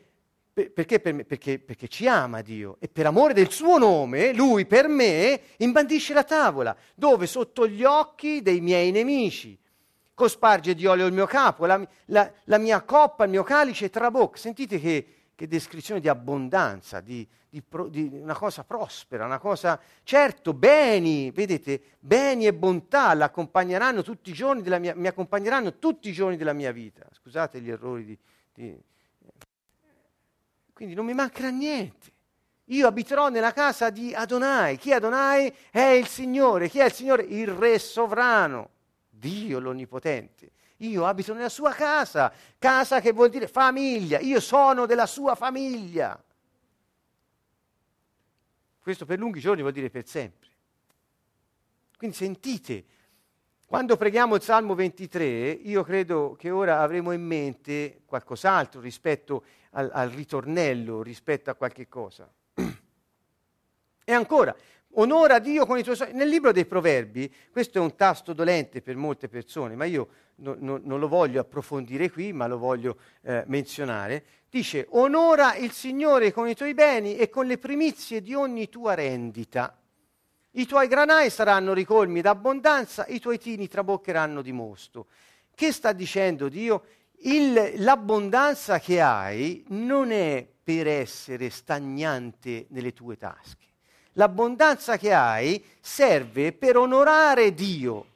per, 0.54 0.72
perché, 0.72 1.00
per 1.00 1.14
me? 1.14 1.26
Perché, 1.26 1.58
perché 1.58 1.88
ci 1.88 2.08
ama 2.08 2.42
Dio 2.42 2.78
e 2.80 2.88
per 2.88 3.08
amore 3.08 3.34
del 3.34 3.50
suo 3.50 3.78
nome, 3.78 4.34
lui 4.34 4.66
per 4.66 4.88
me 4.88 5.42
imbandisce 5.58 6.14
la 6.14 6.24
tavola, 6.24 6.76
dove 6.94 7.26
sotto 7.26 7.68
gli 7.68 7.84
occhi 7.84 8.42
dei 8.42 8.62
miei 8.62 8.92
nemici 8.92 9.58
cosparge 10.16 10.74
di 10.74 10.86
olio 10.86 11.06
il 11.06 11.14
mio 11.14 11.26
capo, 11.26 11.66
la, 11.66 11.86
la, 12.06 12.32
la 12.46 12.58
mia 12.58 12.82
coppa, 12.82 13.26
il 13.26 13.30
mio 13.30 13.44
calice 13.44 13.90
trabocca. 13.90 14.38
Sentite 14.38 14.80
che, 14.80 15.08
che 15.36 15.48
descrizione 15.48 16.00
di 16.00 16.08
abbondanza, 16.08 17.02
di, 17.02 17.28
di, 17.50 17.62
di, 17.90 18.10
una 18.22 18.36
cosa 18.36 18.64
prospera, 18.64 19.26
una 19.26 19.38
cosa, 19.38 19.80
certo, 20.04 20.54
beni, 20.54 21.30
vedete, 21.32 21.82
beni 22.00 22.48
e 22.48 22.54
bontà 22.54 23.14
l'accompagneranno 23.14 24.02
tutti 24.02 24.30
i 24.30 24.34
giorni 24.34 24.62
della 24.62 24.80
mia, 24.80 24.96
mi 24.96 25.08
accompagneranno 25.08 25.78
tutti 25.78 26.08
i 26.08 26.14
giorni 26.14 26.38
della 26.38 26.54
mia 26.54 26.72
vita. 26.72 27.06
Scusate 27.12 27.60
gli 27.60 27.70
errori 27.70 28.06
di, 28.06 28.18
di... 28.54 28.82
Quindi 30.72 30.96
non 30.96 31.06
mi 31.06 31.14
mancherà 31.14 31.50
niente. 31.50 32.14
Io 32.70 32.88
abiterò 32.88 33.30
nella 33.30 33.52
casa 33.54 33.90
di 33.90 34.14
Adonai. 34.16 34.78
Chi 34.78 34.92
Adonai? 34.92 35.54
È 35.70 35.82
il 35.82 36.08
Signore. 36.08 36.70
Chi 36.70 36.80
è 36.80 36.86
il 36.86 36.94
Signore? 36.94 37.24
Il 37.24 37.50
Re 37.50 37.78
sovrano, 37.78 38.70
Dio 39.10 39.60
l'Onnipotente. 39.60 40.52
Io 40.80 41.06
abito 41.06 41.34
nella 41.34 41.50
sua 41.50 41.74
casa, 41.74 42.34
casa 42.58 43.00
che 43.00 43.14
vuol 43.14 43.30
dire 43.30 43.48
famiglia, 43.48 44.20
io 44.20 44.40
sono 44.40 44.86
della 44.86 45.06
sua 45.06 45.36
famiglia. 45.36 46.22
Questo 48.82 49.06
per 49.06 49.18
lunghi 49.18 49.40
giorni 49.40 49.62
vuol 49.62 49.74
dire 49.74 49.90
per 49.90 50.06
sempre. 50.06 50.50
Quindi 51.98 52.16
sentite, 52.16 52.86
quando 53.66 53.98
preghiamo 53.98 54.36
il 54.36 54.42
Salmo 54.42 54.76
23, 54.76 55.50
io 55.50 55.84
credo 55.84 56.36
che 56.38 56.52
ora 56.52 56.82
avremo 56.82 57.12
in 57.12 57.24
mente 57.24 58.02
qualcos'altro 58.06 58.80
rispetto 58.80 59.44
al, 59.72 59.90
al 59.92 60.10
ritornello, 60.10 61.02
rispetto 61.02 61.50
a 61.50 61.56
qualche 61.56 61.88
cosa. 61.88 62.32
E 64.08 64.14
ancora, 64.14 64.56
onora 64.96 65.40
Dio 65.40 65.66
con 65.66 65.78
i 65.78 65.84
tuoi 65.84 65.96
soldi. 65.96 66.14
Nel 66.14 66.30
libro 66.30 66.52
dei 66.52 66.66
proverbi, 66.66 67.34
questo 67.52 67.78
è 67.78 67.82
un 67.82 67.96
tasto 67.96 68.34
dolente 68.34 68.82
per 68.82 68.96
molte 68.96 69.28
persone, 69.28 69.76
ma 69.76 69.86
io 69.86 70.08
no, 70.36 70.56
no, 70.60 70.80
non 70.84 71.00
lo 71.00 71.08
voglio 71.08 71.40
approfondire 71.40 72.12
qui, 72.12 72.34
ma 72.34 72.48
lo 72.48 72.58
voglio 72.58 72.98
eh, 73.24 73.44
menzionare. 73.48 74.24
Dice, 74.50 74.88
onora 74.92 75.56
il 75.56 75.72
Signore 75.72 76.32
con 76.32 76.48
i 76.48 76.56
tuoi 76.56 76.74
beni 76.74 77.18
e 77.18 77.30
con 77.30 77.46
le 77.46 77.58
primizie 77.58 78.22
di 78.22 78.34
ogni 78.34 78.70
tua 78.70 78.94
rendita. 78.94 79.78
I 80.52 80.66
tuoi 80.66 80.88
granai 80.88 81.30
saranno 81.30 81.74
ricolmi 81.74 82.22
d'abbondanza, 82.22 83.06
i 83.08 83.20
tuoi 83.20 83.38
tini 83.38 83.68
traboccheranno 83.68 84.42
di 84.42 84.54
mosto. 84.54 85.08
Che 85.54 85.72
sta 85.72 85.92
dicendo 85.92 86.48
Dio? 86.48 86.84
Il, 87.20 87.74
l'abbondanza 87.78 88.80
che 88.80 89.02
hai 89.02 89.64
non 89.70 90.12
è 90.12 90.48
per 90.64 90.88
essere 90.88 91.50
stagnante 91.50 92.68
nelle 92.70 92.94
tue 92.94 93.18
tasche 93.18 93.65
l'abbondanza 94.16 94.98
che 94.98 95.14
hai 95.14 95.64
serve 95.80 96.52
per 96.52 96.78
onorare 96.78 97.54
Dio 97.54 98.14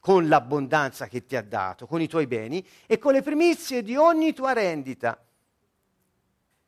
con 0.00 0.28
l'abbondanza 0.28 1.08
che 1.08 1.26
ti 1.26 1.34
ha 1.34 1.42
dato, 1.42 1.86
con 1.86 2.00
i 2.00 2.06
tuoi 2.06 2.26
beni 2.26 2.64
e 2.86 2.98
con 2.98 3.12
le 3.12 3.22
primizie 3.22 3.82
di 3.82 3.96
ogni 3.96 4.32
tua 4.32 4.52
rendita. 4.52 5.20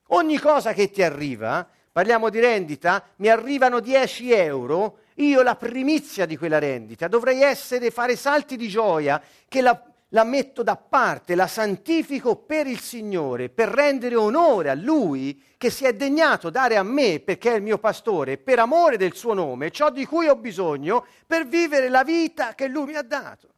Ogni 0.08 0.38
cosa 0.38 0.72
che 0.72 0.90
ti 0.90 1.02
arriva, 1.02 1.68
parliamo 1.92 2.30
di 2.30 2.40
rendita, 2.40 3.04
mi 3.16 3.28
arrivano 3.28 3.78
10 3.78 4.32
euro, 4.32 5.00
io 5.14 5.42
la 5.42 5.54
primizia 5.54 6.26
di 6.26 6.36
quella 6.36 6.58
rendita 6.58 7.06
dovrei 7.06 7.42
essere, 7.42 7.90
fare 7.90 8.16
salti 8.16 8.56
di 8.56 8.68
gioia 8.68 9.22
che 9.46 9.60
la, 9.60 9.80
la 10.12 10.24
metto 10.24 10.62
da 10.62 10.76
parte, 10.76 11.34
la 11.34 11.46
santifico 11.46 12.36
per 12.36 12.66
il 12.66 12.80
Signore, 12.80 13.50
per 13.50 13.68
rendere 13.68 14.14
onore 14.14 14.70
a 14.70 14.74
Lui 14.74 15.42
che 15.58 15.70
si 15.70 15.84
è 15.84 15.94
degnato 15.94 16.50
dare 16.50 16.76
a 16.76 16.82
me, 16.82 17.20
perché 17.20 17.52
è 17.52 17.56
il 17.56 17.62
mio 17.62 17.78
pastore, 17.78 18.38
per 18.38 18.58
amore 18.58 18.96
del 18.96 19.14
suo 19.14 19.34
nome, 19.34 19.70
ciò 19.70 19.90
di 19.90 20.06
cui 20.06 20.28
ho 20.28 20.36
bisogno 20.36 21.06
per 21.26 21.46
vivere 21.46 21.88
la 21.88 22.04
vita 22.04 22.54
che 22.54 22.68
Lui 22.68 22.86
mi 22.86 22.94
ha 22.94 23.02
dato. 23.02 23.48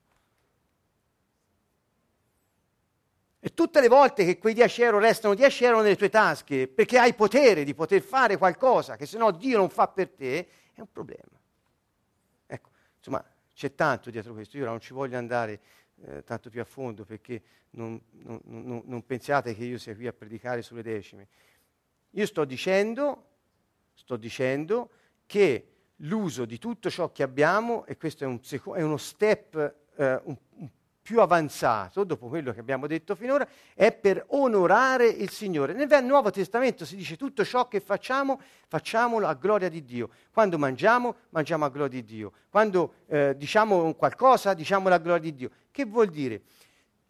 E 3.43 3.55
tutte 3.55 3.81
le 3.81 3.89
volte 3.89 4.25
che 4.25 4.39
quei 4.39 4.53
10 4.53 4.83
euro 4.83 4.99
restano 4.99 5.35
10 5.35 5.65
euro 5.65 5.81
nelle 5.81 5.97
tue 5.97 6.11
tasche, 6.11 6.69
perché 6.69 6.99
hai 6.99 7.15
potere 7.15 7.65
di 7.65 7.75
poter 7.75 8.03
fare 8.03 8.37
qualcosa 8.37 8.97
che 8.97 9.07
se 9.07 9.17
no 9.17 9.31
Dio 9.31 9.57
non 9.57 9.71
fa 9.71 9.89
per 9.89 10.11
te, 10.11 10.49
è 10.75 10.81
un 10.81 10.91
problema. 10.91 11.39
Ecco, 12.47 12.69
insomma, 12.99 13.25
c'è 13.55 13.75
tanto 13.75 14.11
dietro 14.11 14.33
questo. 14.33 14.57
Io 14.57 14.63
ora 14.63 14.73
non 14.73 14.81
ci 14.81 14.93
voglio 14.93 15.17
andare 15.17 15.61
eh, 16.05 16.25
tanto 16.25 16.51
più 16.51 16.61
a 16.61 16.65
fondo 16.65 17.05
perché 17.05 17.43
non, 17.71 18.01
non, 18.11 18.41
non, 18.45 18.83
non, 18.85 19.07
pensiate 19.07 19.55
che 19.55 19.65
io 19.65 19.79
sia 19.79 19.95
qui 19.95 20.07
a 20.07 20.13
predicare 20.13 20.63
sulle 20.63 20.83
decime. 20.83 21.29
Io 22.11 22.27
sto 22.27 22.45
dicendo, 22.45 23.27
sto 23.95 24.17
dicendo 24.17 24.91
che 25.27 25.67
l'uso 25.97 26.45
di 26.45 26.59
tutto 26.59 26.91
ciò 26.91 27.13
che 27.13 27.23
abbiamo, 27.23 27.85
e 27.87 27.97
questo 27.97 28.25
è, 28.25 28.27
un 28.27 28.41
è 28.75 28.83
uno 28.83 28.97
step 28.97 29.75
eh, 29.97 30.21
un, 30.25 30.37
un 30.55 30.71
più 31.03 31.21
avanzato, 31.21 32.05
dopo 32.05 32.29
quello 32.29 32.53
che 32.53 32.61
abbiamo 32.61 32.87
detto 32.87 33.15
finora, 33.15 33.47
è 33.75 33.93
per 33.93 34.25
onorare 34.29 35.07
il 35.07 35.31
Signore. 35.31 35.73
Nel 35.73 36.05
Nuovo 36.05 36.31
Testamento 36.31 36.85
si 36.85 36.97
dice 36.97 37.17
tutto 37.17 37.45
ciò 37.45 37.69
che 37.69 37.81
facciamo, 37.81 38.41
facciamolo 38.69 39.27
a 39.27 39.35
gloria 39.35 39.69
di 39.69 39.83
Dio. 39.85 40.11
Quando 40.33 40.59
mangiamo, 40.59 41.17
mangiamo 41.31 41.65
a 41.65 41.69
gloria 41.69 42.01
di 42.01 42.05
Dio. 42.05 42.33
Quando 42.49 42.95
eh, 43.07 43.35
diciamo 43.37 43.95
qualcosa, 43.95 44.55
diciamolo 44.55 44.95
a 44.95 44.99
gloria 44.99 45.23
di 45.23 45.35
Dio. 45.35 45.51
Che 45.71 45.85
vuol 45.85 46.09
dire? 46.09 46.43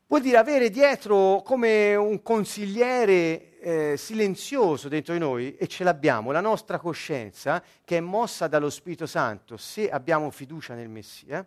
Vuol 0.07 0.23
dire 0.23 0.39
avere 0.39 0.71
dietro 0.71 1.43
come 1.45 1.95
un 1.95 2.21
consigliere 2.23 3.61
eh, 3.61 3.95
silenzioso 3.97 4.89
dentro 4.89 5.13
di 5.13 5.21
noi, 5.21 5.55
e 5.55 5.69
ce 5.69 5.85
l'abbiamo, 5.85 6.33
la 6.33 6.41
nostra 6.41 6.79
coscienza, 6.79 7.63
che 7.85 7.99
è 7.99 8.01
mossa 8.01 8.49
dallo 8.49 8.71
Spirito 8.71 9.07
Santo, 9.07 9.57
se 9.57 9.89
abbiamo 9.89 10.31
fiducia 10.31 10.75
nel 10.75 10.89
Messia 10.89 11.47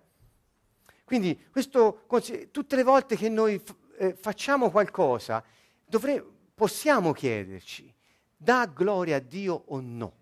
quindi 1.13 1.39
questo, 1.51 2.07
tutte 2.49 2.75
le 2.75 2.81
volte 2.81 3.15
che 3.15 3.29
noi 3.29 3.61
eh, 3.97 4.15
facciamo 4.15 4.71
qualcosa, 4.71 5.43
dovre- 5.85 6.25
possiamo 6.55 7.11
chiederci, 7.11 7.93
dà 8.35 8.65
gloria 8.65 9.17
a 9.17 9.19
Dio 9.19 9.65
o 9.67 9.79
no? 9.79 10.15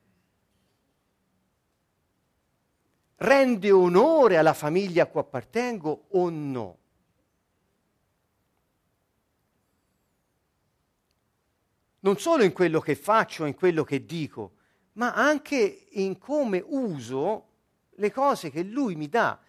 Rende 3.16 3.72
onore 3.72 4.36
alla 4.36 4.54
famiglia 4.54 5.04
a 5.04 5.06
cui 5.06 5.22
appartengo 5.22 6.08
o 6.10 6.30
no? 6.30 6.78
Non 12.02 12.18
solo 12.18 12.44
in 12.44 12.52
quello 12.52 12.82
che 12.82 12.96
faccio, 12.96 13.46
in 13.46 13.56
quello 13.56 13.86
che 13.86 14.06
dico, 14.06 14.56
ma 14.94 15.14
anche 15.14 15.88
in 15.92 16.18
come 16.18 16.62
uso 16.66 17.48
le 17.92 18.12
cose 18.12 18.50
che 18.50 18.64
Lui 18.64 18.96
mi 18.96 19.08
dà 19.08 19.40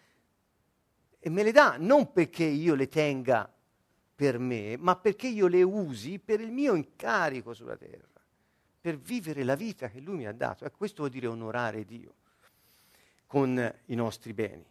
e 1.24 1.30
me 1.30 1.44
le 1.44 1.52
dà 1.52 1.76
non 1.78 2.10
perché 2.10 2.42
io 2.42 2.74
le 2.74 2.88
tenga 2.88 3.48
per 4.12 4.40
me, 4.40 4.76
ma 4.76 4.96
perché 4.96 5.28
io 5.28 5.46
le 5.46 5.62
usi 5.62 6.18
per 6.18 6.40
il 6.40 6.50
mio 6.50 6.74
incarico 6.74 7.54
sulla 7.54 7.76
terra, 7.76 8.08
per 8.80 8.98
vivere 8.98 9.44
la 9.44 9.54
vita 9.54 9.88
che 9.88 10.00
Lui 10.00 10.16
mi 10.16 10.26
ha 10.26 10.32
dato. 10.32 10.64
Ecco, 10.64 10.78
questo 10.78 11.02
vuol 11.02 11.10
dire 11.12 11.28
onorare 11.28 11.84
Dio 11.84 12.14
con 13.28 13.72
i 13.86 13.94
nostri 13.94 14.32
beni. 14.32 14.64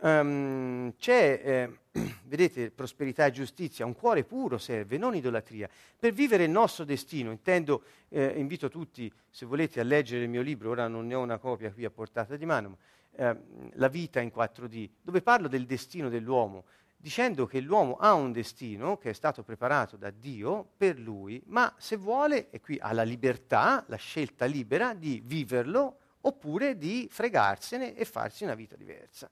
Um, 0.00 0.94
c'è, 0.98 1.40
eh, 1.42 1.78
vedete, 2.24 2.70
prosperità 2.70 3.24
e 3.24 3.30
giustizia, 3.30 3.86
un 3.86 3.94
cuore 3.94 4.24
puro 4.24 4.58
serve, 4.58 4.98
non 4.98 5.14
idolatria. 5.14 5.70
Per 5.98 6.12
vivere 6.12 6.44
il 6.44 6.50
nostro 6.50 6.84
destino, 6.84 7.30
intendo, 7.30 7.82
eh, 8.10 8.38
invito 8.38 8.68
tutti, 8.68 9.10
se 9.30 9.46
volete, 9.46 9.80
a 9.80 9.84
leggere 9.84 10.24
il 10.24 10.28
mio 10.28 10.42
libro, 10.42 10.68
ora 10.68 10.86
non 10.86 11.06
ne 11.06 11.14
ho 11.14 11.22
una 11.22 11.38
copia 11.38 11.72
qui 11.72 11.86
a 11.86 11.90
portata 11.90 12.36
di 12.36 12.44
mano, 12.44 12.68
ma 12.68 12.76
eh, 13.18 13.36
La 13.74 13.88
vita 13.88 14.20
in 14.20 14.30
4D, 14.34 14.90
dove 15.02 15.22
parlo 15.22 15.48
del 15.48 15.66
destino 15.66 16.08
dell'uomo. 16.08 16.64
dicendo 17.00 17.46
che 17.46 17.60
l'uomo 17.60 17.94
ha 17.94 18.12
un 18.14 18.32
destino 18.32 18.98
che 18.98 19.10
è 19.10 19.12
stato 19.12 19.44
preparato 19.44 19.96
da 19.96 20.10
Dio 20.10 20.68
per 20.76 20.98
lui, 20.98 21.40
ma 21.46 21.72
se 21.78 21.96
vuole, 21.96 22.50
e 22.50 22.60
qui 22.60 22.76
ha 22.80 22.92
la 22.92 23.04
libertà, 23.04 23.84
la 23.86 23.96
scelta 23.96 24.46
libera 24.46 24.94
di 24.94 25.22
viverlo 25.24 25.98
oppure 26.22 26.76
di 26.76 27.06
fregarsene 27.08 27.94
e 27.94 28.04
farsi 28.04 28.42
una 28.42 28.56
vita 28.56 28.74
diversa. 28.74 29.30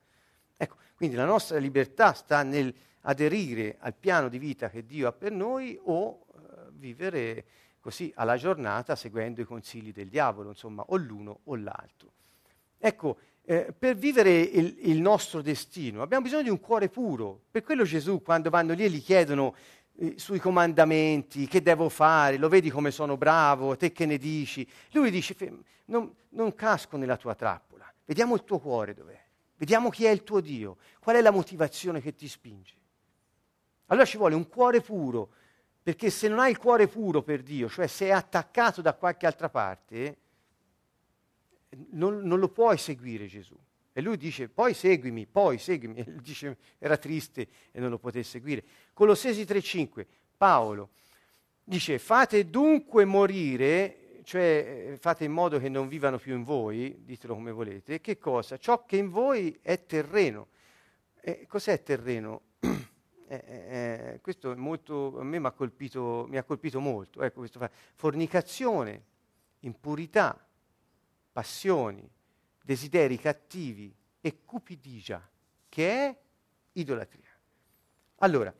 Ecco, 0.56 0.76
quindi 0.94 1.16
la 1.16 1.24
nostra 1.24 1.58
libertà 1.58 2.12
sta 2.12 2.44
nel 2.44 2.72
aderire 3.00 3.76
al 3.80 3.94
piano 3.94 4.28
di 4.28 4.38
vita 4.38 4.68
che 4.68 4.84
Dio 4.84 5.08
ha 5.08 5.12
per 5.12 5.32
noi 5.32 5.78
o 5.84 6.26
eh, 6.34 6.70
vivere 6.70 7.44
così 7.80 8.12
alla 8.16 8.36
giornata 8.36 8.96
seguendo 8.96 9.40
i 9.40 9.44
consigli 9.44 9.92
del 9.92 10.08
diavolo, 10.08 10.50
insomma, 10.50 10.84
o 10.88 10.96
l'uno 10.96 11.40
o 11.44 11.56
l'altro. 11.56 12.12
Ecco, 12.78 13.18
eh, 13.48 13.72
per 13.78 13.94
vivere 13.94 14.40
il, 14.40 14.76
il, 14.80 15.00
nostro 15.00 15.40
destino 15.40 16.02
abbiamo 16.02 16.24
bisogno 16.24 16.42
di 16.42 16.50
un 16.50 16.58
cuore 16.58 16.88
puro. 16.88 17.42
Per 17.48 17.62
quello 17.62 17.84
Gesù, 17.84 18.20
quando 18.20 18.50
vanno 18.50 18.74
lì 18.74 18.84
e 18.84 18.90
gli 18.90 19.00
chiedono 19.00 19.54
eh, 19.98 20.14
sui 20.16 20.40
comandamenti, 20.40 21.46
che 21.46 21.62
devo 21.62 21.88
fare, 21.88 22.38
lo 22.38 22.48
vedi 22.48 22.70
come 22.70 22.90
sono 22.90 23.16
bravo, 23.16 23.76
te 23.76 23.92
che 23.92 24.04
ne 24.04 24.18
dici? 24.18 24.68
Lui 24.90 25.12
dice, 25.12 25.36
non, 25.86 26.12
non 26.30 26.54
casco 26.56 26.96
nella 26.96 27.16
tua 27.16 27.36
trappola, 27.36 27.90
vediamo 28.04 28.34
il 28.34 28.42
tuo 28.42 28.58
cuore 28.58 28.94
dov'è, 28.94 29.20
vediamo 29.56 29.90
chi 29.90 30.06
è 30.06 30.10
il 30.10 30.24
tuo 30.24 30.40
Dio, 30.40 30.78
qual 30.98 31.14
è 31.14 31.20
la 31.20 31.30
motivazione 31.30 32.00
che 32.00 32.16
ti 32.16 32.26
spinge. 32.26 32.74
Allora 33.86 34.06
ci 34.06 34.16
vuole 34.16 34.34
un 34.34 34.48
cuore 34.48 34.80
puro, 34.80 35.30
perché 35.84 36.10
se 36.10 36.26
non 36.26 36.40
hai 36.40 36.50
il 36.50 36.58
cuore 36.58 36.88
puro 36.88 37.22
per 37.22 37.44
Dio, 37.44 37.68
cioè 37.68 37.86
se 37.86 38.06
è 38.06 38.10
attaccato 38.10 38.82
da 38.82 38.92
qualche 38.94 39.24
altra 39.24 39.48
parte, 39.48 40.16
non, 41.90 42.20
non, 42.22 42.38
lo 42.38 42.48
puoi 42.48 42.78
seguire 42.78 43.26
Gesù. 43.26 43.56
E 43.92 44.00
lui 44.02 44.16
dice, 44.16 44.48
poi 44.48 44.74
seguimi, 44.74 45.26
poi 45.26 45.58
seguimi. 45.58 45.94
E 46.06 46.20
dice, 46.20 46.56
era 46.78 46.96
triste 46.96 47.48
e 47.70 47.80
non 47.80 47.90
lo 47.90 47.98
poté 47.98 48.22
seguire. 48.22 48.62
Colossesi 48.92 49.42
3.5, 49.42 50.06
Paolo 50.36 50.90
dice, 51.68 51.98
fate 51.98 52.48
dunque 52.48 53.04
morire, 53.04 54.20
cioè 54.22 54.90
eh, 54.92 54.96
fate 54.98 55.24
in 55.24 55.32
modo 55.32 55.58
che 55.58 55.68
non 55.68 55.88
vivano 55.88 56.16
più 56.16 56.34
in 56.36 56.44
voi, 56.44 57.02
ditelo 57.04 57.34
come 57.34 57.50
volete, 57.50 58.00
che 58.00 58.18
cosa? 58.18 58.56
Ciò 58.56 58.84
che 58.84 58.96
in 58.96 59.10
voi 59.10 59.58
è 59.62 59.84
terreno. 59.84 60.48
E 61.20 61.46
cos'è 61.48 61.82
terreno? 61.82 62.42
Eh, 63.28 63.42
eh, 63.44 64.12
eh, 64.12 64.20
questo 64.20 64.54
molto, 64.56 65.18
a 65.18 65.24
me 65.24 65.40
mi 65.40 65.46
ha 65.46 65.50
colpito 65.50 66.78
molto. 66.78 67.22
Ecco. 67.22 67.44
Fornicazione, 67.96 69.02
impurità, 69.62 70.45
passioni, 71.36 72.10
desideri 72.64 73.18
cattivi 73.18 73.94
e 74.22 74.42
cupidigia, 74.42 75.20
che 75.68 75.90
è 75.90 76.16
idolatria. 76.72 77.28
Allora, 78.20 78.54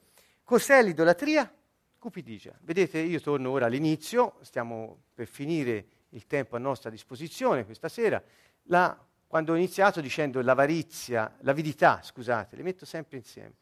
cos'è 0.44 0.82
l'idolatria? 0.82 1.50
Cupidigia. 1.98 2.54
Vedete, 2.60 2.98
io 2.98 3.18
torno 3.20 3.48
ora 3.48 3.64
all'inizio, 3.64 4.36
stiamo 4.42 5.04
per 5.14 5.26
finire 5.26 5.86
il 6.10 6.26
tempo 6.26 6.54
a 6.56 6.58
nostra 6.58 6.90
disposizione 6.90 7.64
questa 7.64 7.88
sera. 7.88 8.22
La, 8.64 8.94
quando 9.26 9.52
ho 9.52 9.56
iniziato 9.56 10.02
dicendo 10.02 10.42
l'avarizia, 10.42 11.34
l'avidità, 11.40 12.02
scusate, 12.02 12.56
le 12.56 12.62
metto 12.62 12.84
sempre 12.84 13.16
insieme. 13.16 13.54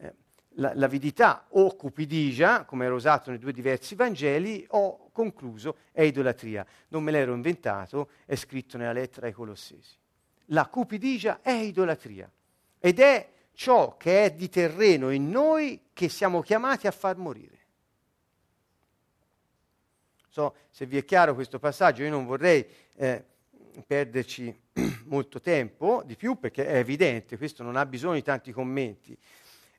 Eh, 0.00 0.14
l'avidità 0.54 1.46
o 1.50 1.74
cupidigia, 1.76 2.64
come 2.64 2.84
era 2.84 2.94
usato 2.94 3.30
nei 3.30 3.38
due 3.38 3.52
diversi 3.52 3.94
Vangeli, 3.94 4.64
ho 4.70 5.10
concluso 5.12 5.76
è 5.92 6.02
idolatria. 6.02 6.66
Non 6.88 7.02
me 7.02 7.12
l'ero 7.12 7.34
inventato, 7.34 8.10
è 8.24 8.34
scritto 8.34 8.76
nella 8.76 8.92
lettera 8.92 9.26
ai 9.26 9.32
Colossesi. 9.32 9.96
La 10.46 10.66
cupidigia 10.66 11.40
è 11.42 11.52
idolatria 11.52 12.30
ed 12.78 12.98
è 12.98 13.28
ciò 13.52 13.96
che 13.96 14.24
è 14.24 14.32
di 14.32 14.48
terreno 14.48 15.10
in 15.10 15.28
noi 15.28 15.88
che 15.92 16.08
siamo 16.08 16.40
chiamati 16.40 16.86
a 16.86 16.90
far 16.90 17.16
morire. 17.16 17.58
So 20.28 20.54
se 20.70 20.86
vi 20.86 20.96
è 20.96 21.04
chiaro 21.04 21.34
questo 21.34 21.58
passaggio, 21.58 22.02
io 22.02 22.10
non 22.10 22.24
vorrei 22.24 22.66
eh, 22.96 23.24
perderci 23.86 24.58
molto 25.06 25.40
tempo 25.40 26.02
di 26.04 26.16
più 26.16 26.38
perché 26.38 26.66
è 26.66 26.76
evidente, 26.76 27.36
questo 27.36 27.62
non 27.62 27.76
ha 27.76 27.84
bisogno 27.84 28.14
di 28.14 28.22
tanti 28.22 28.52
commenti. 28.52 29.16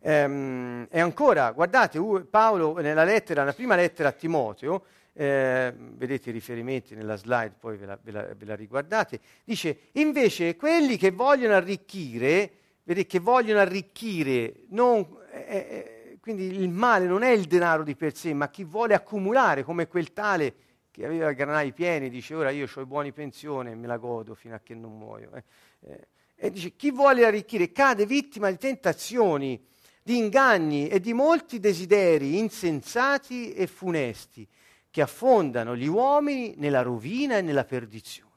Ehm, 0.04 0.88
e 0.90 1.00
ancora, 1.00 1.52
guardate, 1.52 2.00
Paolo 2.30 2.76
nella 2.80 3.04
lettera, 3.04 3.42
nella 3.42 3.54
prima 3.54 3.76
lettera 3.76 4.10
a 4.10 4.12
Timoteo, 4.12 4.84
eh, 5.14 5.74
vedete 5.76 6.30
i 6.30 6.34
riferimenti 6.34 6.96
nella 6.96 7.16
slide, 7.16 7.56
poi 7.60 7.78
ve 7.78 7.86
la, 7.86 8.00
ve, 8.02 8.12
la, 8.12 8.24
ve 8.36 8.46
la, 8.46 8.56
riguardate, 8.56 9.20
dice 9.44 9.90
invece 9.94 10.56
quelli 10.56 10.98
che 10.98 11.12
vogliono 11.12 11.54
arricchire, 11.54 12.52
vedete, 12.84 13.08
che 13.08 13.20
vogliono 13.20 13.60
arricchire, 13.60 14.64
non, 14.70 15.06
eh, 15.32 15.46
eh, 15.48 16.18
quindi 16.20 16.46
il 16.46 16.70
male 16.70 17.06
non 17.06 17.24
è 17.24 17.30
il 17.30 17.46
denaro 17.46 17.84
di 17.84 17.96
per 17.96 18.16
sé, 18.16 18.34
ma 18.34 18.50
chi 18.50 18.64
vuole 18.64 18.96
accumulare 18.96 19.64
come 19.64 19.88
quel 19.88 20.14
tale 20.14 20.54
che 20.90 21.06
aveva 21.06 21.30
i 21.30 21.36
granai 21.36 21.74
pieni, 21.74 22.10
dice 22.10 22.34
ora 22.34 22.50
io 22.50 22.68
ho 22.74 22.82
i 22.82 22.86
buoni 22.86 23.12
pensione 23.12 23.72
e 23.72 23.76
me 23.76 23.88
la 23.88 23.98
godo 23.98 24.34
fino 24.34 24.56
a 24.56 24.60
che 24.60 24.74
non 24.74 24.98
muoio. 24.98 25.32
Eh. 25.36 25.44
Eh, 25.82 26.08
e 26.36 26.52
dice 26.52 26.72
chi 26.76 26.90
vuole 26.90 27.26
arricchire 27.26 27.72
cade 27.72 28.06
vittima 28.06 28.50
di 28.50 28.58
tentazioni 28.58 29.64
di 30.04 30.18
inganni 30.18 30.88
e 30.88 31.00
di 31.00 31.14
molti 31.14 31.60
desideri 31.60 32.38
insensati 32.38 33.54
e 33.54 33.68
funesti 33.68 34.48
che 34.90 35.02
affondano 35.02 35.76
gli 35.76 35.88
uomini 35.88 36.54
nella 36.58 36.82
rovina 36.82 37.38
e 37.38 37.42
nella 37.42 37.64
perdizione. 37.64 38.30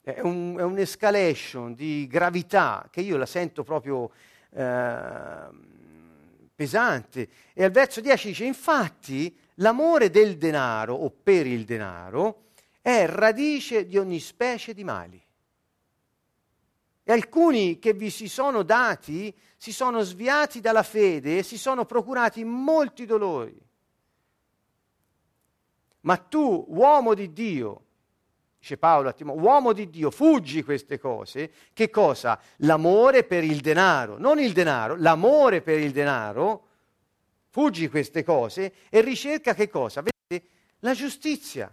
È, 0.00 0.20
un, 0.20 0.56
è 0.56 0.62
un'escalation 0.62 1.74
di 1.74 2.06
gravità 2.06 2.86
che 2.90 3.00
io 3.00 3.16
la 3.16 3.26
sento 3.26 3.64
proprio 3.64 4.12
eh, 4.50 5.48
pesante. 6.54 7.28
E 7.52 7.64
al 7.64 7.70
verso 7.72 8.00
10 8.00 8.28
dice, 8.28 8.44
infatti 8.44 9.36
l'amore 9.54 10.10
del 10.10 10.36
denaro 10.36 10.94
o 10.94 11.10
per 11.10 11.46
il 11.46 11.64
denaro 11.64 12.44
è 12.80 13.06
radice 13.06 13.86
di 13.86 13.98
ogni 13.98 14.20
specie 14.20 14.72
di 14.72 14.84
mali. 14.84 15.20
E 17.08 17.12
alcuni 17.12 17.78
che 17.78 17.92
vi 17.92 18.10
si 18.10 18.26
sono 18.26 18.64
dati 18.64 19.32
si 19.56 19.72
sono 19.72 20.02
sviati 20.02 20.58
dalla 20.58 20.82
fede 20.82 21.38
e 21.38 21.42
si 21.44 21.56
sono 21.56 21.84
procurati 21.84 22.42
molti 22.42 23.06
dolori. 23.06 23.56
Ma 26.00 26.16
tu, 26.16 26.64
uomo 26.66 27.14
di 27.14 27.32
Dio, 27.32 27.84
dice 28.58 28.76
Paolo 28.76 29.10
a 29.10 29.12
Timoteo, 29.12 29.40
uomo 29.40 29.72
di 29.72 29.88
Dio, 29.88 30.10
fuggi 30.10 30.64
queste 30.64 30.98
cose. 30.98 31.52
Che 31.72 31.90
cosa? 31.90 32.40
L'amore 32.56 33.22
per 33.22 33.44
il 33.44 33.60
denaro, 33.60 34.18
non 34.18 34.40
il 34.40 34.52
denaro, 34.52 34.96
l'amore 34.96 35.62
per 35.62 35.78
il 35.78 35.92
denaro. 35.92 36.66
Fuggi 37.50 37.88
queste 37.88 38.24
cose 38.24 38.72
e 38.88 39.00
ricerca 39.00 39.54
che 39.54 39.68
cosa? 39.68 40.02
Vedete? 40.02 40.48
La 40.80 40.92
giustizia, 40.92 41.72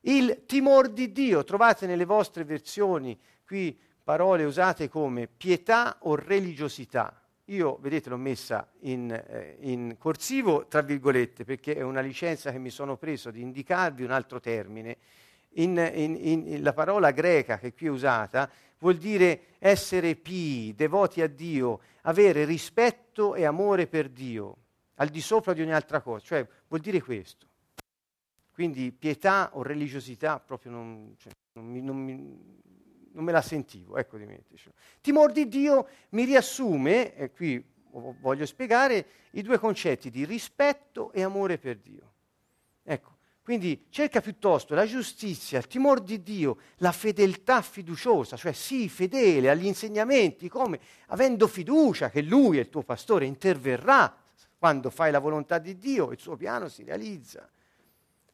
il 0.00 0.42
timor 0.44 0.88
di 0.88 1.12
Dio. 1.12 1.44
Trovate 1.44 1.86
nelle 1.86 2.04
vostre 2.04 2.42
versioni 2.42 3.16
qui 3.46 3.78
parole 4.06 4.44
usate 4.44 4.88
come 4.88 5.26
pietà 5.26 5.96
o 6.02 6.14
religiosità. 6.14 7.20
Io, 7.46 7.76
vedete, 7.80 8.08
l'ho 8.08 8.16
messa 8.16 8.70
in, 8.82 9.10
eh, 9.10 9.56
in, 9.62 9.96
corsivo, 9.98 10.68
tra 10.68 10.80
virgolette, 10.80 11.44
perché 11.44 11.74
è 11.74 11.82
una 11.82 12.02
licenza 12.02 12.52
che 12.52 12.58
mi 12.58 12.70
sono 12.70 12.96
preso 12.96 13.32
di 13.32 13.40
indicarvi 13.40 14.04
un 14.04 14.12
altro 14.12 14.38
termine. 14.38 14.96
In, 15.54 15.76
in, 15.76 16.62
la 16.62 16.72
parola 16.72 17.10
greca 17.10 17.58
che 17.58 17.74
qui 17.74 17.88
è 17.88 17.90
usata 17.90 18.48
vuol 18.78 18.96
dire 18.96 19.56
essere 19.58 20.14
pii, 20.14 20.76
devoti 20.76 21.20
a 21.20 21.26
Dio, 21.26 21.80
avere 22.02 22.44
rispetto 22.44 23.34
e 23.34 23.44
amore 23.44 23.88
per 23.88 24.08
Dio, 24.08 24.56
al 24.96 25.08
di 25.08 25.20
sopra 25.20 25.52
di 25.52 25.62
ogni 25.62 25.74
altra 25.74 26.00
cosa, 26.00 26.24
cioè 26.24 26.46
vuol 26.68 26.80
dire 26.80 27.02
questo. 27.02 27.44
Quindi 28.52 28.92
pietà 28.92 29.50
o 29.54 29.64
religiosità 29.64 30.38
proprio 30.38 30.70
non, 30.70 31.16
cioè, 31.18 31.32
non, 31.54 31.64
mi, 31.66 31.80
non 31.80 31.96
mi, 31.96 32.64
non 33.16 33.24
me 33.24 33.32
la 33.32 33.42
sentivo, 33.42 33.96
ecco 33.96 34.18
dimenticelo. 34.18 34.74
Timor 35.00 35.32
di 35.32 35.48
Dio 35.48 35.88
mi 36.10 36.24
riassume, 36.24 37.16
e 37.16 37.30
qui 37.30 37.64
voglio 37.90 38.44
spiegare, 38.44 39.06
i 39.30 39.42
due 39.42 39.58
concetti 39.58 40.10
di 40.10 40.26
rispetto 40.26 41.10
e 41.12 41.22
amore 41.22 41.56
per 41.56 41.78
Dio. 41.78 42.12
Ecco, 42.84 43.16
quindi 43.42 43.86
cerca 43.88 44.20
piuttosto 44.20 44.74
la 44.74 44.84
giustizia, 44.84 45.58
il 45.58 45.66
timore 45.66 46.02
di 46.02 46.22
Dio, 46.22 46.58
la 46.76 46.92
fedeltà 46.92 47.62
fiduciosa, 47.62 48.36
cioè 48.36 48.52
sii 48.52 48.88
fedele 48.90 49.48
agli 49.48 49.66
insegnamenti, 49.66 50.48
come 50.50 50.78
avendo 51.06 51.46
fiducia 51.46 52.10
che 52.10 52.20
Lui, 52.20 52.58
il 52.58 52.68
tuo 52.68 52.82
pastore, 52.82 53.24
interverrà 53.24 54.14
quando 54.58 54.90
fai 54.90 55.10
la 55.10 55.20
volontà 55.20 55.58
di 55.58 55.78
Dio, 55.78 56.10
il 56.10 56.18
suo 56.18 56.36
piano 56.36 56.68
si 56.68 56.82
realizza. 56.82 57.48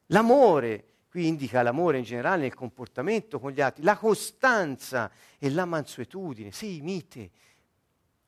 L'amore, 0.06 0.91
qui 1.12 1.26
indica 1.26 1.60
l'amore 1.60 1.98
in 1.98 2.04
generale 2.04 2.40
nel 2.40 2.54
comportamento 2.54 3.38
con 3.38 3.50
gli 3.50 3.60
altri, 3.60 3.82
la 3.82 3.98
costanza 3.98 5.12
e 5.38 5.50
la 5.50 5.66
mansuetudine, 5.66 6.50
sii 6.50 6.80
mite. 6.80 7.30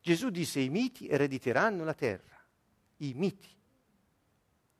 Gesù 0.02 0.28
disse 0.28 0.60
i 0.60 0.68
miti 0.68 1.08
erediteranno 1.08 1.82
la 1.82 1.94
terra, 1.94 2.38
i 2.98 3.14
miti. 3.14 3.48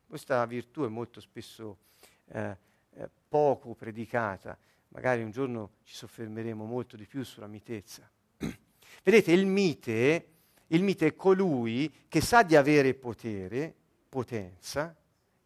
Questa 0.06 0.44
virtù 0.44 0.84
è 0.84 0.88
molto 0.88 1.20
spesso 1.22 1.78
eh, 2.26 2.56
eh, 2.90 3.10
poco 3.26 3.74
predicata, 3.74 4.54
magari 4.88 5.22
un 5.22 5.30
giorno 5.30 5.76
ci 5.84 5.94
soffermeremo 5.94 6.62
molto 6.66 6.98
di 6.98 7.06
più 7.06 7.24
sulla 7.24 7.46
mitezza. 7.46 8.06
Vedete, 9.02 9.32
il 9.32 9.46
mite 9.46 10.28
il 10.74 10.82
mite 10.82 11.06
è 11.06 11.14
colui 11.14 11.92
che 12.08 12.20
sa 12.20 12.42
di 12.42 12.56
avere 12.56 12.94
potere, 12.94 13.74
potenza, 14.08 14.94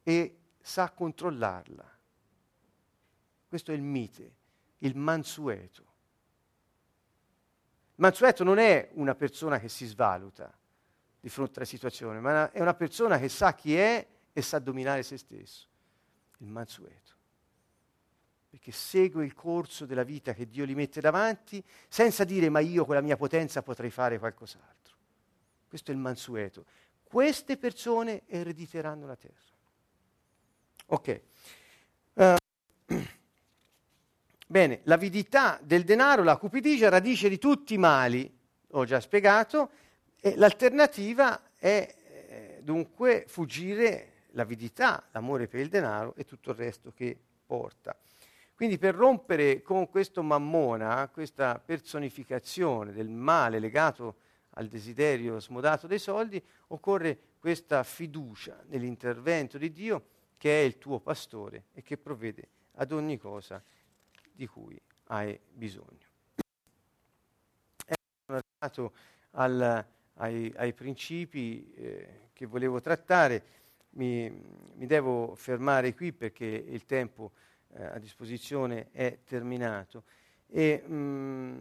e 0.02 0.36
sa 0.60 0.90
controllarla. 0.90 1.97
Questo 3.48 3.72
è 3.72 3.74
il 3.74 3.82
mite, 3.82 4.34
il 4.78 4.96
mansueto. 4.96 5.82
Il 7.94 8.04
mansueto 8.04 8.44
non 8.44 8.58
è 8.58 8.90
una 8.92 9.14
persona 9.14 9.58
che 9.58 9.68
si 9.68 9.86
svaluta 9.86 10.56
di 11.20 11.28
fronte 11.28 11.54
alla 11.56 11.66
situazione, 11.66 12.20
ma 12.20 12.50
è 12.52 12.60
una 12.60 12.74
persona 12.74 13.18
che 13.18 13.28
sa 13.28 13.54
chi 13.54 13.74
è 13.74 14.06
e 14.32 14.42
sa 14.42 14.58
dominare 14.58 15.02
se 15.02 15.16
stesso. 15.16 15.66
Il 16.38 16.48
mansueto. 16.48 17.16
Perché 18.50 18.70
segue 18.70 19.24
il 19.24 19.34
corso 19.34 19.84
della 19.84 20.04
vita 20.04 20.32
che 20.32 20.46
Dio 20.46 20.64
gli 20.64 20.74
mette 20.74 21.00
davanti 21.00 21.62
senza 21.88 22.24
dire 22.24 22.48
ma 22.48 22.60
io 22.60 22.84
con 22.84 22.94
la 22.94 23.00
mia 23.00 23.16
potenza 23.16 23.62
potrei 23.62 23.90
fare 23.90 24.18
qualcos'altro. 24.18 24.96
Questo 25.66 25.90
è 25.90 25.94
il 25.94 26.00
mansueto. 26.00 26.64
Queste 27.02 27.56
persone 27.56 28.22
erediteranno 28.26 29.06
la 29.06 29.16
terra. 29.16 29.56
Ok. 30.86 31.22
Bene, 34.50 34.80
l'avidità 34.84 35.60
del 35.62 35.84
denaro, 35.84 36.22
la 36.22 36.38
cupidigia, 36.38 36.86
è 36.86 36.88
radice 36.88 37.28
di 37.28 37.36
tutti 37.36 37.74
i 37.74 37.78
mali, 37.78 38.34
ho 38.68 38.86
già 38.86 38.98
spiegato, 38.98 39.70
e 40.18 40.36
l'alternativa 40.36 41.52
è 41.54 41.94
eh, 42.06 42.60
dunque 42.62 43.26
fuggire 43.28 44.24
l'avidità, 44.30 45.06
l'amore 45.12 45.48
per 45.48 45.60
il 45.60 45.68
denaro 45.68 46.14
e 46.16 46.24
tutto 46.24 46.52
il 46.52 46.56
resto 46.56 46.94
che 46.96 47.14
porta. 47.44 47.94
Quindi 48.54 48.78
per 48.78 48.94
rompere 48.94 49.60
con 49.60 49.86
questo 49.90 50.22
mammona, 50.22 51.10
questa 51.12 51.60
personificazione 51.62 52.92
del 52.92 53.10
male 53.10 53.58
legato 53.58 54.16
al 54.54 54.68
desiderio 54.68 55.38
smodato 55.40 55.86
dei 55.86 55.98
soldi, 55.98 56.42
occorre 56.68 57.18
questa 57.38 57.82
fiducia 57.82 58.64
nell'intervento 58.68 59.58
di 59.58 59.70
Dio 59.72 60.04
che 60.38 60.58
è 60.58 60.64
il 60.64 60.78
tuo 60.78 61.00
pastore 61.00 61.64
e 61.74 61.82
che 61.82 61.98
provvede 61.98 62.48
ad 62.76 62.92
ogni 62.92 63.18
cosa 63.18 63.62
di 64.38 64.46
cui 64.46 64.80
hai 65.06 65.36
bisogno. 65.52 66.06
Sono 68.24 68.38
arrivato 68.38 68.92
al, 69.32 69.84
ai, 70.14 70.52
ai, 70.54 70.72
principi 70.74 71.72
eh, 71.74 72.28
che 72.32 72.46
volevo 72.46 72.80
trattare, 72.80 73.42
mi, 73.90 74.30
mi, 74.30 74.86
devo 74.86 75.34
fermare 75.34 75.92
qui 75.92 76.12
perché 76.12 76.44
il 76.44 76.86
tempo 76.86 77.32
eh, 77.72 77.82
a 77.82 77.98
disposizione 77.98 78.90
è 78.92 79.18
terminato. 79.24 80.04
E, 80.46 80.84
mm, 80.86 81.60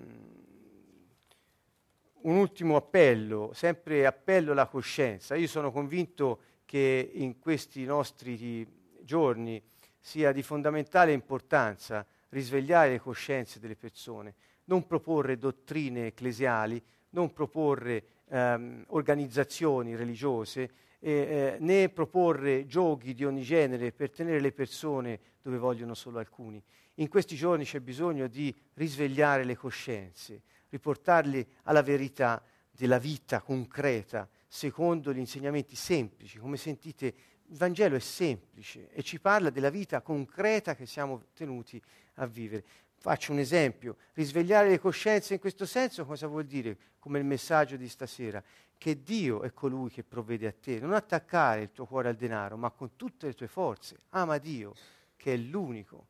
un 2.21 2.35
ultimo 2.35 2.75
appello, 2.75 3.53
sempre 3.53 4.05
appello 4.05 4.51
alla 4.51 4.67
coscienza. 4.67 5.33
Io 5.33 5.47
sono 5.47 5.71
convinto 5.71 6.41
che 6.65 7.09
in 7.11 7.39
questi 7.39 7.85
nostri 7.85 8.67
giorni 9.01 9.59
sia 9.99 10.31
di 10.31 10.43
fondamentale 10.43 11.11
importanza 11.11 12.05
risvegliare 12.29 12.91
le 12.91 12.99
coscienze 12.99 13.59
delle 13.59 13.75
persone, 13.75 14.35
non 14.65 14.85
proporre 14.85 15.37
dottrine 15.37 16.07
ecclesiali, 16.07 16.81
non 17.09 17.31
proporre 17.31 18.03
ehm, 18.29 18.85
organizzazioni 18.87 19.95
religiose, 19.95 20.71
eh, 20.99 21.11
eh, 21.11 21.57
né 21.59 21.89
proporre 21.89 22.65
giochi 22.65 23.13
di 23.13 23.23
ogni 23.23 23.43
genere 23.43 23.91
per 23.91 24.11
tenere 24.11 24.39
le 24.39 24.51
persone 24.51 25.19
dove 25.41 25.57
vogliono 25.57 25.93
solo 25.93 26.19
alcuni. 26.19 26.61
In 26.95 27.09
questi 27.09 27.35
giorni 27.35 27.63
c'è 27.63 27.79
bisogno 27.79 28.27
di 28.27 28.53
risvegliare 28.73 29.43
le 29.43 29.55
coscienze, 29.55 30.41
riportarli 30.69 31.45
alla 31.63 31.83
verità 31.83 32.43
della 32.71 32.97
vita 32.97 33.41
concreta, 33.41 34.27
secondo 34.47 35.13
gli 35.13 35.19
insegnamenti 35.19 35.75
semplici. 35.75 36.39
Come 36.39 36.57
sentite, 36.57 37.05
il 37.49 37.57
Vangelo 37.57 37.95
è 37.95 37.99
semplice 37.99 38.89
e 38.89 39.03
ci 39.03 39.19
parla 39.19 39.49
della 39.49 39.69
vita 39.69 40.01
concreta 40.01 40.75
che 40.75 40.85
siamo 40.85 41.27
tenuti 41.33 41.81
a 42.17 42.25
vivere. 42.25 42.63
Faccio 42.99 43.31
un 43.31 43.39
esempio, 43.39 43.97
risvegliare 44.13 44.69
le 44.69 44.79
coscienze 44.79 45.35
in 45.35 45.39
questo 45.39 45.65
senso 45.65 46.05
cosa 46.05 46.27
vuol 46.27 46.45
dire? 46.45 46.77
Come 46.99 47.19
il 47.19 47.25
messaggio 47.25 47.77
di 47.77 47.87
stasera, 47.87 48.43
che 48.77 49.01
Dio 49.01 49.41
è 49.41 49.53
colui 49.53 49.89
che 49.89 50.03
provvede 50.03 50.47
a 50.47 50.53
te, 50.53 50.79
non 50.79 50.93
attaccare 50.93 51.61
il 51.61 51.71
tuo 51.71 51.85
cuore 51.85 52.09
al 52.09 52.15
denaro, 52.15 52.57
ma 52.57 52.69
con 52.69 52.95
tutte 52.95 53.27
le 53.27 53.33
tue 53.33 53.47
forze, 53.47 53.97
ama 54.09 54.37
Dio, 54.37 54.73
che 55.15 55.33
è 55.33 55.37
l'unico 55.37 56.07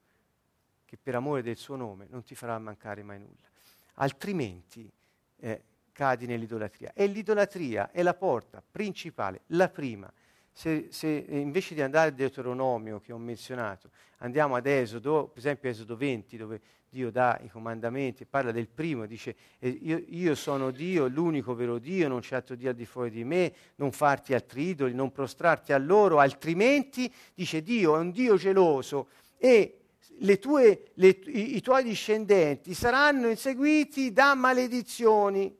che 0.86 0.98
per 0.98 1.16
amore 1.16 1.42
del 1.44 1.58
suo 1.58 1.76
nome 1.76 2.08
non 2.10 2.24
ti 2.24 2.34
farà 2.36 2.58
mancare 2.58 3.04
mai 3.04 3.20
nulla. 3.20 3.48
Altrimenti 3.96 4.90
eh, 5.38 5.64
cadi 5.98 6.26
nell'idolatria. 6.28 6.94
E 6.94 7.08
l'idolatria 7.08 7.92
è 7.92 8.04
la 8.04 8.14
porta 8.14 8.62
principale, 8.62 9.42
la 9.48 9.68
prima. 9.68 10.12
Se, 10.58 10.88
se, 10.90 11.24
invece 11.30 11.76
di 11.76 11.84
andare 11.84 12.10
al 12.10 12.16
Deuteronomio 12.16 13.00
che 13.00 13.14
ho 13.14 13.20
menzionato, 13.20 13.92
andiamo 14.18 14.56
ad 14.56 14.66
Esodo, 14.66 15.28
per 15.28 15.38
esempio 15.38 15.70
Esodo 15.70 15.96
20, 15.96 16.36
dove 16.36 16.62
Dio 16.90 17.12
dà 17.12 17.40
i 17.44 17.48
comandamenti, 17.48 18.26
parla 18.26 18.52
del 18.52 18.68
primo, 18.68 19.06
dice 19.06 19.36
io, 19.60 20.04
io, 20.08 20.34
sono 20.34 20.72
Dio, 20.72 21.06
l'unico 21.06 21.54
vero 21.54 21.78
Dio, 21.78 22.08
non 22.08 22.22
c'è 22.22 22.38
altro 22.38 22.56
Dio 22.56 22.70
al 22.70 22.76
di 22.76 22.88
fuori 22.88 23.12
di 23.12 23.24
me, 23.24 23.54
non 23.76 23.92
farti 23.92 24.34
altri 24.34 24.70
idoli, 24.70 24.96
non 24.96 25.12
prostrarti 25.12 25.74
a 25.74 25.78
loro, 25.78 26.18
altrimenti, 26.18 27.14
dice 27.36 27.62
Dio 27.62 27.96
è 27.96 28.00
un 28.00 28.10
Dio 28.10 28.36
geloso 28.36 29.10
e 29.38 29.82
le 30.22 30.40
tue, 30.40 30.86
le, 30.96 31.10
i, 31.10 31.58
i 31.58 31.62
tuoi 31.62 31.84
discendenti 31.84 32.74
saranno 32.74 33.28
inseguiti 33.28 34.12
da 34.12 34.34
maledizioni 34.34 35.56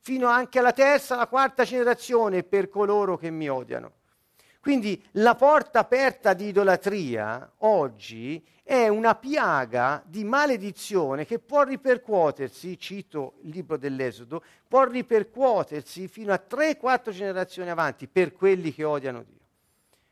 fino 0.00 0.28
anche 0.28 0.58
alla 0.58 0.72
terza, 0.72 1.14
alla 1.14 1.26
quarta 1.26 1.64
generazione 1.64 2.42
per 2.42 2.68
coloro 2.68 3.16
che 3.16 3.30
mi 3.30 3.48
odiano. 3.48 3.92
Quindi 4.60 5.02
la 5.12 5.34
porta 5.34 5.78
aperta 5.78 6.34
di 6.34 6.48
idolatria 6.48 7.50
oggi 7.58 8.44
è 8.62 8.88
una 8.88 9.14
piaga 9.14 10.02
di 10.06 10.22
maledizione 10.22 11.24
che 11.24 11.38
può 11.38 11.62
ripercuotersi, 11.62 12.78
cito 12.78 13.34
il 13.42 13.50
libro 13.50 13.78
dell'Esodo, 13.78 14.42
può 14.68 14.84
ripercuotersi 14.84 16.08
fino 16.08 16.32
a 16.32 16.42
3-4 16.46 17.10
generazioni 17.10 17.70
avanti 17.70 18.06
per 18.06 18.32
quelli 18.32 18.72
che 18.72 18.84
odiano 18.84 19.22
Dio. 19.22 19.38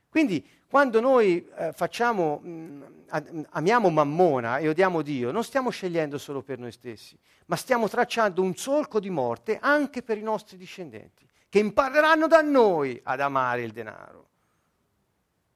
Quindi 0.08 0.44
quando 0.68 1.00
noi 1.00 1.48
eh, 1.56 1.72
facciamo, 1.72 2.40
mh, 2.40 2.48
mm, 2.50 3.42
amiamo 3.50 3.88
Mammona 3.88 4.58
e 4.58 4.68
odiamo 4.68 5.00
Dio, 5.00 5.30
non 5.30 5.42
stiamo 5.42 5.70
scegliendo 5.70 6.18
solo 6.18 6.42
per 6.42 6.58
noi 6.58 6.72
stessi, 6.72 7.18
ma 7.46 7.56
stiamo 7.56 7.88
tracciando 7.88 8.42
un 8.42 8.54
solco 8.54 9.00
di 9.00 9.08
morte 9.08 9.58
anche 9.58 10.02
per 10.02 10.18
i 10.18 10.22
nostri 10.22 10.58
discendenti, 10.58 11.26
che 11.48 11.58
impareranno 11.58 12.26
da 12.26 12.42
noi 12.42 13.00
ad 13.02 13.20
amare 13.20 13.62
il 13.62 13.72
denaro 13.72 14.28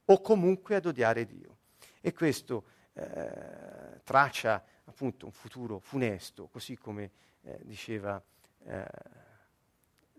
o 0.07 0.21
comunque 0.23 0.77
ad 0.77 0.87
odiare 0.87 1.27
Dio. 1.27 1.59
E 2.01 2.15
questo 2.15 2.65
eh, 2.95 4.01
traccia 4.03 4.65
appunto 4.85 5.27
un 5.27 5.33
futuro 5.33 5.79
funesto, 5.79 6.49
così 6.49 6.79
come 6.79 7.11
eh, 7.43 7.59
diceva 7.65 8.21
eh, 8.65 8.85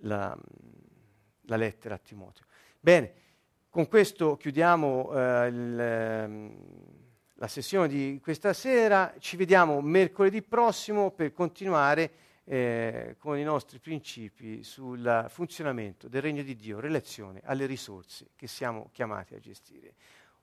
la, 0.01 0.37
la 1.41 1.55
lettera 1.55 1.95
a 1.95 1.99
Timoteo. 1.99 2.45
Bene. 2.79 3.21
Con 3.73 3.87
questo 3.87 4.37
chiudiamo 4.37 5.11
eh, 5.15 5.47
il, 5.47 5.79
ehm, 5.79 6.55
la 7.33 7.47
sessione 7.47 7.87
di 7.87 8.19
questa 8.21 8.53
sera, 8.53 9.15
ci 9.17 9.35
vediamo 9.35 9.81
mercoledì 9.81 10.43
prossimo 10.43 11.09
per 11.09 11.33
continuare 11.33 12.11
eh, 12.43 13.15
con 13.17 13.35
i 13.39 13.41
nostri 13.41 13.79
principi 13.79 14.63
sul 14.63 15.25
funzionamento 15.27 16.07
del 16.07 16.21
regno 16.21 16.43
di 16.43 16.55
Dio 16.55 16.75
in 16.75 16.81
relazione 16.81 17.41
alle 17.45 17.65
risorse 17.65 18.27
che 18.35 18.45
siamo 18.45 18.89
chiamati 18.91 19.33
a 19.33 19.39
gestire. 19.39 19.95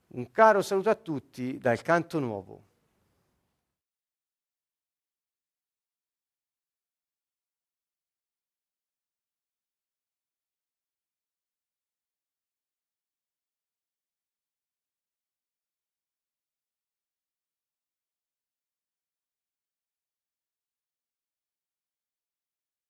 Un 0.07 0.29
caro 0.31 0.61
saluto 0.61 0.89
a 0.89 0.95
tutti 0.95 1.57
dal 1.57 1.81
canto 1.81 2.19
nuovo. 2.19 2.70